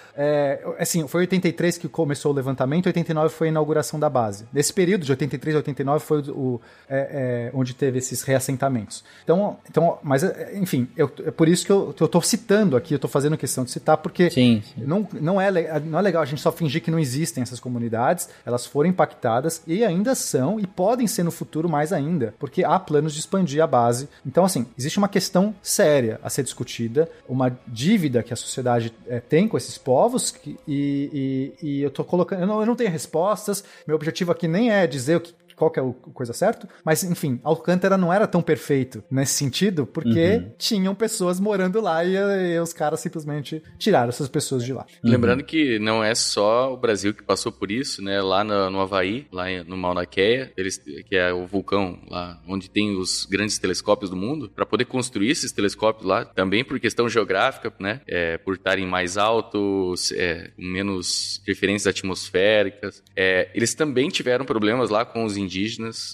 [0.78, 4.39] Assim, foi 83 que começou o levantamento, 89 foi a inauguração da base.
[4.52, 9.04] Nesse período de 83 a 89 foi o, o- é, é, onde teve esses reassentamentos.
[9.24, 12.98] Então, então mas é, enfim, eu, é por isso que eu, tô citando aqui, eu
[12.98, 14.82] tô fazendo questão de citar porque Sim, sim.
[14.84, 18.28] não, não, é, não é legal a gente só fingir que não existem essas comunidades,
[18.44, 22.78] elas foram impactadas e ainda são e podem ser no futuro mais ainda, porque há
[22.78, 24.08] planos de expandir a base.
[24.26, 29.20] Então, assim, existe uma questão séria a ser discutida, uma dívida que a sociedade eh,
[29.20, 32.40] tem com esses povos que- e, e- e eu tô colocando.
[32.42, 35.70] Eu não, eu não tenho respostas, meu objetivo aqui nem é dizer o que qual
[35.70, 40.30] que é o coisa certo, mas enfim, Alcântara não era tão perfeito nesse sentido, porque
[40.30, 40.52] Uhum.
[40.56, 44.86] tinham pessoas morando lá e, e os caras simplesmente tiraram essas pessoas de lá.
[45.04, 48.22] Lembrando que não é só o Brasil que passou por isso, né?
[48.22, 52.70] Lá no, no Havaí, lá no Mauna Kea, eles, que é o vulcão lá onde
[52.70, 57.06] tem os grandes telescópios do mundo, para poder construir esses telescópios lá, também por questão
[57.08, 58.00] geográfica, né?
[58.08, 63.02] É, por estarem mais altos, é, com menos interferências atmosféricas.
[63.14, 65.49] É, eles também tiveram problemas lá com os indígenas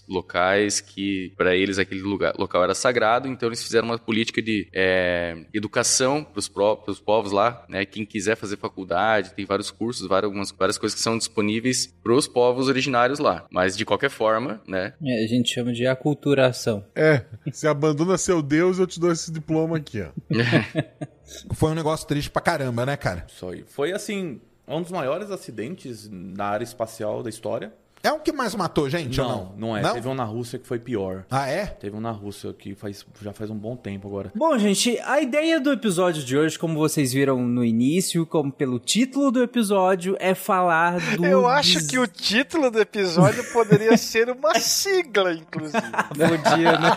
[0.09, 4.69] locais, que para eles aquele lugar, local era sagrado, então eles fizeram uma política de
[4.73, 7.85] é, educação para os povos lá, né?
[7.85, 12.15] Quem quiser fazer faculdade, tem vários cursos, várias, algumas, várias coisas que são disponíveis para
[12.15, 13.47] os povos originários lá.
[13.51, 14.95] Mas de qualquer forma, né?
[15.03, 16.85] É, a gente chama de aculturação.
[16.95, 20.09] É, você abandona seu Deus, eu te dou esse diploma aqui, ó.
[21.55, 23.25] Foi um negócio triste pra caramba, né, cara?
[23.29, 23.65] Só aí.
[23.67, 27.73] Foi assim, um dos maiores acidentes na área espacial da história.
[28.07, 29.69] É o que mais matou gente ou não, não?
[29.71, 29.93] não é.
[29.93, 31.25] Teve um na Rússia que foi pior.
[31.31, 31.67] Ah, é?
[31.67, 34.31] Teve um na Rússia que faz, já faz um bom tempo agora.
[34.35, 38.79] Bom, gente, a ideia do episódio de hoje, como vocês viram no início, como pelo
[38.79, 41.27] título do episódio, é falar do.
[41.27, 45.83] Eu acho des- que o título do episódio poderia ser uma sigla, inclusive.
[46.09, 46.91] Podia, né?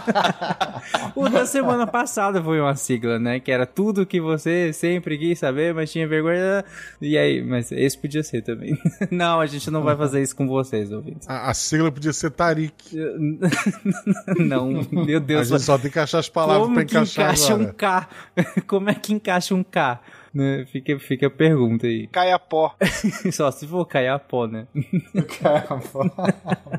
[1.15, 3.39] o da semana passada foi uma sigla, né?
[3.39, 6.63] Que era tudo que você sempre quis saber, mas tinha vergonha.
[7.01, 8.77] E aí, mas esse podia ser também.
[9.11, 11.27] Não, a gente não vai fazer isso com vocês, ouvintes.
[11.29, 12.73] A, a sigla podia ser Tarik.
[14.39, 15.47] Não, meu A Deus.
[15.47, 17.69] gente só tem que achar as palavras Como pra que encaixar encaixa agora.
[17.69, 18.09] um K?
[18.67, 19.99] Como é que encaixa um K?
[20.31, 20.63] Né?
[20.71, 22.05] Fica, fica a pergunta aí.
[22.07, 22.75] Caiapó.
[23.33, 24.45] Só se for cair a pó,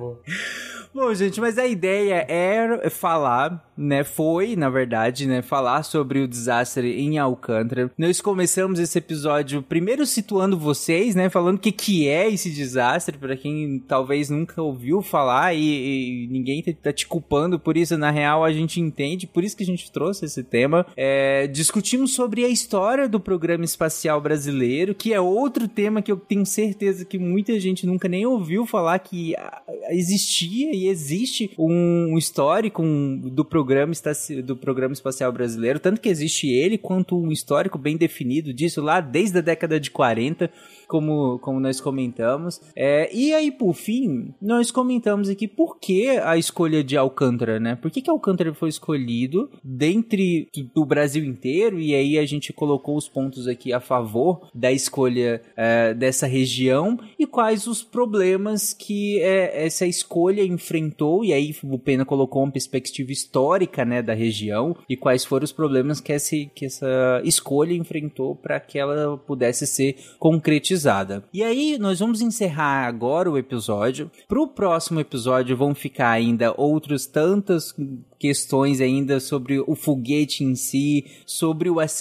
[0.93, 4.03] Bom, gente, mas a ideia era falar, né?
[4.03, 5.41] Foi, na verdade, né?
[5.41, 7.93] Falar sobre o desastre em Alcântara.
[7.97, 11.31] Nós começamos esse episódio primeiro situando vocês, né?
[11.31, 16.29] Falando o que, que é esse desastre, para quem talvez nunca ouviu falar e, e
[16.29, 17.97] ninguém tá- tá te culpando por isso.
[17.97, 20.85] Na real, a gente entende, por isso que a gente trouxe esse tema.
[20.97, 26.17] É, discutimos sobre a história do programa espacial brasileiro, que é outro tema que eu
[26.17, 29.37] tenho certeza que muita gente nunca nem ouviu falar que
[29.91, 33.93] existia e existe um histórico do programa,
[34.45, 39.01] do programa espacial brasileiro, tanto que existe ele quanto um histórico bem definido disso lá
[39.01, 40.51] desde a década de 40
[40.91, 42.61] como, como nós comentamos.
[42.75, 47.77] É, e aí, por fim, nós comentamos aqui por que a escolha de Alcântara, né?
[47.77, 51.79] Por que, que Alcântara foi escolhido dentre do Brasil inteiro?
[51.79, 56.99] E aí a gente colocou os pontos aqui a favor da escolha é, dessa região
[57.17, 61.25] e quais os problemas que é, essa escolha enfrentou.
[61.25, 65.53] E aí o Pena colocou uma perspectiva histórica, né, da região e quais foram os
[65.53, 70.80] problemas que, esse, que essa escolha enfrentou para que ela pudesse ser concretizada.
[71.33, 74.11] E aí nós vamos encerrar agora o episódio.
[74.29, 77.75] Pro próximo episódio vão ficar ainda outras tantas
[78.21, 81.99] questões ainda sobre o foguete em si, sobre o, as,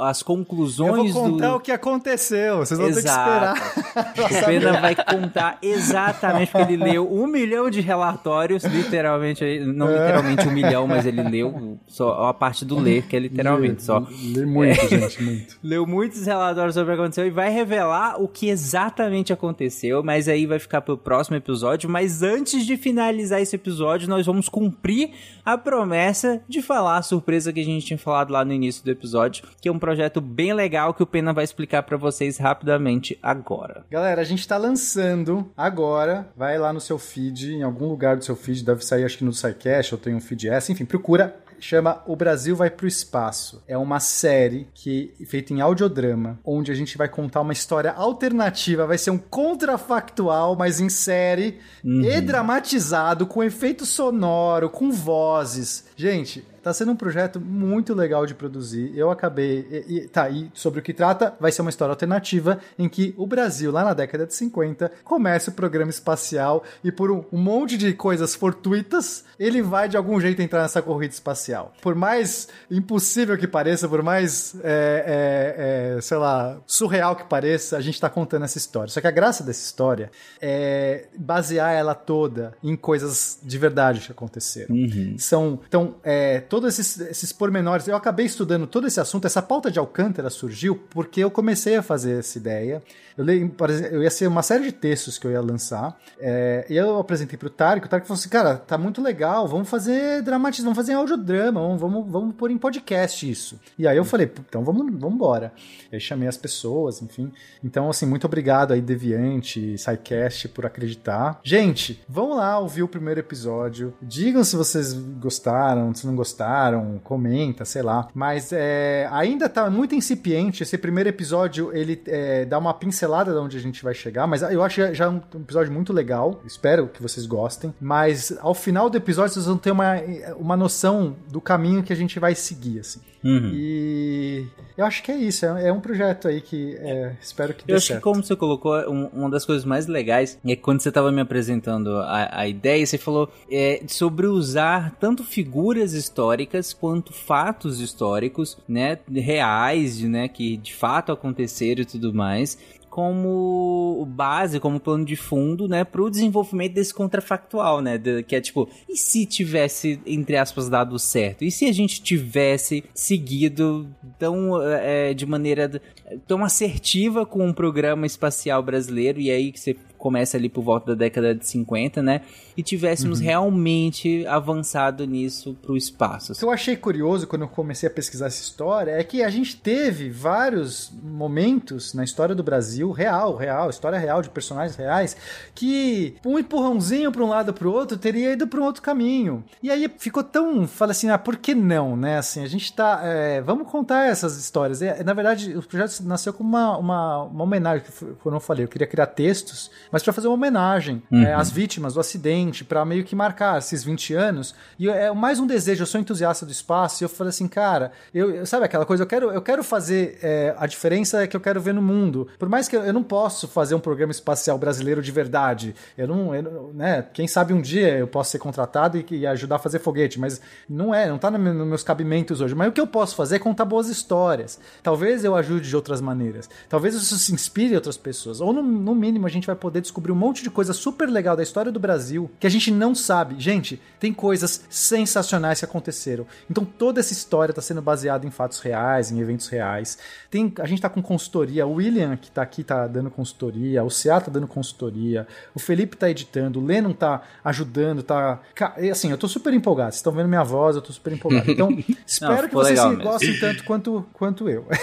[0.00, 1.56] as conclusões Eu vou contar do...
[1.56, 3.58] o que aconteceu, vocês vão Exato.
[3.58, 4.42] ter que esperar.
[4.42, 4.44] O.
[4.46, 9.92] Pena vai contar exatamente porque ele leu um milhão de relatórios, literalmente, não É.
[9.92, 14.00] literalmente um milhão, mas ele leu só a parte do ler, que é literalmente só.
[14.00, 15.58] Li muito, gente, muito.
[15.62, 20.28] Leu muitos relatórios sobre o que aconteceu e vai revelar o que exatamente aconteceu, mas
[20.28, 21.88] aí vai ficar pro próximo episódio.
[21.88, 25.10] Mas antes de finalizar esse episódio, nós vamos cumprir
[25.44, 28.90] a promessa de falar a surpresa que a gente tinha falado lá no início do
[28.90, 33.18] episódio, que é um projeto bem legal que o Pena vai explicar pra vocês rapidamente
[33.22, 33.84] agora.
[33.90, 36.28] Galera, a gente tá lançando agora.
[36.36, 39.24] Vai lá no seu feed, em algum lugar do seu feed, deve sair acho que
[39.24, 41.36] no SciCast, ou tem um feed S, enfim, procura.
[41.62, 43.62] Chama O Brasil Vai Pro Espaço.
[43.68, 48.84] É uma série que feita em audiodrama, onde a gente vai contar uma história alternativa.
[48.84, 55.84] Vai ser um contrafactual, mas em série, e dramatizado, com efeito sonoro, com vozes.
[56.02, 58.96] Gente, Tá sendo um projeto muito legal de produzir.
[58.96, 59.66] Eu acabei.
[59.88, 63.12] E, e- tá, e sobre o que trata, vai ser uma história alternativa em que
[63.18, 67.38] o Brasil, lá na década de 50, começa o programa espacial e por um, um
[67.38, 71.72] monte de coisas fortuitas, ele vai de algum jeito entrar nessa corrida espacial.
[71.82, 77.76] Por mais impossível que pareça, por mais, é, é, é, sei lá, surreal que pareça,
[77.76, 78.88] a gente tá contando essa história.
[78.88, 84.12] Só que a graça dessa história é basear ela toda em coisas de verdade que
[84.12, 84.72] aconteceram.
[85.18, 87.86] São, então, é, todos esses, esses pormenores.
[87.88, 89.26] Eu acabei estudando todo esse assunto.
[89.26, 92.82] Essa pauta de Alcântara surgiu porque eu comecei a fazer essa ideia.
[93.16, 95.98] Eu, exemplo, eu ia ser uma série de textos que eu ia lançar.
[96.18, 97.86] É, e eu apresentei pro Tarek.
[97.86, 99.46] O Tarek falou assim: Cara, tá muito legal.
[99.46, 101.60] Vamos fazer dramatização, vamos fazer audiodrama.
[101.60, 103.60] Vamos, vamos, vamos pôr em podcast isso.
[103.78, 105.52] E aí eu falei: Então vamos, vamos embora.
[105.92, 107.30] Aí chamei as pessoas, enfim.
[107.62, 111.38] Então, assim, muito obrigado aí, Deviante, SciCast, por acreditar.
[111.42, 113.94] Gente, vão lá ouvir o primeiro episódio.
[114.00, 118.08] Digam se vocês gostaram, se não gostaram, comenta, sei lá.
[118.14, 120.62] Mas é, ainda tá muito incipiente.
[120.62, 124.26] Esse primeiro episódio, ele é, dá uma pincelada de onde a gente vai chegar.
[124.26, 126.40] Mas eu acho já um episódio muito legal.
[126.46, 127.72] Espero que vocês gostem.
[127.80, 129.94] Mas ao final do episódio, vocês vão ter uma,
[130.38, 133.00] uma noção do caminho que a gente vai seguir, assim.
[133.24, 133.50] Uhum.
[133.54, 134.46] E
[134.76, 135.46] eu acho que é isso.
[135.46, 138.00] É, é um projeto aí que é, espero que dê Eu acho certo.
[138.00, 141.20] que como você colocou, um- uma das coisas mais legais é quando você estava me
[141.20, 148.56] apresentando a, a ideia, você falou é, sobre usar tanto figuras históricas quanto fatos históricos,
[148.68, 152.58] né, reais, né, que de fato aconteceram e tudo mais,
[152.90, 158.40] como base, como plano de fundo, né, pro desenvolvimento desse contrafactual, né, de- que é
[158.40, 161.42] tipo, e se tivesse, entre aspas, dado certo?
[161.42, 165.80] E se a gente tivesse seguido tão, é, de maneira
[166.26, 170.86] tão assertiva com um programa espacial brasileiro, e aí que você começa ali por volta
[170.86, 172.22] da década de 50, né,
[172.56, 176.32] e tivéssemos realmente avançado nisso pro espaço.
[176.32, 179.30] O que eu achei curioso quando eu comecei a pesquisar essa história é que a
[179.30, 185.16] gente teve vários momentos na história do Brasil, real, real, história real de personagens reais,
[185.54, 189.44] que um empurrãozinho para um lado para o outro teria ido para um outro caminho.
[189.62, 192.18] E aí ficou tão, fala assim, ah, por que não, né?
[192.18, 194.82] Assim, a gente tá, é, vamos contar essas histórias.
[194.82, 197.86] É, na verdade, o projeto nasceu como uma, uma, uma homenagem,
[198.20, 201.94] como eu falei, eu queria criar textos, mas para fazer uma homenagem é, às vítimas
[201.94, 204.54] do acidente, para meio que marcar esses 20 anos.
[204.78, 207.92] E é mais um desejo, eu sou entusiasta do espaço, e eu falei assim, cara,
[208.14, 211.40] eu, eu- sabe aquela coisa, eu quero, eu quero fazer é, a diferença que eu
[211.40, 212.26] quero ver no mundo.
[212.38, 215.74] Por mais que eu, eu não posso fazer um programa espacial brasileiro de verdade.
[215.98, 219.56] Eu não, eu né, quem sabe um dia eu posso ser contratado e, e ajudar
[219.56, 222.54] a fazer foguete, mas não é, não tá no nos meus cabimentos hoje.
[222.54, 224.58] Mas o que eu posso fazer é contar boas histórias.
[224.82, 226.48] Talvez eu ajude de outras maneiras.
[226.68, 228.40] Talvez isso se inspire outras pessoas.
[228.40, 231.36] Ou no, no mínimo a gente vai poder descobrir um monte de coisa super legal
[231.36, 233.34] da história do Brasil que a gente não sabe.
[233.38, 236.26] Gente, tem coisas sensacionais que aconteceram.
[236.50, 239.98] Então toda essa história está sendo baseada em fatos reais, em eventos reais.
[240.30, 241.66] Tem, a gente tá com consultoria.
[241.66, 243.84] O William, que tá aqui, tá dando consultoria.
[243.84, 245.26] O Ceá tá dando consultoria.
[245.54, 246.60] O Felipe tá editando.
[246.60, 248.02] O Lennon tá ajudando.
[248.02, 248.40] Tá.
[248.54, 249.90] Ca- e, Assim, eu tô super empolgado.
[249.90, 251.50] Vocês estão vendo minha voz, eu tô super empolgado.
[251.50, 251.68] Então,
[252.06, 254.66] espero que ficou vocês gostem tanto quanto, quanto eu.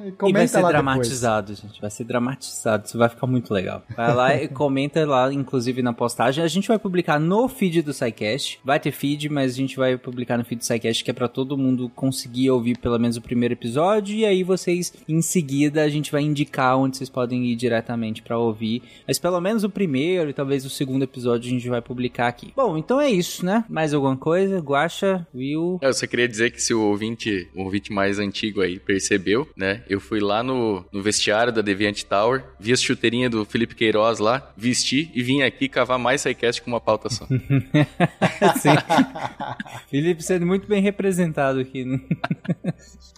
[0.00, 1.80] E vai Comenta ser dramatizado, gente.
[1.80, 2.86] Vai ser dramatizado.
[2.86, 3.82] Isso vai ficar muito legal.
[4.06, 6.42] Vai lá e comenta lá, inclusive na postagem.
[6.42, 8.60] A gente vai publicar no feed do SciCast.
[8.64, 11.28] Vai ter feed, mas a gente vai publicar no feed do SciCast, que é pra
[11.28, 14.16] todo mundo conseguir ouvir pelo menos o primeiro episódio.
[14.16, 18.38] E aí vocês, em seguida, a gente vai indicar onde vocês podem ir diretamente pra
[18.38, 18.82] ouvir.
[19.06, 22.52] Mas pelo menos o primeiro e talvez o segundo episódio a gente vai publicar aqui.
[22.56, 23.64] Bom, então é isso, né?
[23.68, 24.58] Mais alguma coisa?
[24.58, 25.78] Guacha, Will.
[25.82, 29.82] Eu só queria dizer que se o ouvinte, o ouvinte mais antigo aí percebeu, né?
[29.88, 34.18] Eu fui lá no, no vestiário da Deviant Tower, vi as chuteirinhas do Felipe Queiroz
[34.18, 37.24] lá, vesti e vim aqui cavar mais SciCast com uma pauta só.
[38.60, 38.74] Sim.
[39.88, 41.98] Felipe sendo muito bem representado aqui, né?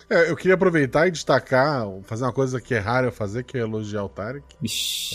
[0.08, 3.56] É, eu queria aproveitar e destacar, fazer uma coisa que é rara eu fazer, que
[3.56, 4.44] é elogiar o Tarek.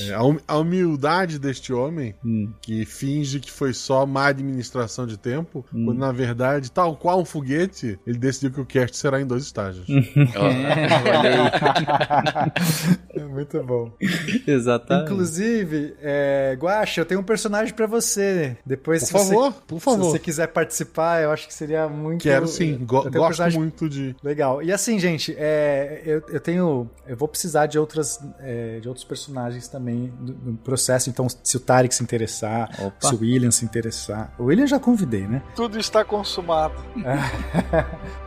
[0.09, 2.51] É, a, hum- a humildade deste homem, Hum.
[2.61, 7.25] que finge que foi só má administração de tempo, quando na verdade, tal qual um
[7.25, 9.87] foguete, ele decidiu que o cast será em dois estágios.
[9.87, 9.97] Aí.
[13.15, 13.91] É muito bom.
[14.47, 15.11] Exatamente.
[15.11, 15.36] Inclusive,
[16.01, 18.57] é, Guaxa, eu tenho um personagem pra você.
[18.65, 20.05] Depois, Por se você- favor, por Se favor.
[20.11, 22.21] você quiser participar, eu acho que seria muito.
[22.23, 24.15] Quero sim, go- um gosto personagem muito de.
[24.23, 24.61] Legal.
[24.61, 26.89] E assim, gente, é, eu, eu tenho.
[27.07, 31.09] Eu vou precisar de outras é, de outros personagens também no, no processo.
[31.09, 33.07] Então, se o Tarek se interessar, Opa.
[33.09, 34.33] se o William se interessar.
[34.37, 35.41] O William já convidei, né?
[35.55, 36.75] Tudo está consumado.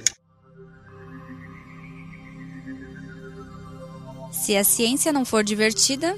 [4.33, 6.17] Se a ciência não for divertida,